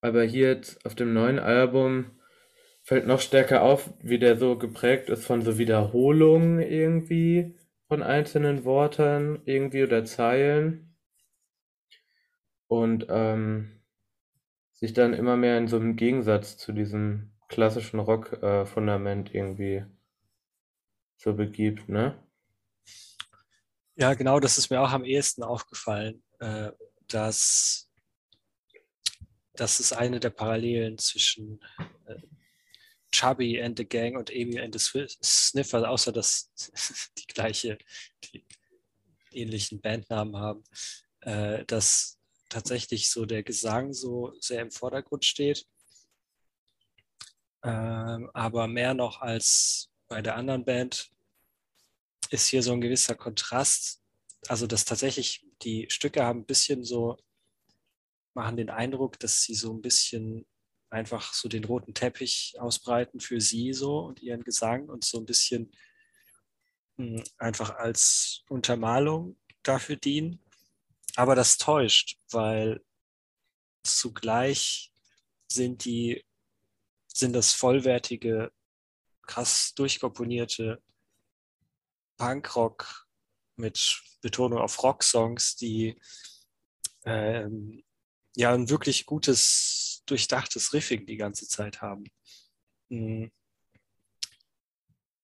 [0.00, 2.12] Aber hier jetzt auf dem neuen Album
[2.82, 7.56] fällt noch stärker auf, wie der so geprägt ist von so Wiederholungen irgendwie
[7.88, 10.96] von einzelnen Worten irgendwie oder Zeilen.
[12.68, 13.80] Und ähm,
[14.72, 19.84] sich dann immer mehr in so einem Gegensatz zu diesem klassischen Rock-Fundament äh, irgendwie
[21.16, 22.22] so begibt, ne?
[23.94, 26.70] Ja, genau, das ist mir auch am ehesten aufgefallen, äh,
[27.08, 27.85] dass
[29.56, 31.60] das ist eine der Parallelen zwischen
[32.06, 32.16] äh,
[33.12, 36.52] Chubby and the Gang und Emil and the Sniffer, außer dass
[37.18, 37.78] die gleiche,
[38.24, 38.44] die
[39.32, 40.64] ähnlichen Bandnamen haben,
[41.20, 42.18] äh, dass
[42.48, 45.66] tatsächlich so der Gesang so sehr im Vordergrund steht.
[47.64, 51.10] Ähm, aber mehr noch als bei der anderen Band
[52.30, 54.02] ist hier so ein gewisser Kontrast.
[54.48, 57.16] Also, dass tatsächlich die Stücke haben ein bisschen so,
[58.36, 60.46] machen den Eindruck, dass sie so ein bisschen
[60.90, 65.24] einfach so den roten Teppich ausbreiten für sie so und ihren Gesang und so ein
[65.24, 65.72] bisschen
[66.98, 70.44] hm, einfach als Untermalung dafür dienen.
[71.16, 72.84] Aber das täuscht, weil
[73.82, 74.92] zugleich
[75.50, 76.22] sind die,
[77.08, 78.52] sind das vollwertige,
[79.22, 80.82] krass durchkomponierte
[82.18, 83.08] Punkrock
[83.56, 85.98] mit Betonung auf Rocksongs, die
[87.06, 87.82] ähm,
[88.36, 92.04] ja ein wirklich gutes, durchdachtes Riffing die ganze Zeit haben.
[92.90, 93.30] Hm.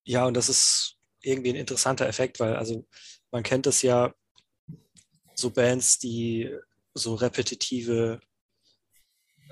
[0.05, 2.86] Ja, und das ist irgendwie ein interessanter Effekt, weil also
[3.30, 4.12] man kennt es ja,
[5.34, 6.55] so Bands, die
[6.94, 8.20] so repetitive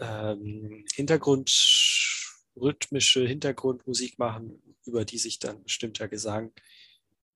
[0.00, 1.50] ähm, Hintergrund,
[2.56, 6.52] rhythmische Hintergrundmusik machen, über die sich dann bestimmter Gesang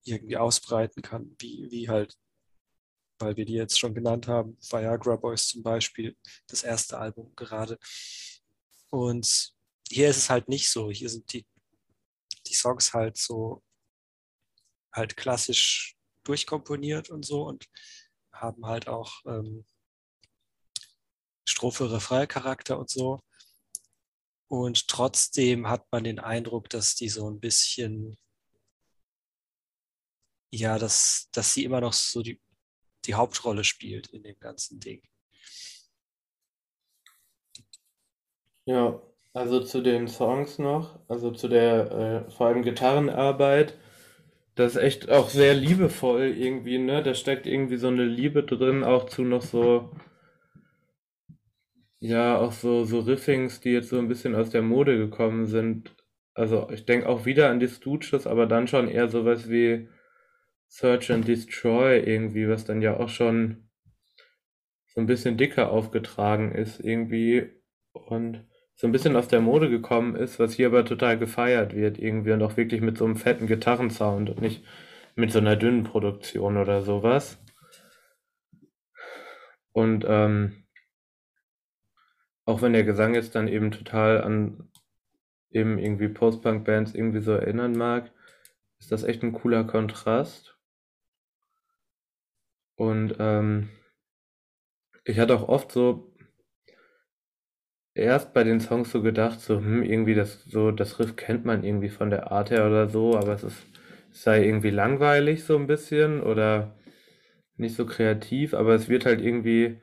[0.04, 2.16] irgendwie ausbreiten kann, wie, wie halt
[3.18, 6.16] weil wir die jetzt schon genannt haben, Viagra Boys zum Beispiel,
[6.46, 7.78] das erste Album gerade.
[8.90, 9.54] Und
[9.88, 10.90] hier ist es halt nicht so.
[10.90, 11.46] Hier sind die,
[12.46, 13.62] die Songs halt so
[14.92, 17.66] halt klassisch durchkomponiert und so und
[18.32, 19.66] haben halt auch ähm,
[21.46, 23.20] Strophe, Refrain Charakter und so.
[24.48, 28.16] Und trotzdem hat man den Eindruck, dass die so ein bisschen,
[30.52, 32.40] ja, dass, dass sie immer noch so die
[33.06, 35.02] die Hauptrolle spielt in dem ganzen Ding.
[38.66, 39.00] Ja,
[39.32, 43.74] also zu den Songs noch, also zu der äh, vor allem Gitarrenarbeit,
[44.56, 47.02] das ist echt auch sehr liebevoll irgendwie, ne?
[47.02, 49.90] Da steckt irgendwie so eine Liebe drin, auch zu noch so,
[52.00, 55.94] ja, auch so, so Riffings, die jetzt so ein bisschen aus der Mode gekommen sind.
[56.34, 59.88] Also ich denke auch wieder an die Stooges, aber dann schon eher sowas wie
[60.74, 63.68] Search and Destroy irgendwie, was dann ja auch schon
[64.88, 67.48] so ein bisschen dicker aufgetragen ist irgendwie
[67.92, 68.44] und
[68.74, 72.32] so ein bisschen aus der Mode gekommen ist, was hier aber total gefeiert wird irgendwie
[72.32, 74.64] und auch wirklich mit so einem fetten Gitarrensound und nicht
[75.14, 77.38] mit so einer dünnen Produktion oder sowas.
[79.70, 80.64] Und ähm,
[82.46, 84.70] auch wenn der Gesang jetzt dann eben total an
[85.52, 88.10] eben irgendwie Post-Punk-Bands irgendwie so erinnern mag,
[88.80, 90.53] ist das echt ein cooler Kontrast.
[92.76, 93.70] Und ähm,
[95.04, 96.14] ich hatte auch oft so
[97.94, 101.62] erst bei den Songs so gedacht, so, hm, irgendwie das, so, das Riff kennt man
[101.62, 103.62] irgendwie von der Art her oder so, aber es ist,
[104.12, 106.76] es sei irgendwie langweilig so ein bisschen oder
[107.56, 109.80] nicht so kreativ, aber es wird halt irgendwie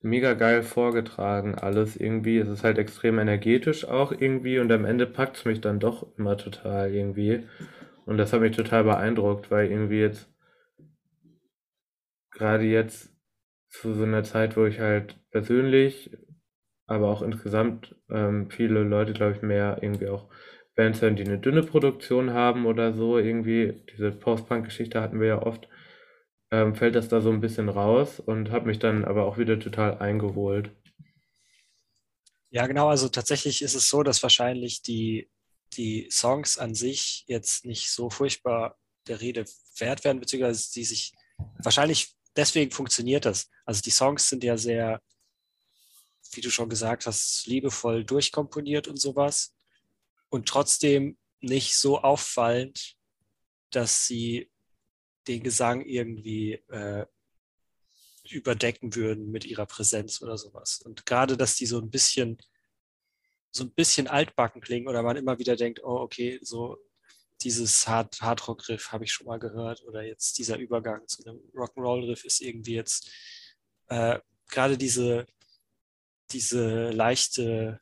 [0.00, 2.38] mega geil vorgetragen, alles irgendwie.
[2.38, 6.06] Es ist halt extrem energetisch auch irgendwie und am Ende packt es mich dann doch
[6.16, 7.44] immer total irgendwie.
[8.06, 10.28] Und das hat mich total beeindruckt, weil irgendwie jetzt
[12.38, 13.10] gerade jetzt
[13.68, 16.16] zu so einer Zeit, wo ich halt persönlich,
[16.86, 20.30] aber auch insgesamt ähm, viele Leute, glaube ich, mehr irgendwie auch
[20.74, 25.42] Bands hören, die eine dünne Produktion haben oder so, irgendwie, diese Post-Punk-Geschichte hatten wir ja
[25.42, 25.68] oft,
[26.50, 29.58] ähm, fällt das da so ein bisschen raus und habe mich dann aber auch wieder
[29.58, 30.70] total eingeholt.
[32.50, 35.28] Ja, genau, also tatsächlich ist es so, dass wahrscheinlich die,
[35.76, 39.44] die Songs an sich jetzt nicht so furchtbar der Rede
[39.78, 41.12] wert werden, beziehungsweise die sich
[41.62, 43.50] wahrscheinlich deswegen funktioniert das.
[43.66, 45.02] Also die Songs sind ja sehr,
[46.32, 49.54] wie du schon gesagt hast, liebevoll durchkomponiert und sowas.
[50.30, 52.96] Und trotzdem nicht so auffallend,
[53.70, 54.50] dass sie
[55.26, 57.04] den Gesang irgendwie äh,
[58.30, 60.80] überdecken würden mit ihrer Präsenz oder sowas.
[60.80, 62.38] Und gerade, dass die so ein bisschen
[63.50, 66.76] so ein bisschen altbacken klingen oder man immer wieder denkt, oh, okay, so
[67.42, 72.24] dieses Hard, Hardrock-Riff habe ich schon mal gehört oder jetzt dieser Übergang zu einem Rock'n'Roll-Riff
[72.24, 73.10] ist irgendwie jetzt
[73.88, 75.26] äh, gerade diese,
[76.30, 77.80] diese leichte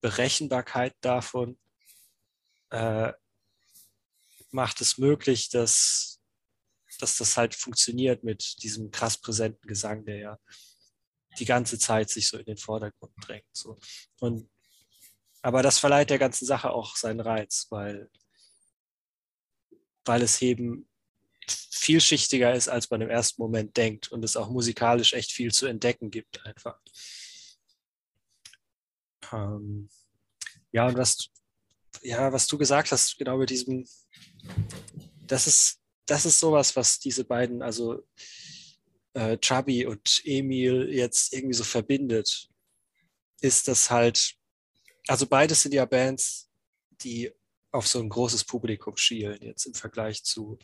[0.00, 1.58] Berechenbarkeit davon
[2.70, 3.12] äh,
[4.50, 6.20] macht es möglich, dass,
[6.98, 10.38] dass das halt funktioniert mit diesem krass präsenten Gesang, der ja
[11.38, 13.46] die ganze Zeit sich so in den Vordergrund drängt.
[13.52, 13.78] So.
[14.20, 14.48] Und,
[15.42, 18.10] aber das verleiht der ganzen Sache auch seinen Reiz, weil,
[20.06, 20.88] weil es eben
[21.48, 25.66] vielschichtiger ist, als man im ersten Moment denkt und es auch musikalisch echt viel zu
[25.66, 26.80] entdecken gibt einfach.
[29.32, 29.88] Ähm,
[30.72, 31.30] ja, und was,
[32.02, 33.86] ja, was du gesagt hast, genau mit diesem,
[35.26, 38.06] das ist, das ist sowas, was diese beiden, also
[39.14, 42.48] äh, Chubby und Emil jetzt irgendwie so verbindet,
[43.40, 44.36] ist das halt,
[45.08, 46.50] also beides sind ja Bands,
[47.02, 47.32] die
[47.76, 50.58] auf so ein großes Publikum schielen, jetzt im Vergleich zu,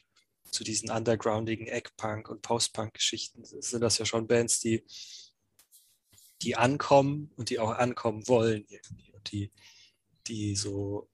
[0.51, 4.85] zu diesen undergroundigen Eggpunk- und Post-Punk-Geschichten, sind das ja schon Bands, die,
[6.43, 9.53] die ankommen und die auch ankommen wollen irgendwie und die,
[10.27, 11.09] die so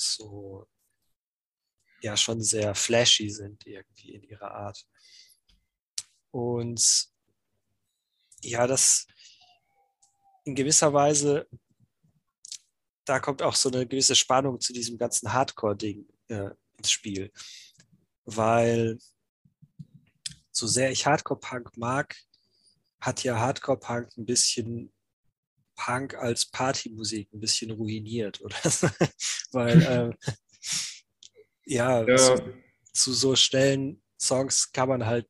[0.00, 0.68] so
[2.00, 4.86] ja schon sehr flashy sind irgendwie in ihrer Art.
[6.30, 7.08] Und
[8.42, 9.06] ja, das
[10.44, 11.48] in gewisser Weise,
[13.08, 17.32] da kommt auch so eine gewisse Spannung zu diesem ganzen Hardcore-Ding äh, ins Spiel.
[18.24, 18.98] Weil
[20.50, 22.14] so sehr ich Hardcore-Punk mag,
[23.00, 24.92] hat ja Hardcore-Punk ein bisschen
[25.74, 28.56] Punk als Partymusik ein bisschen ruiniert, oder?
[29.52, 30.10] Weil äh,
[31.64, 32.16] ja, ja.
[32.16, 32.54] Zu,
[32.92, 35.28] zu, so schnellen Songs kann man halt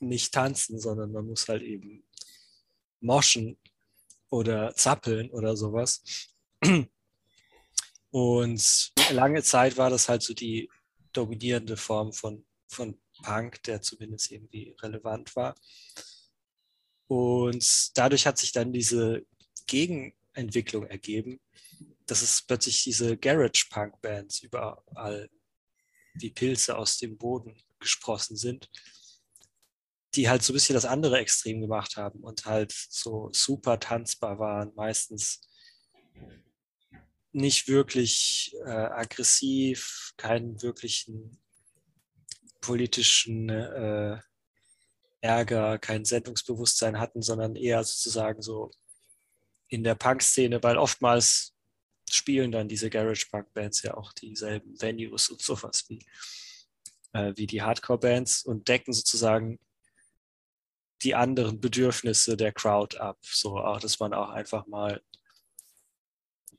[0.00, 2.04] nicht tanzen, sondern man muss halt eben
[3.00, 3.58] moschen
[4.30, 6.02] oder zappeln oder sowas.
[8.10, 10.70] Und lange Zeit war das halt so die
[11.12, 15.54] dominierende Form von, von Punk, der zumindest irgendwie relevant war.
[17.06, 19.26] Und dadurch hat sich dann diese
[19.66, 21.40] Gegenentwicklung ergeben,
[22.06, 25.28] dass es plötzlich diese Garage-Punk-Bands überall
[26.14, 28.70] wie Pilze aus dem Boden gesprossen sind,
[30.14, 34.38] die halt so ein bisschen das andere Extrem gemacht haben und halt so super tanzbar
[34.38, 35.47] waren, meistens
[37.32, 41.38] nicht wirklich äh, aggressiv, keinen wirklichen
[42.60, 44.18] politischen äh,
[45.20, 48.70] Ärger, kein Sendungsbewusstsein hatten, sondern eher sozusagen so
[49.68, 51.54] in der Punk-Szene, weil oftmals
[52.10, 56.06] spielen dann diese Garage-Punk-Bands ja auch dieselben Venues und sowas wie,
[57.12, 59.58] äh, wie die Hardcore-Bands und decken sozusagen
[61.02, 63.18] die anderen Bedürfnisse der Crowd ab.
[63.22, 65.02] So auch, dass man auch einfach mal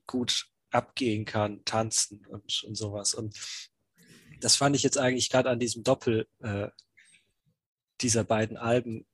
[0.05, 3.13] gut abgehen kann, tanzen und, und sowas.
[3.13, 3.37] Und
[4.39, 6.69] das fand ich jetzt eigentlich gerade an diesem Doppel äh,
[8.01, 9.05] dieser beiden Alben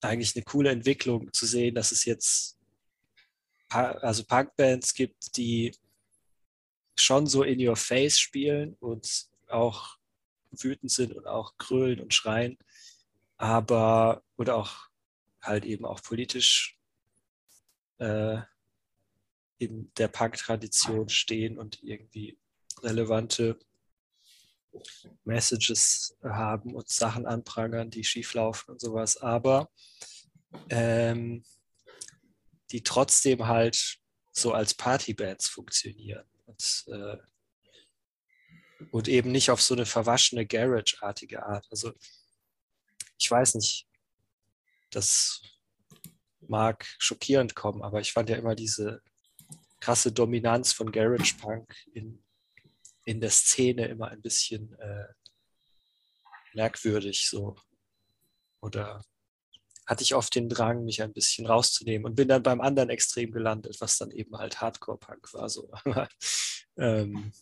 [0.00, 2.58] eigentlich eine coole Entwicklung zu sehen, dass es jetzt
[3.68, 5.74] also Punkbands gibt, die
[6.96, 9.98] schon so in your face spielen und auch
[10.50, 12.56] wütend sind und auch grölen und schreien,
[13.36, 14.88] aber oder auch
[15.42, 16.78] halt eben auch politisch
[17.98, 18.38] äh,
[19.58, 22.38] in der Punk-Tradition stehen und irgendwie
[22.82, 23.58] relevante
[25.24, 29.16] Messages haben und Sachen anprangern, die schieflaufen und sowas.
[29.16, 29.70] Aber
[30.70, 31.44] ähm,
[32.70, 33.98] die trotzdem halt
[34.32, 36.24] so als Partybands funktionieren.
[36.46, 37.16] Und, äh,
[38.90, 41.66] und eben nicht auf so eine verwaschene Garage-artige Art.
[41.70, 41.92] Also
[43.18, 43.88] ich weiß nicht,
[44.90, 45.42] das
[46.40, 49.02] mag schockierend kommen, aber ich fand ja immer diese
[49.80, 52.22] krasse Dominanz von Garage Punk in,
[53.04, 55.06] in der Szene immer ein bisschen äh,
[56.54, 57.56] merkwürdig so.
[58.60, 59.04] Oder
[59.86, 63.30] hatte ich oft den Drang, mich ein bisschen rauszunehmen und bin dann beim anderen Extrem
[63.30, 65.48] gelandet, was dann eben halt Hardcore-Punk war.
[65.48, 65.70] So.
[66.76, 67.32] ähm,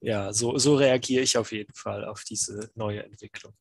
[0.00, 3.54] ja, so, so reagiere ich auf jeden Fall auf diese neue Entwicklung.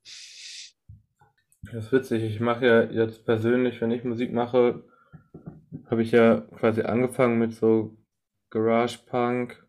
[1.72, 2.24] Das ist witzig.
[2.24, 4.84] Ich mache ja jetzt persönlich, wenn ich Musik mache,
[5.90, 7.98] habe ich ja quasi angefangen mit so
[8.50, 9.66] Garage Punk,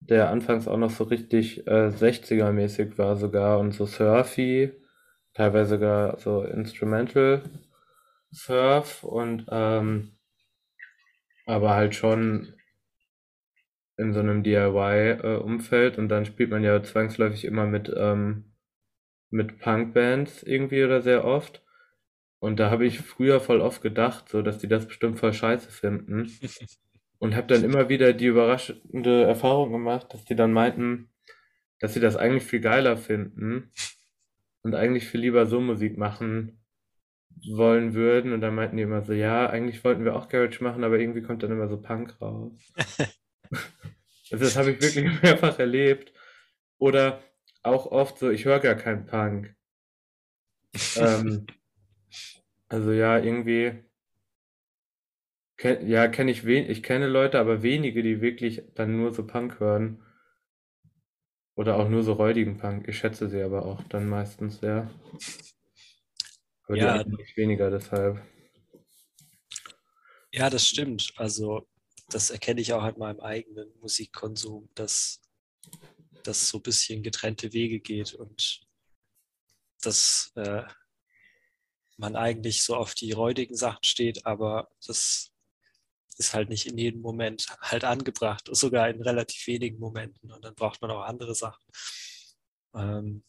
[0.00, 4.72] der anfangs auch noch so richtig äh, 60er-mäßig war sogar und so surfy
[5.34, 7.42] teilweise sogar so Instrumental
[8.32, 10.12] Surf und ähm,
[11.46, 12.54] aber halt schon
[13.96, 18.54] in so einem DIY-Umfeld äh, und dann spielt man ja zwangsläufig immer mit ähm,
[19.30, 21.63] mit Punkbands irgendwie oder sehr oft.
[22.44, 25.70] Und da habe ich früher voll oft gedacht, so, dass die das bestimmt voll scheiße
[25.70, 26.30] finden.
[27.18, 31.08] Und habe dann immer wieder die überraschende Erfahrung gemacht, dass die dann meinten,
[31.80, 33.72] dass sie das eigentlich viel geiler finden
[34.62, 36.62] und eigentlich viel lieber so Musik machen
[37.48, 38.34] wollen würden.
[38.34, 41.22] Und dann meinten die immer so, ja, eigentlich wollten wir auch Garage machen, aber irgendwie
[41.22, 42.52] kommt dann immer so Punk raus.
[44.30, 46.12] also das habe ich wirklich mehrfach erlebt.
[46.76, 47.22] Oder
[47.62, 49.56] auch oft so, ich höre gar keinen Punk.
[50.96, 51.46] ähm,
[52.68, 53.84] also ja, irgendwie,
[55.56, 59.26] kenn, ja, kenne ich wen, ich kenne Leute, aber wenige, die wirklich dann nur so
[59.26, 60.02] Punk hören.
[61.56, 62.88] Oder auch nur so räudigen Punk.
[62.88, 64.90] Ich schätze sie aber auch dann meistens sehr.
[66.66, 67.04] Aber Ja.
[67.04, 68.20] die weniger deshalb.
[70.32, 71.12] Ja, das stimmt.
[71.16, 71.68] Also
[72.08, 75.20] das erkenne ich auch an meinem eigenen Musikkonsum, dass
[76.24, 78.60] das so ein bisschen getrennte Wege geht und
[79.82, 80.64] dass äh,
[81.96, 85.32] man eigentlich so auf die räudigen Sachen steht, aber das
[86.18, 90.30] ist halt nicht in jedem Moment halt angebracht, sogar in relativ wenigen Momenten.
[90.30, 91.64] Und dann braucht man auch andere Sachen.
[92.74, 93.24] Ähm,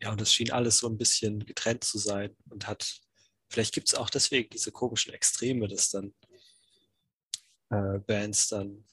[0.00, 3.00] ja, und das schien alles so ein bisschen getrennt zu sein und hat,
[3.48, 6.14] vielleicht gibt es auch deswegen diese komischen Extreme, dass dann
[7.70, 8.84] äh, Bands dann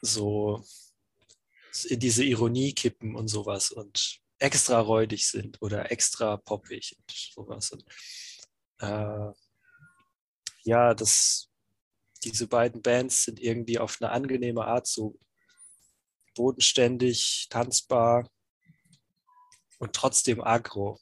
[0.00, 0.64] so
[1.84, 7.70] in diese Ironie kippen und sowas und extra räudig sind oder extra poppig und sowas.
[7.72, 7.84] Und,
[8.80, 9.32] äh,
[10.64, 11.50] ja, das,
[12.24, 15.18] diese beiden Bands sind irgendwie auf eine angenehme Art so
[16.34, 18.28] bodenständig, tanzbar
[19.78, 20.98] und trotzdem aggro,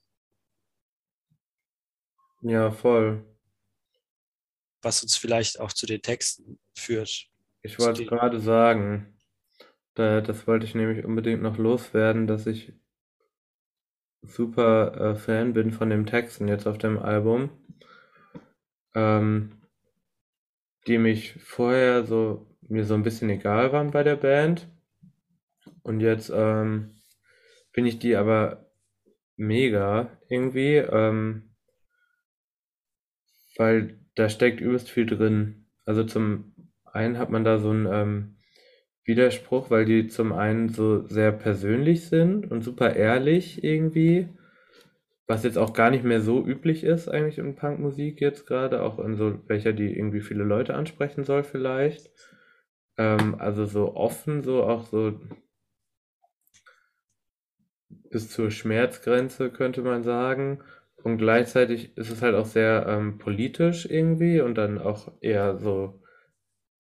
[2.42, 3.24] Ja, voll.
[4.82, 7.26] was uns vielleicht auch zu den Texten führt.
[7.62, 9.16] Ich wollte gerade sagen.
[9.94, 12.72] Da, das wollte ich nämlich unbedingt noch loswerden, dass ich
[14.22, 17.50] super äh, Fan bin von den Texten jetzt auf dem Album.
[18.94, 19.52] Ähm,
[20.86, 24.68] die mich vorher so mir so ein bisschen egal waren bei der Band.
[25.82, 27.00] Und jetzt ähm,
[27.72, 28.70] finde ich die aber
[29.36, 31.54] mega irgendwie, ähm,
[33.56, 35.66] weil da steckt übelst viel drin.
[35.84, 38.36] Also zum einen hat man da so einen ähm,
[39.10, 44.28] Widerspruch, weil die zum einen so sehr persönlich sind und super ehrlich irgendwie,
[45.26, 48.98] was jetzt auch gar nicht mehr so üblich ist eigentlich in Punkmusik jetzt gerade, auch
[49.00, 52.10] in so welcher, die irgendwie viele Leute ansprechen soll vielleicht.
[52.96, 55.18] Ähm, also so offen, so auch so
[58.10, 60.60] bis zur Schmerzgrenze könnte man sagen.
[61.02, 66.00] Und gleichzeitig ist es halt auch sehr ähm, politisch irgendwie und dann auch eher so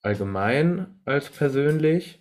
[0.02, 2.19] allgemein als persönlich.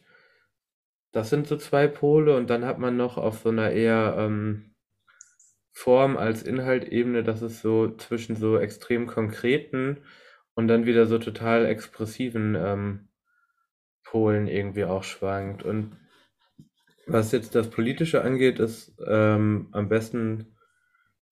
[1.11, 4.75] Das sind so zwei Pole und dann hat man noch auf so einer eher ähm,
[5.71, 10.03] Form als Inhaltebene, dass es so zwischen so extrem konkreten
[10.53, 13.07] und dann wieder so total expressiven ähm,
[14.03, 15.63] Polen irgendwie auch schwankt.
[15.63, 15.95] Und
[17.07, 20.57] was jetzt das Politische angeht, ist ähm, am besten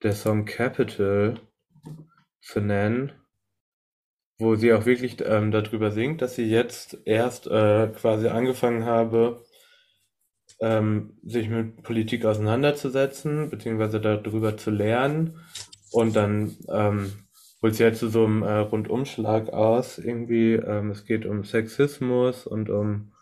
[0.04, 1.40] der Song Capital
[2.40, 3.12] zu nennen,
[4.40, 9.44] wo sie auch wirklich ähm, darüber singt, dass sie jetzt erst äh, quasi angefangen habe,
[10.60, 15.40] ähm, sich mit Politik auseinanderzusetzen, beziehungsweise darüber zu lernen.
[15.92, 17.12] Und dann ähm,
[17.62, 20.54] holt sie halt zu so einem äh, Rundumschlag aus, irgendwie.
[20.54, 23.14] Ähm, es geht um Sexismus und um.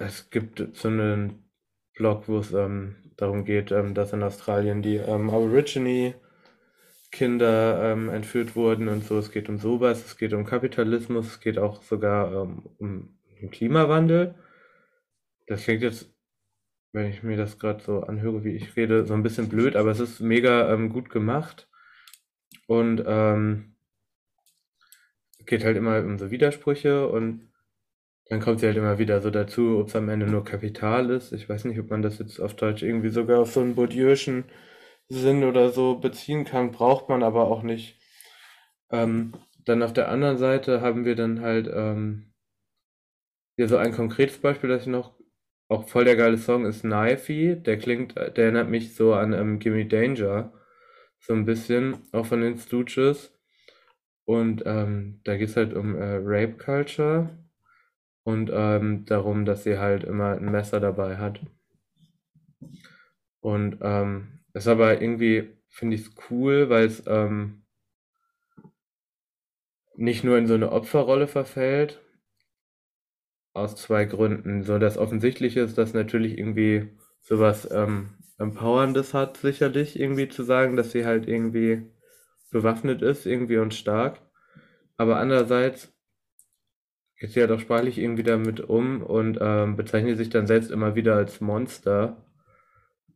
[0.00, 1.44] Es gibt so einen
[1.94, 6.14] Blog, wo es ähm, darum geht, ähm, dass in Australien die ähm, Aborigine
[7.10, 9.18] Kinder ähm, entführt wurden und so.
[9.18, 13.50] Es geht um sowas, es geht um Kapitalismus, es geht auch sogar ähm, um den
[13.50, 14.34] Klimawandel.
[15.48, 16.14] Das klingt jetzt,
[16.92, 19.90] wenn ich mir das gerade so anhöre, wie ich rede, so ein bisschen blöd, aber
[19.90, 21.68] es ist mega ähm, gut gemacht.
[22.66, 23.76] Und ähm,
[25.46, 27.50] geht halt immer um so Widersprüche und
[28.26, 31.32] dann kommt sie halt immer wieder so dazu, ob es am Ende nur Kapital ist.
[31.32, 34.44] Ich weiß nicht, ob man das jetzt auf Deutsch irgendwie sogar auf so einen Bourdieu'schen
[35.08, 37.98] Sinn oder so beziehen kann, braucht man aber auch nicht.
[38.90, 39.32] Ähm,
[39.64, 42.34] dann auf der anderen Seite haben wir dann halt ähm,
[43.56, 45.17] hier so ein konkretes Beispiel, das ich noch
[45.68, 47.56] auch voll der geile Song ist Knifey.
[47.56, 50.52] Der klingt, der erinnert mich so an ähm, Gimme Danger.
[51.20, 53.34] So ein bisschen, auch von den Stooges.
[54.24, 57.30] Und ähm, da geht es halt um äh, Rape Culture
[58.24, 61.40] und ähm, darum, dass sie halt immer ein Messer dabei hat.
[63.40, 67.64] Und ähm, ist aber irgendwie, finde ich es cool, weil es ähm,
[69.96, 72.00] nicht nur in so eine Opferrolle verfällt,
[73.52, 74.62] aus zwei Gründen.
[74.62, 80.76] So das Offensichtliche ist, dass natürlich irgendwie sowas ähm, Empowerndes hat, sicherlich irgendwie zu sagen,
[80.76, 81.90] dass sie halt irgendwie
[82.50, 84.20] bewaffnet ist, irgendwie und stark.
[84.96, 85.92] Aber andererseits
[87.18, 90.94] geht sie halt auch sprachlich irgendwie damit um und ähm, bezeichnet sich dann selbst immer
[90.94, 92.24] wieder als Monster.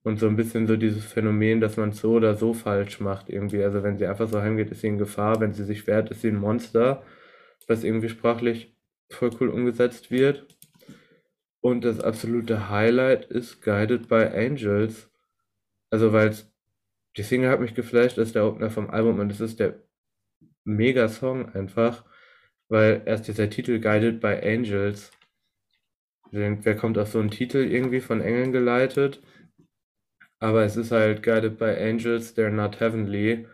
[0.04, 3.62] Und so ein bisschen so dieses Phänomen, dass man so oder so falsch macht irgendwie.
[3.62, 5.40] Also wenn sie einfach so heimgeht, ist sie in Gefahr.
[5.40, 7.04] Wenn sie sich wehrt, ist sie ein Monster.
[7.68, 8.76] Was irgendwie sprachlich
[9.10, 10.46] voll cool umgesetzt wird.
[11.60, 15.10] Und das absolute Highlight ist Guided by Angels.
[15.90, 16.34] Also weil
[17.16, 19.82] die Single hat mich geflasht, das ist der Opener vom Album und es ist der
[20.64, 22.04] mega Song einfach,
[22.68, 25.12] weil erst dieser Titel Guided by Angels.
[26.30, 29.22] Wer kommt auf so einen Titel irgendwie von Engeln geleitet?
[30.38, 33.46] Aber es ist halt Guided by Angels, they're not heavenly.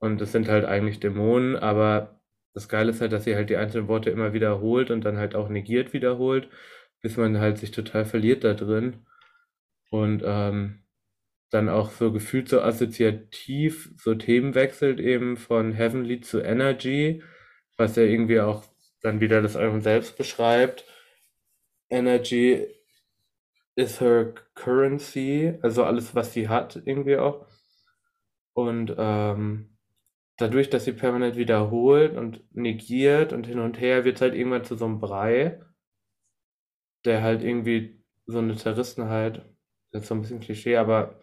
[0.00, 2.17] Und es sind halt eigentlich Dämonen, aber
[2.58, 5.36] das Geile ist halt, dass sie halt die einzelnen Worte immer wiederholt und dann halt
[5.36, 6.48] auch negiert wiederholt,
[7.00, 9.06] bis man halt sich total verliert da drin.
[9.90, 10.82] Und ähm,
[11.50, 17.22] dann auch so gefühlt so assoziativ so Themen wechselt eben von Heavenly zu Energy,
[17.76, 18.64] was ja irgendwie auch
[19.02, 20.84] dann wieder das Album selbst beschreibt.
[21.90, 22.66] Energy
[23.76, 27.46] is her currency, also alles, was sie hat, irgendwie auch.
[28.52, 29.77] Und ähm,
[30.38, 34.64] dadurch, dass sie permanent wiederholt und negiert und hin und her, wird es halt irgendwann
[34.64, 35.60] zu so einem Brei,
[37.04, 39.46] der halt irgendwie so eine Zerrissenheit,
[39.92, 41.20] das ist so ein bisschen Klischee, aber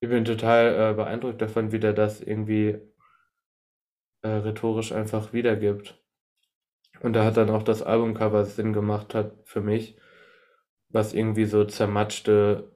[0.00, 2.78] ich bin total äh, beeindruckt davon, wie der das irgendwie
[4.22, 6.02] äh, rhetorisch einfach wiedergibt.
[7.00, 9.96] Und da hat dann auch das Albumcover Sinn gemacht hat für mich
[10.90, 12.72] was irgendwie so zermatschte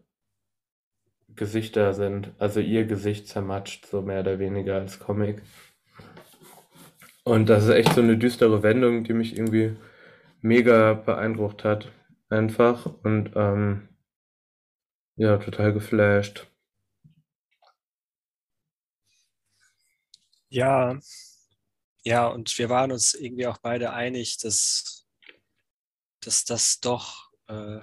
[1.36, 2.32] Gesichter sind.
[2.38, 5.42] Also ihr Gesicht zermatscht, so mehr oder weniger als Comic.
[7.24, 9.76] Und das ist echt so eine düstere Wendung, die mich irgendwie
[10.40, 11.90] mega beeindruckt hat.
[12.28, 12.86] Einfach.
[13.04, 13.88] Und ähm,
[15.16, 16.46] ja, total geflasht.
[20.50, 20.98] Ja,
[22.04, 25.06] ja, und wir waren uns irgendwie auch beide einig, dass,
[26.20, 27.80] dass das doch äh,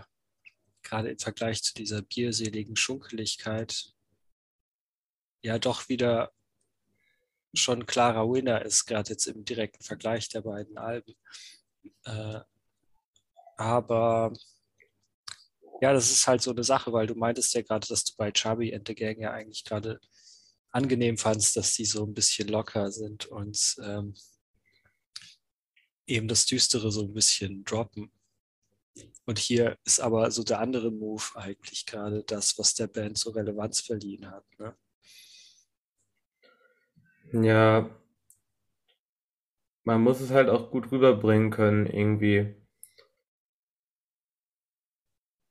[0.89, 3.93] gerade im Vergleich zu dieser bierseligen Schunkeligkeit
[5.41, 6.31] ja doch wieder
[7.53, 11.15] schon klarer Winner ist, gerade jetzt im direkten Vergleich der beiden Alben.
[12.05, 12.41] Äh,
[13.57, 14.33] aber
[15.81, 18.31] ja, das ist halt so eine Sache, weil du meintest ja gerade, dass du bei
[18.31, 19.99] Chubby and the Gang ja eigentlich gerade
[20.71, 24.13] angenehm fandst, dass die so ein bisschen locker sind und ähm,
[26.05, 28.11] eben das Düstere so ein bisschen droppen.
[29.29, 33.29] Und hier ist aber so der andere Move eigentlich gerade das, was der Band so
[33.29, 34.43] Relevanz verliehen hat.
[34.57, 34.73] Ne?
[37.33, 37.91] Ja,
[39.83, 42.55] man muss es halt auch gut rüberbringen können, irgendwie.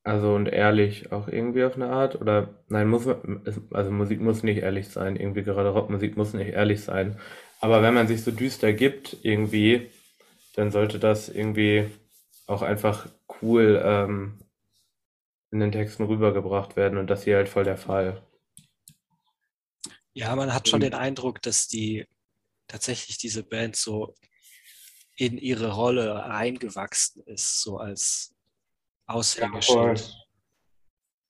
[0.02, 2.20] Also und ehrlich auch irgendwie auf eine Art.
[2.20, 6.82] Oder nein, muss also Musik muss nicht ehrlich sein, irgendwie gerade Rockmusik muss nicht ehrlich
[6.82, 7.16] sein.
[7.60, 9.88] Aber wenn man sich so düster gibt, irgendwie,
[10.56, 11.86] dann sollte das irgendwie
[12.48, 13.06] auch einfach
[13.42, 14.38] cool ähm,
[15.50, 18.22] in den Texten rübergebracht werden und das hier halt voll der Fall.
[20.12, 22.06] Ja, man hat schon den Eindruck, dass die
[22.66, 24.14] tatsächlich diese Band so
[25.16, 28.34] in ihre Rolle eingewachsen ist, so als
[29.06, 30.14] Aushängeschild ja,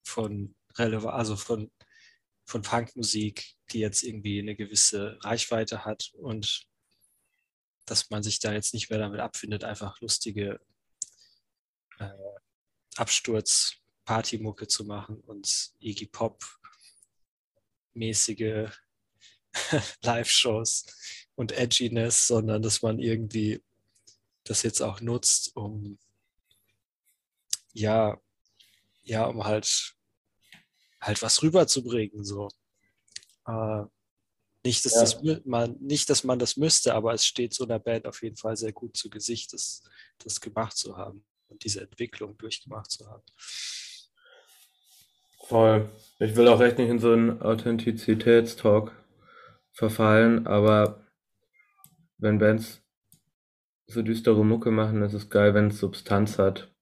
[0.04, 1.70] von Releva also von,
[2.44, 6.66] von Punkmusik, die jetzt irgendwie eine gewisse Reichweite hat und
[7.86, 10.60] dass man sich da jetzt nicht mehr damit abfindet, einfach lustige
[11.98, 12.10] äh,
[12.96, 16.42] Absturz Partymucke zu machen und Iggy Pop
[17.92, 18.70] mäßige
[20.02, 20.86] Live-Shows
[21.34, 23.62] und Edginess, sondern dass man irgendwie
[24.44, 25.98] das jetzt auch nutzt, um
[27.74, 28.18] ja,
[29.02, 29.94] ja, um halt
[31.00, 32.24] halt was rüberzubringen.
[32.24, 32.48] So.
[33.46, 33.84] Äh,
[34.64, 35.00] nicht, dass ja.
[35.02, 38.36] das man, nicht, dass man das müsste, aber es steht so einer Band auf jeden
[38.36, 39.82] Fall sehr gut zu Gesicht, das,
[40.18, 43.22] das gemacht zu haben und diese Entwicklung durchgemacht zu haben.
[45.46, 45.88] Voll.
[46.18, 48.92] Ich will auch echt nicht in so einen Authentizitätstalk
[49.72, 51.06] verfallen, aber
[52.18, 52.82] wenn Bands
[53.86, 56.74] so düstere Mucke machen, ist es geil, wenn es Substanz hat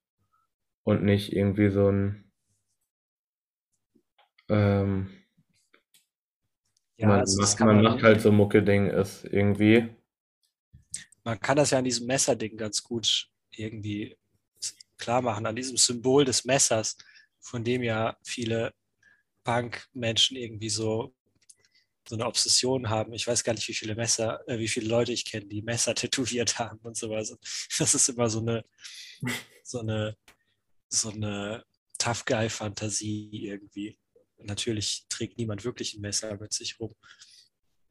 [0.83, 2.33] und nicht irgendwie so ein
[4.49, 5.11] ähm,
[6.97, 9.89] ja, man, also macht, man, man macht halt so Mucke-Ding ist irgendwie.
[11.25, 14.17] Man kann das ja an diesem Messer-Ding ganz gut irgendwie
[14.99, 16.97] klar machen, an diesem Symbol des Messers,
[17.41, 18.73] von dem ja viele
[19.45, 21.15] Punk-Menschen irgendwie so,
[22.09, 23.13] so eine Obsession haben.
[23.13, 25.95] Ich weiß gar nicht, wie viele Messer, äh, wie viele Leute ich kenne, die Messer
[25.95, 27.37] tätowiert haben und sowas.
[27.79, 28.65] Das ist immer so eine,
[29.63, 30.17] so eine,
[30.89, 31.65] so eine
[31.99, 33.99] Tough Guy-Fantasie irgendwie.
[34.39, 36.95] Natürlich trägt niemand wirklich ein Messer mit sich rum.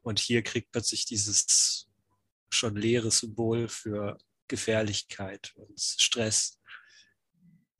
[0.02, 1.88] Und hier kriegt plötzlich dieses
[2.50, 4.16] schon leere Symbol für
[4.48, 6.55] Gefährlichkeit und Stress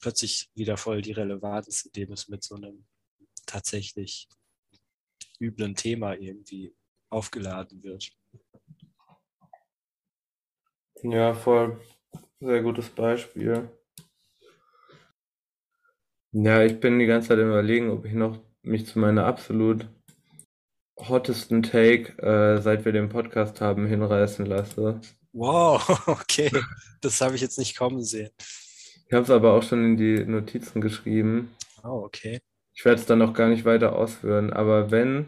[0.07, 2.87] plötzlich wieder voll die Relevanz, indem es mit so einem
[3.45, 4.29] tatsächlich
[5.41, 6.77] üblen Thema irgendwie
[7.09, 8.13] aufgeladen wird.
[11.03, 11.81] Ja, voll.
[12.39, 13.69] Sehr gutes Beispiel.
[16.31, 19.89] Ja, ich bin die ganze Zeit Überlegen, ob ich noch mich zu meiner absolut
[20.97, 25.01] hottesten Take, äh, seit wir den Podcast haben, hinreißen lasse.
[25.33, 26.53] Wow, okay.
[27.01, 28.31] Das habe ich jetzt nicht kommen sehen.
[29.07, 31.55] Ich habe es aber auch schon in die Notizen geschrieben.
[31.85, 32.41] Oh, okay.
[32.75, 35.27] Ich werde es dann noch gar nicht weiter ausführen, aber wenn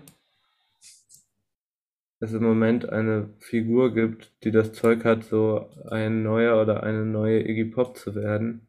[2.21, 7.05] es im Moment eine Figur gibt, die das Zeug hat, so ein neuer oder eine
[7.05, 8.67] neue Iggy Pop zu werden,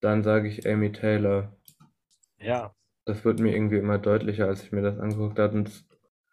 [0.00, 1.56] dann sage ich Amy Taylor.
[2.38, 2.74] Ja.
[3.04, 5.56] Das wird mir irgendwie immer deutlicher, als ich mir das angeguckt habe.
[5.56, 5.70] Und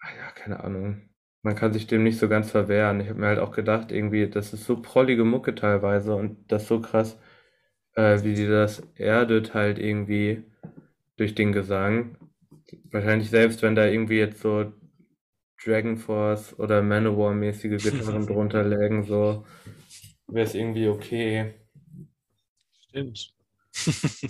[0.02, 1.11] ach ja, keine Ahnung.
[1.44, 3.00] Man kann sich dem nicht so ganz verwehren.
[3.02, 6.68] Ich habe mir halt auch gedacht, irgendwie, das ist so prollige Mucke teilweise und das
[6.68, 7.18] so krass,
[7.96, 10.44] äh, wie die das erdet halt irgendwie
[11.18, 12.18] durch den Gesang.
[12.92, 14.72] Wahrscheinlich selbst, wenn da irgendwie jetzt so
[15.64, 19.46] Dragon Force oder Manowar-mäßige Gitarren drunter lägen, so
[20.28, 21.54] wäre es irgendwie okay.
[22.90, 23.34] Stimmt.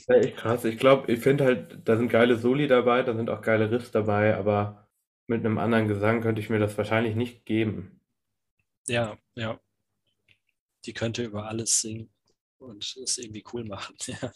[0.08, 0.66] Ja, echt krass.
[0.66, 3.92] Ich glaube, ich finde halt, da sind geile Soli dabei, da sind auch geile Riffs
[3.92, 4.81] dabei, aber
[5.32, 8.02] mit einem anderen Gesang könnte ich mir das wahrscheinlich nicht geben.
[8.88, 9.60] Ja, ja.
[10.86, 12.10] Die könnte über alles singen
[12.58, 13.96] und es irgendwie cool machen.
[14.08, 14.32] Ja.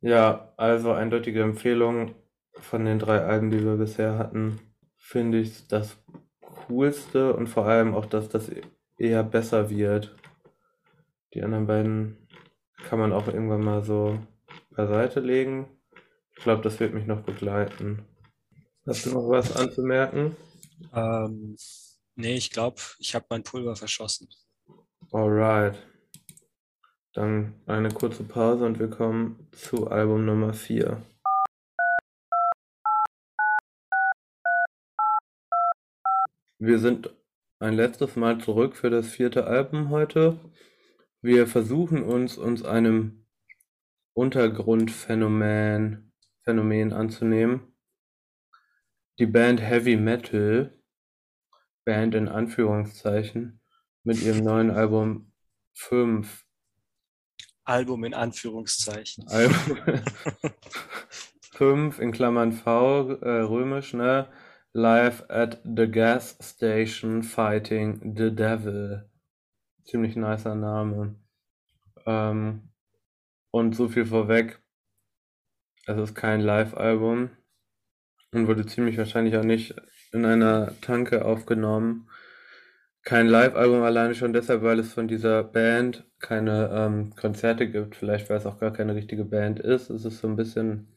[0.00, 2.14] Ja, also eindeutige Empfehlung
[2.52, 4.60] von den drei Alben, die wir bisher hatten,
[4.96, 5.98] finde ich das
[6.40, 8.48] coolste und vor allem auch, dass das
[8.96, 10.14] eher besser wird.
[11.34, 12.28] Die anderen beiden
[12.76, 14.20] kann man auch irgendwann mal so
[14.70, 15.66] beiseite legen.
[16.36, 18.06] Ich glaube, das wird mich noch begleiten.
[18.88, 20.34] Hast du noch was anzumerken?
[20.94, 21.56] Ähm,
[22.14, 24.30] nee, ich glaube, ich habe mein Pulver verschossen.
[25.12, 25.76] Alright.
[27.12, 31.02] Dann eine kurze Pause und wir kommen zu Album Nummer 4.
[36.58, 37.14] Wir sind
[37.58, 40.40] ein letztes Mal zurück für das vierte Album heute.
[41.20, 43.26] Wir versuchen uns uns einem
[44.14, 46.10] Untergrundphänomen
[46.44, 47.74] Phänomen anzunehmen.
[49.18, 50.72] Die Band Heavy Metal,
[51.84, 53.60] Band in Anführungszeichen,
[54.04, 55.32] mit ihrem neuen Album
[55.72, 56.46] 5.
[57.64, 59.26] Album in Anführungszeichen.
[59.26, 59.76] Album
[61.52, 64.28] 5 in Klammern V, äh, römisch, ne?
[64.72, 69.10] Live at the Gas Station Fighting the Devil.
[69.82, 71.16] Ziemlich nicer Name.
[72.06, 72.70] Ähm,
[73.50, 74.62] und so viel vorweg.
[75.86, 77.30] Es ist kein Live-Album
[78.32, 79.74] und wurde ziemlich wahrscheinlich auch nicht
[80.12, 82.08] in einer Tanke aufgenommen.
[83.02, 87.96] Kein Live-Album alleine schon deshalb, weil es von dieser Band keine ähm, Konzerte gibt.
[87.96, 89.88] Vielleicht, weil es auch gar keine richtige Band ist.
[89.90, 90.88] Es ist so ein bisschen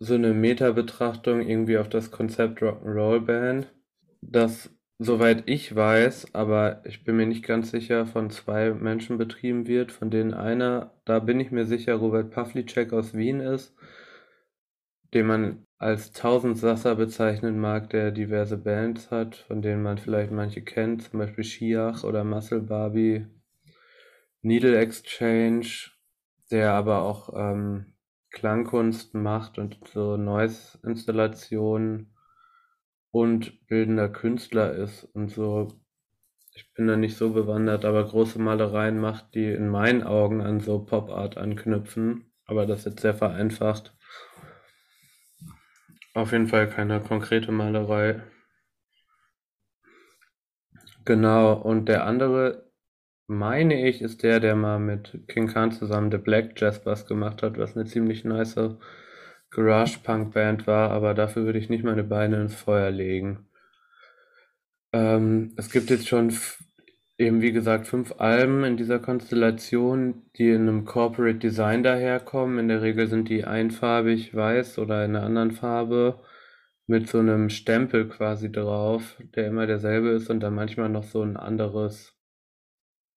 [0.00, 3.72] so eine Meta-Betrachtung irgendwie auf das Konzept Rock'n'Roll Band,
[4.22, 9.66] das, soweit ich weiß, aber ich bin mir nicht ganz sicher, von zwei Menschen betrieben
[9.66, 13.74] wird, von denen einer, da bin ich mir sicher, Robert Pavlicek aus Wien ist,
[15.14, 20.62] den man als Tausendsasser bezeichnen mag, der diverse Bands hat, von denen man vielleicht manche
[20.62, 23.26] kennt, zum Beispiel Schiach oder Muscle Barbie,
[24.42, 25.90] Needle Exchange,
[26.50, 27.94] der aber auch ähm,
[28.30, 32.14] Klangkunst macht und so Noise-Installationen
[33.10, 35.68] und bildender Künstler ist und so.
[36.54, 40.60] Ich bin da nicht so bewandert, aber große Malereien macht, die in meinen Augen an
[40.60, 42.32] so Pop-Art anknüpfen.
[42.44, 43.96] Aber das ist jetzt sehr vereinfacht.
[46.20, 48.20] Auf jeden Fall keine konkrete Malerei.
[51.06, 52.70] Genau, und der andere
[53.26, 57.56] meine ich, ist der, der mal mit King Khan zusammen The Black Jaspers gemacht hat,
[57.56, 58.76] was eine ziemlich nice
[59.50, 63.48] Garage-Punk-Band war, aber dafür würde ich nicht meine Beine ins Feuer legen.
[64.92, 66.34] Ähm, es gibt jetzt schon
[67.20, 72.58] eben, wie gesagt, fünf Alben in dieser Konstellation, die in einem Corporate Design daherkommen.
[72.58, 76.20] In der Regel sind die einfarbig weiß oder in einer anderen Farbe
[76.86, 81.22] mit so einem Stempel quasi drauf, der immer derselbe ist und dann manchmal noch so
[81.22, 82.16] ein anderes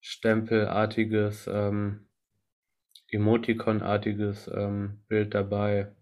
[0.00, 2.06] stempelartiges, ähm,
[3.10, 5.94] Emoticon-artiges ähm, Bild dabei.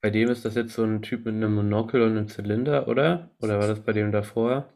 [0.00, 3.30] Bei dem ist das jetzt so ein Typ mit einem Monokel und einem Zylinder, oder?
[3.40, 4.73] Oder war das bei dem davor?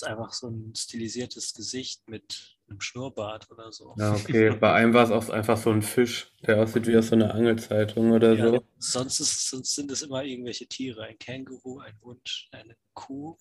[0.00, 3.94] Ist einfach so ein stilisiertes Gesicht mit einem Schnurrbart oder so.
[3.98, 4.50] Ja, okay.
[4.58, 7.34] Bei einem war es auch einfach so ein Fisch, der aussieht wie aus so einer
[7.34, 8.64] Angelzeitung oder Ja, so.
[8.78, 11.02] sonst, ist, sonst sind es immer irgendwelche Tiere.
[11.02, 13.36] Ein Känguru, ein Hund, eine Kuh,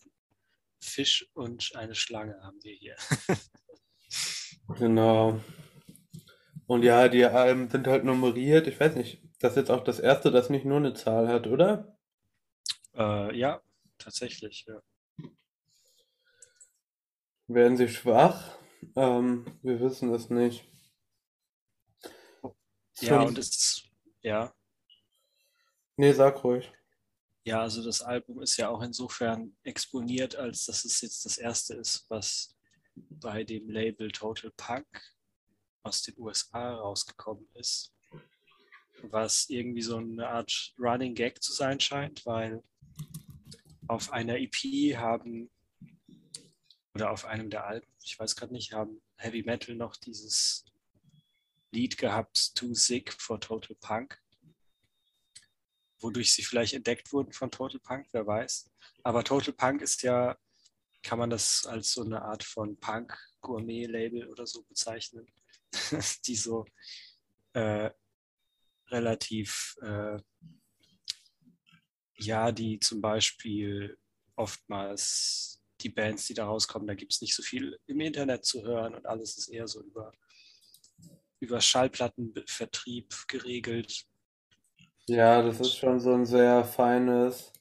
[0.82, 2.96] Fisch und eine Schlange haben wir hier.
[4.78, 5.40] Genau.
[6.68, 8.68] Und ja, die Alben sind halt nummeriert.
[8.68, 11.48] Ich weiß nicht, das ist jetzt auch das erste, das nicht nur eine Zahl hat,
[11.48, 11.98] oder?
[12.96, 13.62] Äh, ja,
[13.98, 14.66] tatsächlich.
[14.68, 14.82] Ja.
[17.50, 18.58] Werden sie schwach?
[18.96, 20.64] Ähm, wir wissen es nicht.
[23.00, 23.84] ja, und es ist,
[24.22, 24.54] ja,
[25.98, 26.72] Nee, sag ruhig.
[27.44, 31.74] ja, also das Album ist ja auch insofern exponiert, als dass es jetzt das erste
[31.74, 32.56] ist, was
[32.96, 34.88] bei dem Label Total Punk
[35.84, 37.94] aus den USA rausgekommen ist.
[39.02, 42.62] Was irgendwie so eine Art Running Gag zu sein scheint, weil
[43.88, 45.50] auf einer EP haben
[46.94, 50.66] oder auf einem der Alben, ich weiß gerade nicht, haben Heavy Metal noch dieses
[51.72, 54.22] Lied gehabt, Too Sick for Total Punk,
[56.00, 58.70] wodurch sie vielleicht entdeckt wurden von Total Punk, wer weiß.
[59.04, 60.38] Aber Total Punk ist ja,
[61.04, 65.28] kann man das als so eine Art von Punk-Gourmet-Label oder so bezeichnen,
[66.26, 66.66] die so
[67.54, 67.92] äh,
[68.88, 70.18] relativ, äh,
[72.18, 73.98] ja, die zum Beispiel
[74.36, 78.64] oftmals die Bands, die da rauskommen, da gibt es nicht so viel im Internet zu
[78.64, 80.12] hören und alles ist eher so über,
[81.40, 84.06] über Schallplattenvertrieb geregelt.
[85.08, 87.52] Ja, das ist schon so ein sehr feines,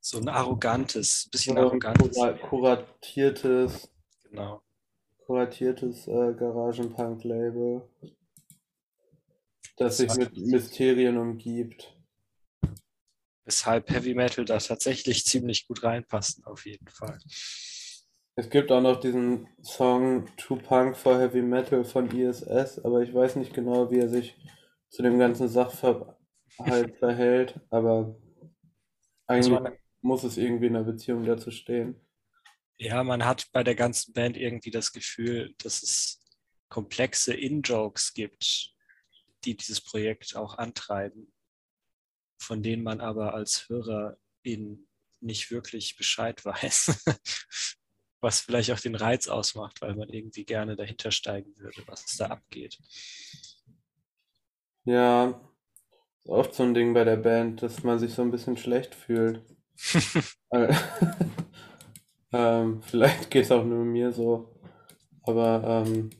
[0.00, 2.16] So ein arrogantes, bisschen arrogantes.
[2.16, 3.90] kura kuratiertes,
[4.30, 4.62] Genau.
[5.26, 7.88] kuratiertes äh, Garagenpunk-Label,
[9.76, 11.95] das Das sich mit Mysterien umgibt.
[13.46, 17.18] Weshalb Heavy Metal da tatsächlich ziemlich gut reinpasst, auf jeden Fall.
[18.34, 23.14] Es gibt auch noch diesen Song True Punk for Heavy Metal von ISS, aber ich
[23.14, 24.36] weiß nicht genau, wie er sich
[24.90, 26.16] zu dem ganzen Sachverhalt
[26.98, 28.16] verhält, aber
[29.34, 32.00] Also eigentlich man, muss es irgendwie in einer Beziehung dazu stehen.
[32.78, 36.22] ja, man hat bei der ganzen Band irgendwie das Gefühl, dass es
[36.68, 38.74] komplexe In-Jokes gibt,
[39.44, 41.32] die dieses Projekt auch antreiben,
[42.38, 44.86] von denen man aber als Hörer in
[45.20, 47.06] nicht wirklich Bescheid weiß,
[48.20, 52.26] was vielleicht auch den Reiz ausmacht, weil man irgendwie gerne dahinter steigen würde, was da
[52.26, 52.78] abgeht.
[54.84, 55.40] Ja,
[56.18, 58.94] ist oft so ein Ding bei der Band, dass man sich so ein bisschen schlecht
[58.94, 59.42] fühlt.
[60.50, 60.72] Äh,
[62.32, 64.54] ähm, vielleicht geht es auch nur mir so,
[65.22, 66.10] aber ähm,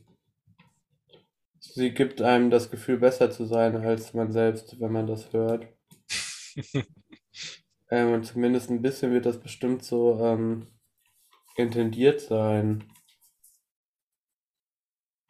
[1.59, 5.65] sie gibt einem das Gefühl, besser zu sein als man selbst, wenn man das hört.
[7.91, 10.67] Ähm, zumindest ein bisschen wird das bestimmt so ähm,
[11.57, 12.85] intendiert sein.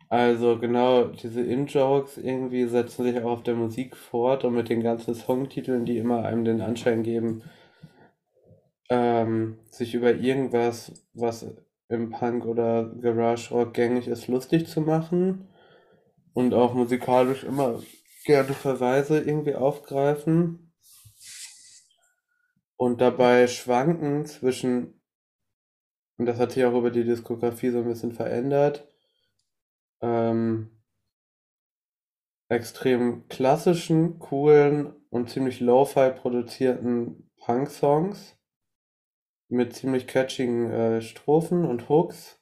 [0.09, 4.83] Also genau, diese In-Jokes irgendwie setzen sich auch auf der Musik fort und mit den
[4.83, 7.43] ganzen Songtiteln, die immer einem den Anschein geben,
[8.89, 11.45] ähm, sich über irgendwas, was
[11.89, 15.47] im Punk oder Garage Rock gängig ist, lustig zu machen
[16.33, 17.81] und auch musikalisch immer
[18.25, 20.66] gerne Verweise irgendwie aufgreifen
[22.77, 25.01] und dabei schwanken zwischen,
[26.17, 28.87] und das hat sich auch über die Diskografie so ein bisschen verändert,
[30.01, 30.69] ähm,
[32.49, 38.37] extrem klassischen, coolen und ziemlich lo-fi produzierten Punk-Songs
[39.49, 42.39] mit ziemlich catchigen äh, Strophen und Hooks.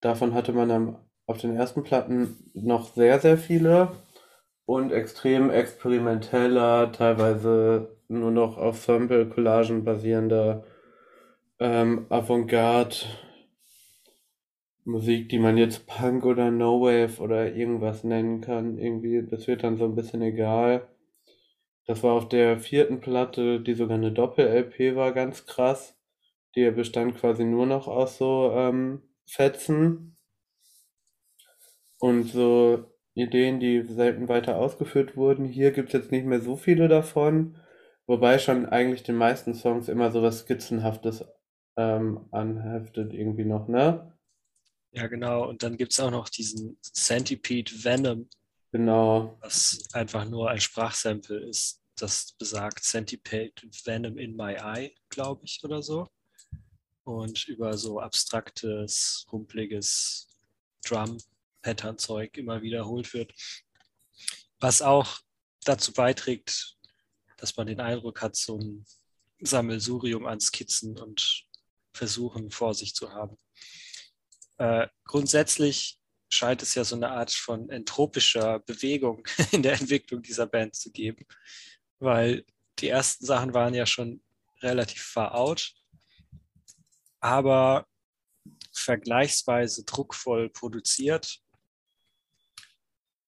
[0.00, 0.96] Davon hatte man am,
[1.26, 3.92] auf den ersten Platten noch sehr, sehr viele
[4.72, 10.64] und extrem experimenteller, teilweise nur noch auf Sample-Collagen basierender
[11.60, 12.96] ähm, Avantgarde
[14.84, 19.62] Musik, die man jetzt Punk oder No Wave oder irgendwas nennen kann, irgendwie, das wird
[19.62, 20.88] dann so ein bisschen egal.
[21.86, 25.98] Das war auf der vierten Platte, die sogar eine Doppel-LP war, ganz krass.
[26.56, 30.16] Die bestand quasi nur noch aus so ähm, Fetzen
[31.98, 35.44] und so Ideen, die selten weiter ausgeführt wurden.
[35.46, 37.56] Hier gibt es jetzt nicht mehr so viele davon,
[38.06, 41.24] wobei schon eigentlich den meisten Songs immer so was Skizzenhaftes
[41.76, 44.12] ähm, anheftet irgendwie noch, ne?
[44.92, 45.48] Ja, genau.
[45.48, 48.28] Und dann gibt es auch noch diesen Centipede Venom,
[48.72, 49.38] Genau.
[49.40, 53.52] was einfach nur ein Sprachsample ist, das besagt Centipede
[53.84, 56.08] Venom in my eye, glaube ich, oder so.
[57.04, 60.28] Und über so abstraktes, rumpeliges
[61.62, 63.32] Drum-Pattern-Zeug immer wiederholt wird.
[64.60, 65.20] Was auch
[65.64, 66.76] dazu beiträgt,
[67.36, 68.84] dass man den Eindruck hat, so ein
[69.40, 71.44] Sammelsurium an Skizzen und
[71.94, 73.36] Versuchen vor sich zu haben.
[74.58, 75.98] Äh, grundsätzlich
[76.30, 80.90] scheint es ja so eine Art von entropischer Bewegung in der Entwicklung dieser Band zu
[80.90, 81.26] geben,
[81.98, 82.44] weil
[82.78, 84.22] die ersten Sachen waren ja schon
[84.62, 85.74] relativ veraut,
[87.20, 87.86] aber
[88.72, 91.41] vergleichsweise druckvoll produziert.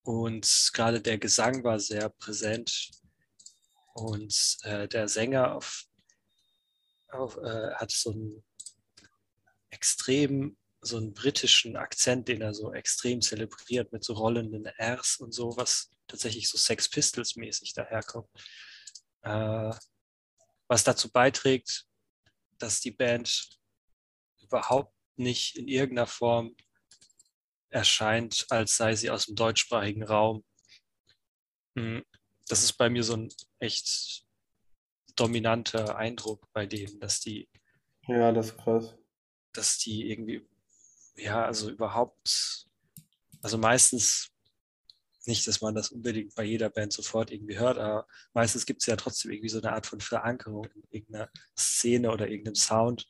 [0.05, 2.91] Und gerade der Gesang war sehr präsent.
[3.95, 5.87] Und äh, der Sänger auf,
[7.09, 8.45] auf, äh, hat so einen
[9.71, 15.33] extrem, so einen britischen Akzent, den er so extrem zelebriert mit so rollenden Rs und
[15.33, 18.29] so, was tatsächlich so Sex Pistols mäßig daherkommt.
[19.23, 19.73] Äh,
[20.69, 21.87] was dazu beiträgt,
[22.59, 23.49] dass die Band
[24.43, 26.55] überhaupt nicht in irgendeiner Form
[27.75, 30.45] erscheint, als sei sie aus dem deutschsprachigen Raum.
[31.77, 32.05] Hm,
[32.49, 33.29] das ist bei mir so ein
[33.59, 34.25] echt
[35.17, 37.49] dominanter Eindruck bei denen, dass die.
[38.07, 38.95] Ja, das ist krass.
[39.53, 40.47] Dass die irgendwie,
[41.17, 42.69] ja, also überhaupt,
[43.43, 44.31] also meistens
[45.27, 48.87] nicht, dass man das unbedingt bei jeder Band sofort irgendwie hört, aber meistens gibt es
[48.87, 53.09] ja trotzdem irgendwie so eine Art von Verankerung in irgendeiner Szene oder irgendeinem Sound,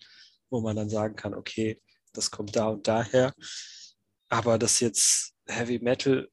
[0.49, 1.83] wo man dann sagen kann, okay,
[2.13, 3.35] das kommt da und daher.
[4.29, 6.31] Aber dass jetzt Heavy Metal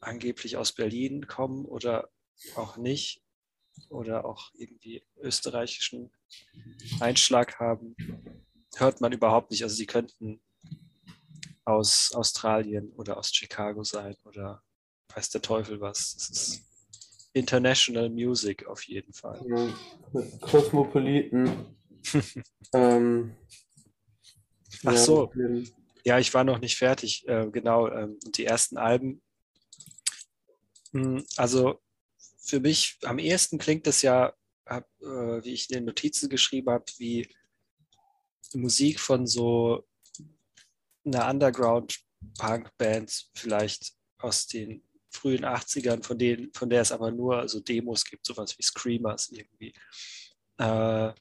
[0.00, 2.10] angeblich aus Berlin kommen oder
[2.56, 3.22] auch nicht
[3.90, 6.10] oder auch irgendwie österreichischen
[7.00, 7.96] Einschlag haben,
[8.76, 9.62] hört man überhaupt nicht.
[9.62, 10.40] Also sie könnten
[11.64, 14.62] aus Australien oder aus Chicago sein oder
[15.14, 16.14] weiß der Teufel was.
[16.14, 16.62] Das ist
[17.32, 19.44] International Music auf jeden Fall.
[19.48, 21.76] Ja, Kosmopoliten.
[22.72, 23.36] ähm,
[24.84, 25.32] Ach so.
[26.04, 27.26] Ja, ich war noch nicht fertig.
[27.28, 27.88] Äh, genau.
[27.88, 29.22] Ähm, die ersten Alben.
[30.92, 31.80] Hm, also
[32.40, 34.32] für mich am ehesten klingt das ja,
[34.66, 37.28] hab, äh, wie ich in den Notizen geschrieben habe, wie
[38.54, 39.86] Musik von so
[41.04, 47.60] einer Underground-Punk-Band vielleicht aus den frühen 80ern, von denen, von der es aber nur so
[47.60, 49.72] Demos gibt, sowas wie Screamers irgendwie.
[50.58, 51.12] Äh,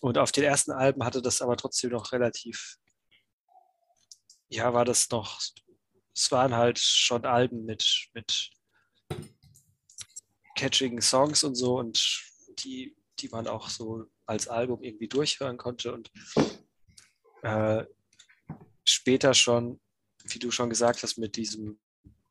[0.00, 2.78] und auf den ersten Alben hatte das aber trotzdem noch relativ,
[4.48, 5.40] ja, war das noch,
[6.14, 8.50] es waren halt schon Alben mit, mit
[10.56, 12.22] catching Songs und so und
[12.60, 16.10] die, die man auch so als Album irgendwie durchhören konnte und
[17.42, 17.84] äh,
[18.84, 19.80] später schon,
[20.24, 21.78] wie du schon gesagt hast, mit diesem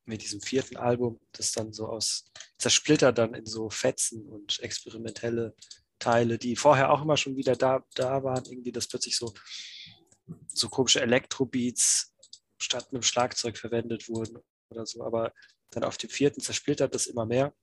[0.07, 5.53] mit diesem vierten Album, das dann so aus zersplittert dann in so Fetzen und experimentelle
[5.99, 9.33] Teile, die vorher auch immer schon wieder da, da waren, irgendwie, dass plötzlich so,
[10.47, 12.13] so komische Elektrobeats
[12.57, 14.39] statt einem Schlagzeug verwendet wurden
[14.69, 15.03] oder so.
[15.03, 15.33] Aber
[15.71, 17.53] dann auf dem vierten zersplittert das immer mehr.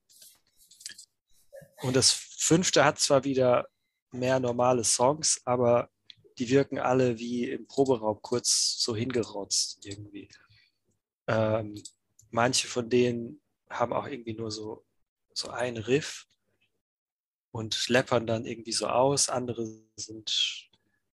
[1.83, 3.69] Und das fünfte hat zwar wieder
[4.13, 5.91] mehr normale Songs, aber
[6.39, 10.29] die wirken alle wie im Proberaum kurz so hingerotzt irgendwie.
[11.27, 11.83] Ähm,
[12.31, 14.85] manche von denen haben auch irgendwie nur so,
[15.33, 16.27] so ein Riff
[17.51, 19.29] und schleppern dann irgendwie so aus.
[19.29, 19.67] Andere
[19.97, 20.71] sind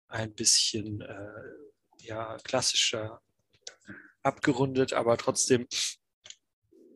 [0.07, 3.21] ein bisschen äh, ja, klassischer
[4.23, 5.67] abgerundet, aber trotzdem,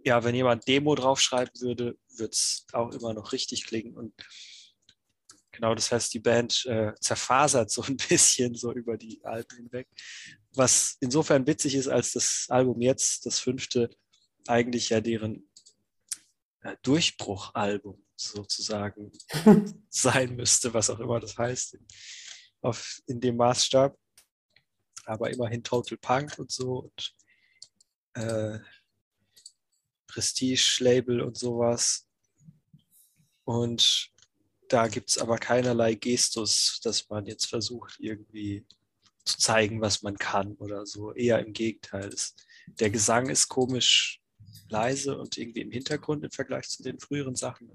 [0.04, 3.96] ja, wenn jemand Demo draufschreiben würde, wird es auch immer noch richtig klingen.
[3.96, 4.14] Und
[5.52, 9.88] genau, das heißt, die Band äh, zerfasert so ein bisschen so über die Alben hinweg.
[10.54, 13.90] Was insofern witzig ist, als das Album jetzt, das fünfte,
[14.48, 15.50] eigentlich ja deren
[16.62, 19.12] äh, Durchbruchalbum sozusagen
[19.90, 21.88] sein müsste, was auch immer das heißt, in,
[22.62, 23.98] auf, in dem Maßstab.
[25.06, 27.16] Aber immerhin Total Punk und so und
[28.14, 28.60] äh,
[30.08, 32.08] Prestige-Label und sowas.
[33.44, 34.12] Und
[34.68, 38.66] da gibt es aber keinerlei Gestus, dass man jetzt versucht, irgendwie
[39.26, 41.14] zu zeigen, was man kann oder so.
[41.14, 42.14] Eher im Gegenteil.
[42.80, 44.22] der Gesang ist komisch
[44.70, 47.72] leise und irgendwie im Hintergrund im Vergleich zu den früheren Sachen.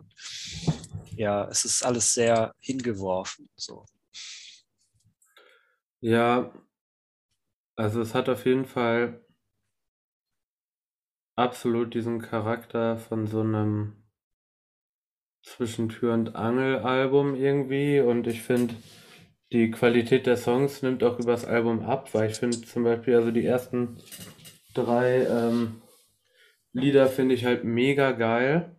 [1.16, 3.48] Ja, es ist alles sehr hingeworfen.
[3.56, 3.86] So.
[6.10, 6.52] Ja,
[7.76, 9.24] also es hat auf jeden Fall
[11.36, 13.92] absolut diesen Charakter von so einem
[15.44, 18.74] Zwischentür- und Angel-Album irgendwie und ich finde,
[19.52, 23.30] die Qualität der Songs nimmt auch übers Album ab, weil ich finde zum Beispiel, also
[23.30, 23.98] die ersten
[24.74, 25.82] drei ähm,
[26.72, 28.76] Lieder finde ich halt mega geil.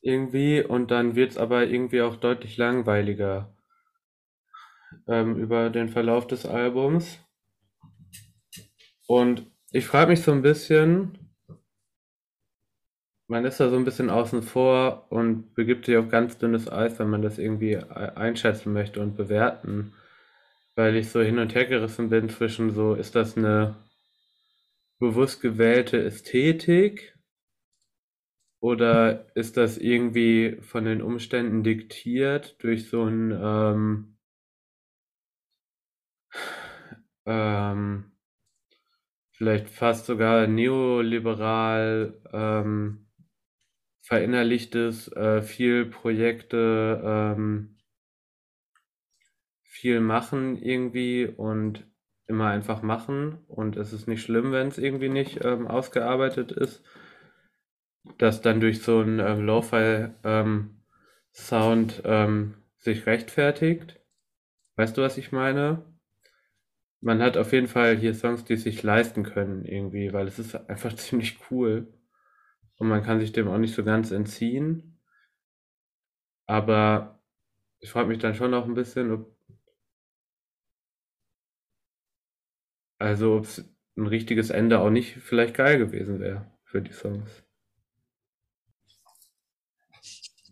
[0.00, 0.62] Irgendwie.
[0.62, 3.54] Und dann wird es aber irgendwie auch deutlich langweiliger
[5.06, 7.18] ähm, über den Verlauf des Albums.
[9.06, 11.18] Und ich frage mich so ein bisschen,
[13.28, 16.98] man ist da so ein bisschen außen vor und begibt sich auf ganz dünnes Eis,
[16.98, 19.92] wenn man das irgendwie einschätzen möchte und bewerten
[20.76, 23.76] weil ich so hin und her gerissen bin zwischen so, ist das eine
[24.98, 27.18] bewusst gewählte Ästhetik
[28.60, 34.15] oder ist das irgendwie von den Umständen diktiert durch so ein ähm,
[37.26, 38.12] ähm,
[39.32, 43.06] vielleicht fast sogar neoliberal ähm,
[44.02, 47.76] verinnerlichtes, äh, viel Projekte, ähm,
[49.62, 51.86] viel machen irgendwie und
[52.26, 56.82] immer einfach machen und es ist nicht schlimm, wenn es irgendwie nicht ähm, ausgearbeitet ist,
[58.18, 60.82] dass dann durch so einen ähm, Lo-Fi-Sound
[62.04, 64.00] ähm, sich rechtfertigt.
[64.76, 65.84] Weißt du, was ich meine?
[67.06, 70.56] Man hat auf jeden Fall hier Songs, die sich leisten können irgendwie, weil es ist
[70.68, 71.94] einfach ziemlich cool
[72.78, 74.98] und man kann sich dem auch nicht so ganz entziehen.
[76.46, 77.22] Aber
[77.78, 79.36] ich frage mich dann schon noch ein bisschen, ob
[82.98, 83.64] also ob es
[83.96, 87.30] ein richtiges Ende auch nicht vielleicht geil gewesen wäre für die Songs.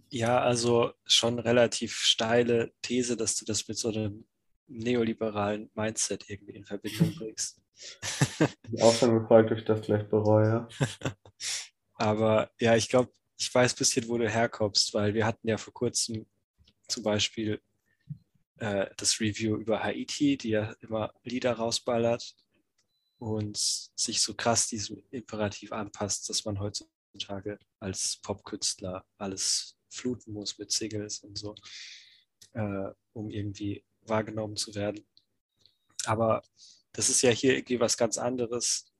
[0.08, 4.24] Ja, also schon relativ steile These, dass du das mit so einem
[4.66, 7.60] neoliberalen Mindset irgendwie in Verbindung bringst.
[8.70, 10.68] Ich auch schon gefragt, ob ich das gleich bereue.
[11.94, 15.58] Aber ja, ich glaube, ich weiß ein bisschen, wo du herkommst, weil wir hatten ja
[15.58, 16.26] vor kurzem
[16.88, 17.60] zum Beispiel
[18.58, 22.34] äh, das Review über Haiti, die ja immer Lieder rausballert
[23.18, 30.58] und sich so krass diesem Imperativ anpasst, dass man heutzutage als Popkünstler alles fluten muss
[30.58, 31.54] mit Singles und so,
[32.52, 35.06] äh, um irgendwie wahrgenommen zu werden.
[36.06, 36.42] Aber
[36.92, 38.92] das ist ja hier irgendwie was ganz anderes.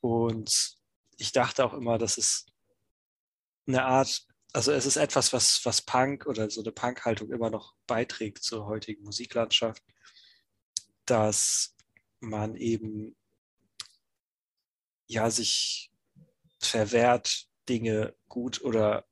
[0.00, 0.78] Und
[1.16, 2.46] ich dachte auch immer, dass es
[3.66, 7.74] eine Art, also es ist etwas, was, was Punk oder so eine Punk-Haltung immer noch
[7.86, 9.82] beiträgt zur heutigen Musiklandschaft,
[11.06, 11.74] dass
[12.20, 13.16] man eben
[15.06, 15.90] ja sich
[16.60, 19.06] verwehrt, Dinge gut oder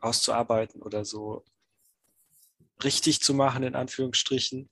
[0.00, 1.44] auszuarbeiten oder so
[2.84, 4.68] richtig zu machen, in Anführungsstrichen,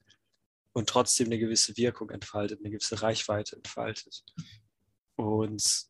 [0.77, 4.23] und trotzdem eine gewisse Wirkung entfaltet, eine gewisse Reichweite entfaltet.
[5.15, 5.87] Und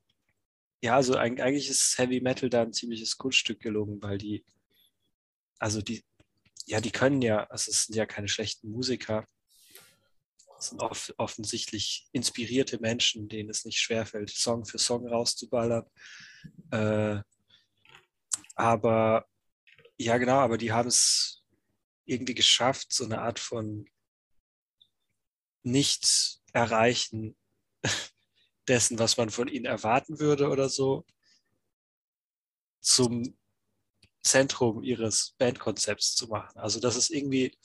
[0.81, 4.45] ja, also eigentlich ist Heavy Metal da ein ziemliches Kunststück gelungen, weil die,
[5.59, 6.05] also die,
[6.67, 9.27] ja, die können ja, also es sind ja keine schlechten Musiker,
[10.57, 15.85] es sind off offensichtlich inspirierte Menschen, denen es nicht schwerfällt, Song für Song rauszuballern.
[16.71, 17.21] Äh,
[18.55, 19.27] aber
[19.99, 21.36] ja, genau, aber die haben es
[22.07, 23.89] irgendwie geschafft, so eine Art von
[25.63, 27.37] nicht erreichen
[28.69, 31.05] dessen, was man von ihnen erwarten würde oder so,
[32.81, 33.37] zum
[34.23, 36.59] Zentrum ihres Bandkonzepts zu machen.
[36.59, 37.57] Also dass es irgendwie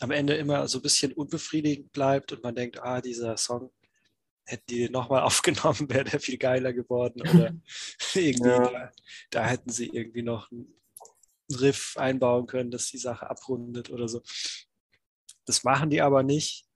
[0.00, 3.72] am Ende immer so ein bisschen unbefriedigend bleibt und man denkt, ah, dieser Song,
[4.44, 7.20] hätten die den nochmal aufgenommen, wäre der viel geiler geworden.
[7.22, 7.54] Oder
[8.14, 8.70] irgendwie, ja.
[8.70, 8.92] da,
[9.30, 10.72] da, hätten sie irgendwie noch einen
[11.50, 14.22] Riff einbauen können, dass die Sache abrundet oder so.
[15.44, 16.66] Das machen die aber nicht.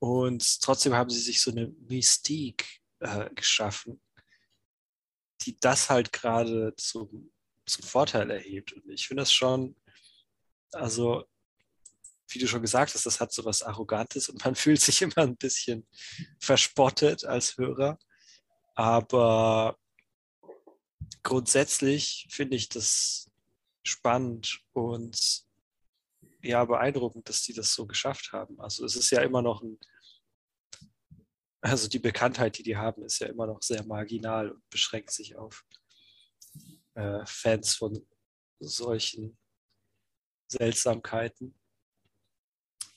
[0.00, 2.64] Und trotzdem haben sie sich so eine Mystique
[2.98, 4.00] äh, geschaffen,
[5.42, 7.32] die das halt gerade zum,
[7.66, 8.72] zum Vorteil erhebt.
[8.72, 9.76] Und ich finde das schon,
[10.72, 11.24] also
[12.28, 15.18] wie du schon gesagt hast, das hat so was Arrogantes und man fühlt sich immer
[15.18, 15.86] ein bisschen
[16.40, 17.98] verspottet als Hörer.
[18.74, 19.78] Aber
[21.22, 23.30] grundsätzlich finde ich das
[23.82, 25.44] spannend und
[26.42, 28.60] ja, beeindruckend, dass die das so geschafft haben.
[28.60, 29.78] Also es ist ja immer noch ein,
[31.60, 35.36] also die Bekanntheit, die die haben, ist ja immer noch sehr marginal und beschränkt sich
[35.36, 35.64] auf
[36.94, 38.04] äh, Fans von
[38.58, 39.38] solchen
[40.48, 41.58] Seltsamkeiten.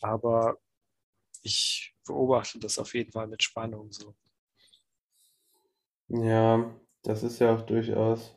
[0.01, 0.59] Aber
[1.41, 4.15] ich beobachte das auf jeden Fall mit Spannung so.
[6.07, 8.35] Ja, das ist ja auch durchaus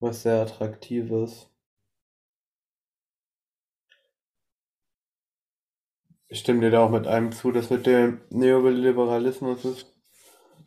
[0.00, 1.48] was sehr Attraktives.
[6.28, 9.94] Ich stimme dir da auch mit einem zu, dass mit dem Neoliberalismus ist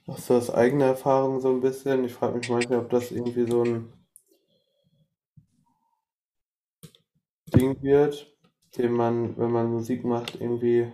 [0.07, 2.05] auch so aus eigener Erfahrung so ein bisschen.
[2.05, 3.93] Ich frage mich manchmal, ob das irgendwie so ein
[7.55, 8.35] Ding wird,
[8.77, 10.91] dem man, wenn man Musik macht, irgendwie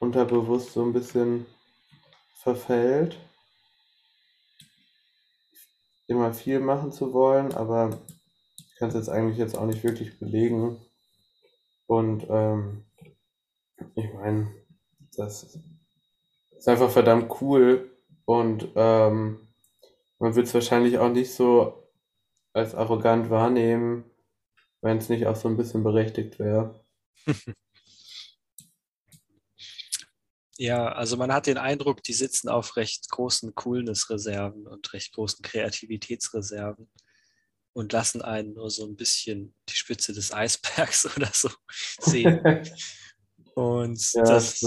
[0.00, 1.46] unterbewusst so ein bisschen
[2.34, 3.18] verfällt.
[6.08, 8.00] Immer viel machen zu wollen, aber
[8.56, 10.76] ich kann es jetzt eigentlich jetzt auch nicht wirklich belegen.
[11.86, 12.84] Und ähm,
[13.94, 14.48] ich meine,
[15.16, 15.58] das
[16.56, 17.90] ist einfach verdammt cool
[18.24, 19.38] und ähm,
[20.18, 21.84] man wird es wahrscheinlich auch nicht so
[22.52, 24.04] als arrogant wahrnehmen,
[24.82, 26.84] wenn es nicht auch so ein bisschen berechtigt wäre.
[30.60, 35.40] Ja, also man hat den Eindruck, die sitzen auf recht großen Coolness-Reserven und recht großen
[35.42, 36.90] Kreativitätsreserven
[37.74, 41.48] und lassen einen nur so ein bisschen die Spitze des Eisbergs oder so
[42.00, 42.40] sehen.
[43.54, 44.60] Und ja, das,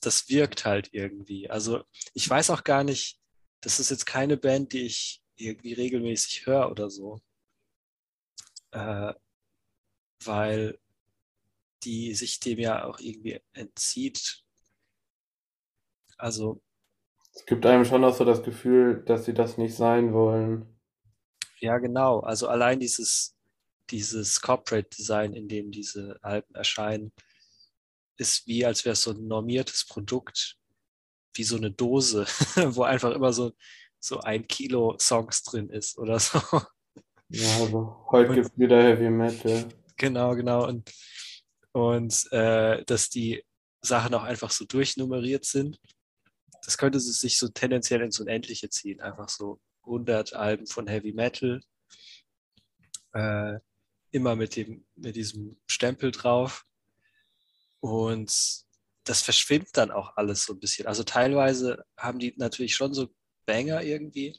[0.00, 1.48] das wirkt halt irgendwie.
[1.48, 3.20] Also ich weiß auch gar nicht,
[3.60, 7.20] das ist jetzt keine Band, die ich irgendwie regelmäßig höre oder so.
[8.72, 9.12] Äh,
[10.24, 10.78] weil
[11.84, 14.44] die sich dem ja auch irgendwie entzieht.
[16.20, 16.60] Also.
[17.34, 20.66] Es gibt einem schon auch so das Gefühl, dass sie das nicht sein wollen.
[21.60, 22.20] Ja, genau.
[22.20, 23.36] Also allein dieses,
[23.90, 27.12] dieses Corporate Design, in dem diese Alben erscheinen,
[28.16, 30.56] ist wie, als wäre es so ein normiertes Produkt,
[31.34, 32.26] wie so eine Dose,
[32.74, 33.52] wo einfach immer so,
[33.98, 36.40] so ein Kilo Songs drin ist oder so.
[37.28, 39.68] Ja, also heute gibt es wieder Heavy Metal.
[39.96, 40.66] Genau, genau.
[40.66, 40.90] Und,
[41.72, 43.44] und äh, dass die
[43.82, 45.78] Sachen auch einfach so durchnummeriert sind.
[46.64, 49.00] Das könnte sich so tendenziell ins Unendliche ziehen.
[49.00, 51.60] Einfach so 100 Alben von Heavy Metal.
[53.12, 53.58] Äh,
[54.12, 56.64] immer mit, dem, mit diesem Stempel drauf.
[57.80, 58.30] Und
[59.04, 60.86] das verschwimmt dann auch alles so ein bisschen.
[60.86, 63.08] Also teilweise haben die natürlich schon so
[63.46, 64.38] Banger irgendwie.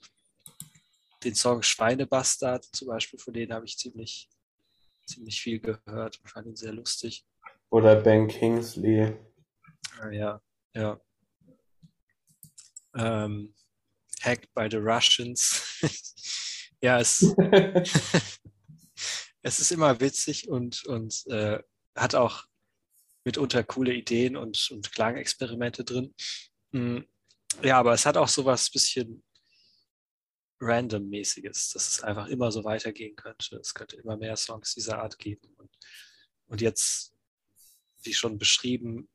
[1.23, 4.29] Den Song Schweinebastard zum Beispiel, von denen habe ich ziemlich,
[5.05, 7.25] ziemlich viel gehört und fand ihn sehr lustig.
[7.69, 9.15] Oder Ben Kingsley.
[9.99, 10.41] Ah, ja,
[10.73, 10.99] ja.
[12.95, 13.53] Ähm,
[14.21, 15.79] Hacked by the Russians.
[16.81, 17.21] ja, es,
[19.41, 21.59] es ist immer witzig und, und äh,
[21.95, 22.45] hat auch
[23.23, 26.13] mitunter coole Ideen und, und Klangexperimente drin.
[26.71, 27.05] Mhm.
[27.63, 29.23] Ja, aber es hat auch so was bisschen
[30.59, 33.57] Random-mäßiges, dass es einfach immer so weitergehen könnte.
[33.57, 35.53] Es könnte immer mehr Songs dieser Art geben.
[35.57, 35.75] Und,
[36.47, 37.13] und jetzt,
[38.03, 39.09] wie schon beschrieben,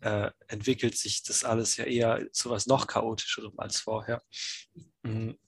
[0.00, 4.22] äh, entwickelt sich das alles ja eher zu was noch chaotischerem als vorher.
[5.02, 5.38] Mhm.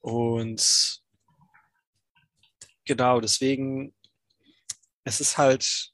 [0.00, 1.02] Und
[2.84, 3.94] genau, deswegen,
[5.04, 5.92] es ist halt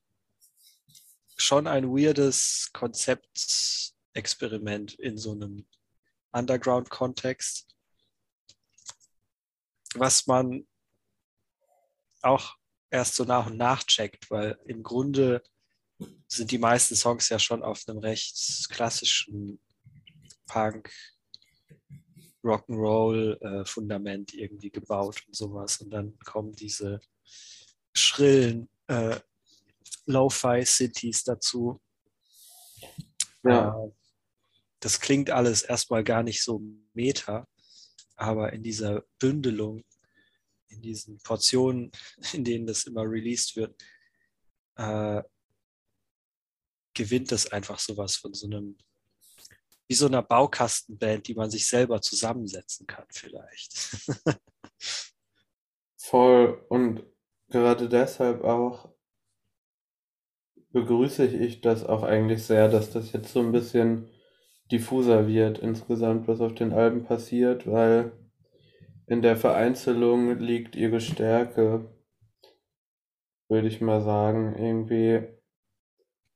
[1.36, 5.66] schon ein weirdes Konzeptexperiment in so einem
[6.32, 7.74] Underground-Kontext,
[9.94, 10.66] was man
[12.22, 12.56] auch
[12.90, 15.42] erst so nach und nach checkt, weil im Grunde
[16.26, 19.60] sind die meisten Songs ja schon auf einem recht klassischen
[20.46, 20.90] Punk,
[22.42, 25.80] Rock'n'Roll-Fundament äh, irgendwie gebaut und sowas.
[25.80, 27.00] Und dann kommen diese
[27.94, 29.18] schrillen äh,
[30.06, 31.80] Lo-Fi-Cities dazu.
[33.42, 33.84] Ja.
[33.84, 33.90] Äh,
[34.80, 36.62] das klingt alles erstmal gar nicht so
[36.94, 37.46] meta,
[38.16, 39.84] aber in dieser Bündelung,
[40.68, 41.90] in diesen Portionen,
[42.32, 43.80] in denen das immer released wird,
[44.76, 45.22] äh,
[46.94, 48.76] gewinnt das einfach sowas von so einem,
[49.88, 53.98] wie so einer Baukastenband, die man sich selber zusammensetzen kann, vielleicht.
[55.96, 56.64] Voll.
[56.68, 57.04] Und
[57.48, 58.92] gerade deshalb auch
[60.72, 64.08] begrüße ich das auch eigentlich sehr, dass das jetzt so ein bisschen
[64.70, 68.12] diffuser wird insgesamt, was auf den Alben passiert, weil
[69.06, 71.92] in der Vereinzelung liegt ihre Stärke,
[73.48, 74.54] würde ich mal sagen.
[74.56, 75.26] Irgendwie,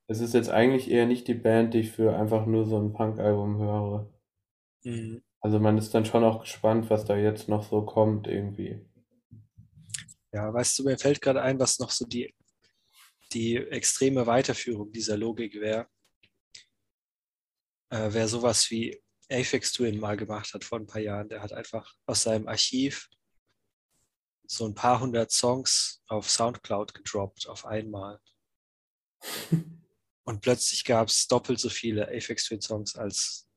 [0.07, 2.93] es ist jetzt eigentlich eher nicht die Band, die ich für einfach nur so ein
[2.93, 4.13] Punk-Album höre.
[4.83, 5.23] Mhm.
[5.39, 8.85] Also man ist dann schon auch gespannt, was da jetzt noch so kommt irgendwie.
[10.31, 12.33] Ja, weißt du, mir fällt gerade ein, was noch so die
[13.33, 15.87] die extreme Weiterführung dieser Logik wäre,
[17.89, 21.29] äh, wäre sowas wie Aphex Twin mal gemacht hat vor ein paar Jahren.
[21.29, 23.09] Der hat einfach aus seinem Archiv
[24.47, 28.19] so ein paar hundert Songs auf Soundcloud gedroppt auf einmal.
[30.25, 33.47] Und plötzlich gab es doppelt so viele Aphex Twin Songs als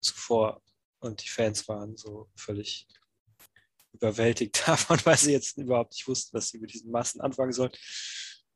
[0.00, 0.62] zuvor.
[0.98, 2.88] Und die Fans waren so völlig
[3.92, 7.72] überwältigt davon, weil sie jetzt überhaupt nicht wussten, was sie mit diesen Massen anfangen sollen.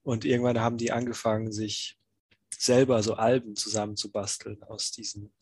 [0.03, 1.99] Und irgendwann haben die angefangen, sich
[2.57, 5.33] selber so Alben zusammenzubasteln aus diesen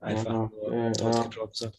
[0.00, 1.56] einfach ja, nur ja, ausgedroppt.
[1.56, 1.72] So.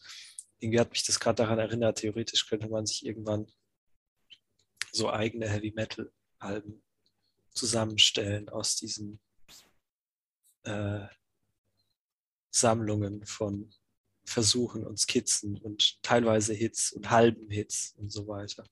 [0.59, 3.47] Irgendwie hat mich das gerade daran erinnert, theoretisch könnte man sich irgendwann
[4.91, 6.83] so eigene Heavy Metal Alben
[7.53, 9.19] zusammenstellen aus diesen
[10.63, 11.07] äh,
[12.51, 13.69] Sammlungen von
[14.25, 18.63] Versuchen und Skizzen und teilweise Hits und halben Hits und so weiter.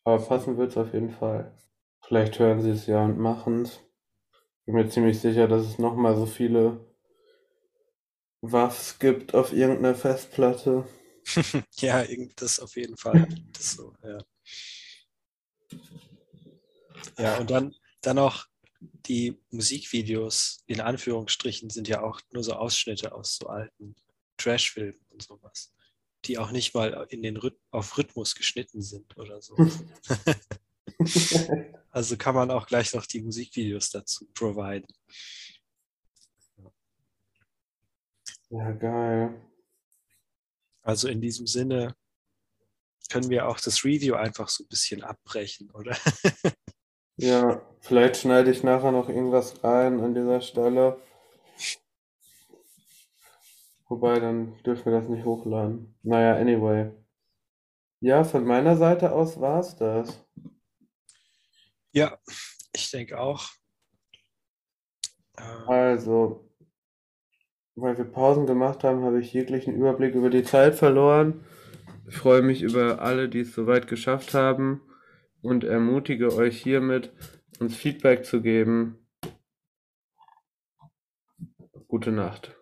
[0.05, 1.52] Aber passen wird es auf jeden Fall.
[2.01, 3.80] Vielleicht hören sie es ja und machen es.
[4.64, 6.86] Bin mir ziemlich sicher, dass es nochmal so viele
[8.43, 10.84] Waffs gibt auf irgendeiner Festplatte.
[11.76, 12.05] ja,
[12.36, 13.26] das auf jeden Fall.
[13.52, 14.18] Das so, ja.
[17.18, 18.47] ja, und dann, dann auch
[18.81, 23.97] die Musikvideos in Anführungsstrichen sind ja auch nur so Ausschnitte aus so alten
[24.36, 25.73] Trashfilmen und sowas,
[26.24, 29.57] die auch nicht mal in den Rhyth auf Rhythmus geschnitten sind oder so.
[31.90, 34.86] also kann man auch gleich noch die Musikvideos dazu providen.
[38.51, 39.43] Ja, geil.
[40.82, 41.97] Also in diesem Sinne
[43.11, 45.97] können wir auch das Review einfach so ein bisschen abbrechen, oder?
[47.16, 51.00] Ja, vielleicht schneide ich nachher noch irgendwas rein an dieser Stelle.
[53.88, 55.94] Wobei, dann dürfen wir das nicht hochladen.
[56.02, 56.90] Naja, anyway.
[58.00, 60.24] Ja, von meiner Seite aus war es das.
[61.92, 62.18] Ja,
[62.74, 63.48] ich denke auch.
[65.38, 65.68] Ähm.
[65.68, 66.50] Also,
[67.76, 71.44] weil wir Pausen gemacht haben, habe ich jeglichen Überblick über die Zeit verloren.
[72.08, 74.82] Ich freue mich über alle, die es soweit geschafft haben
[75.42, 77.12] und ermutige euch hiermit,
[77.60, 79.06] uns Feedback zu geben.
[81.88, 82.55] Gute Nacht.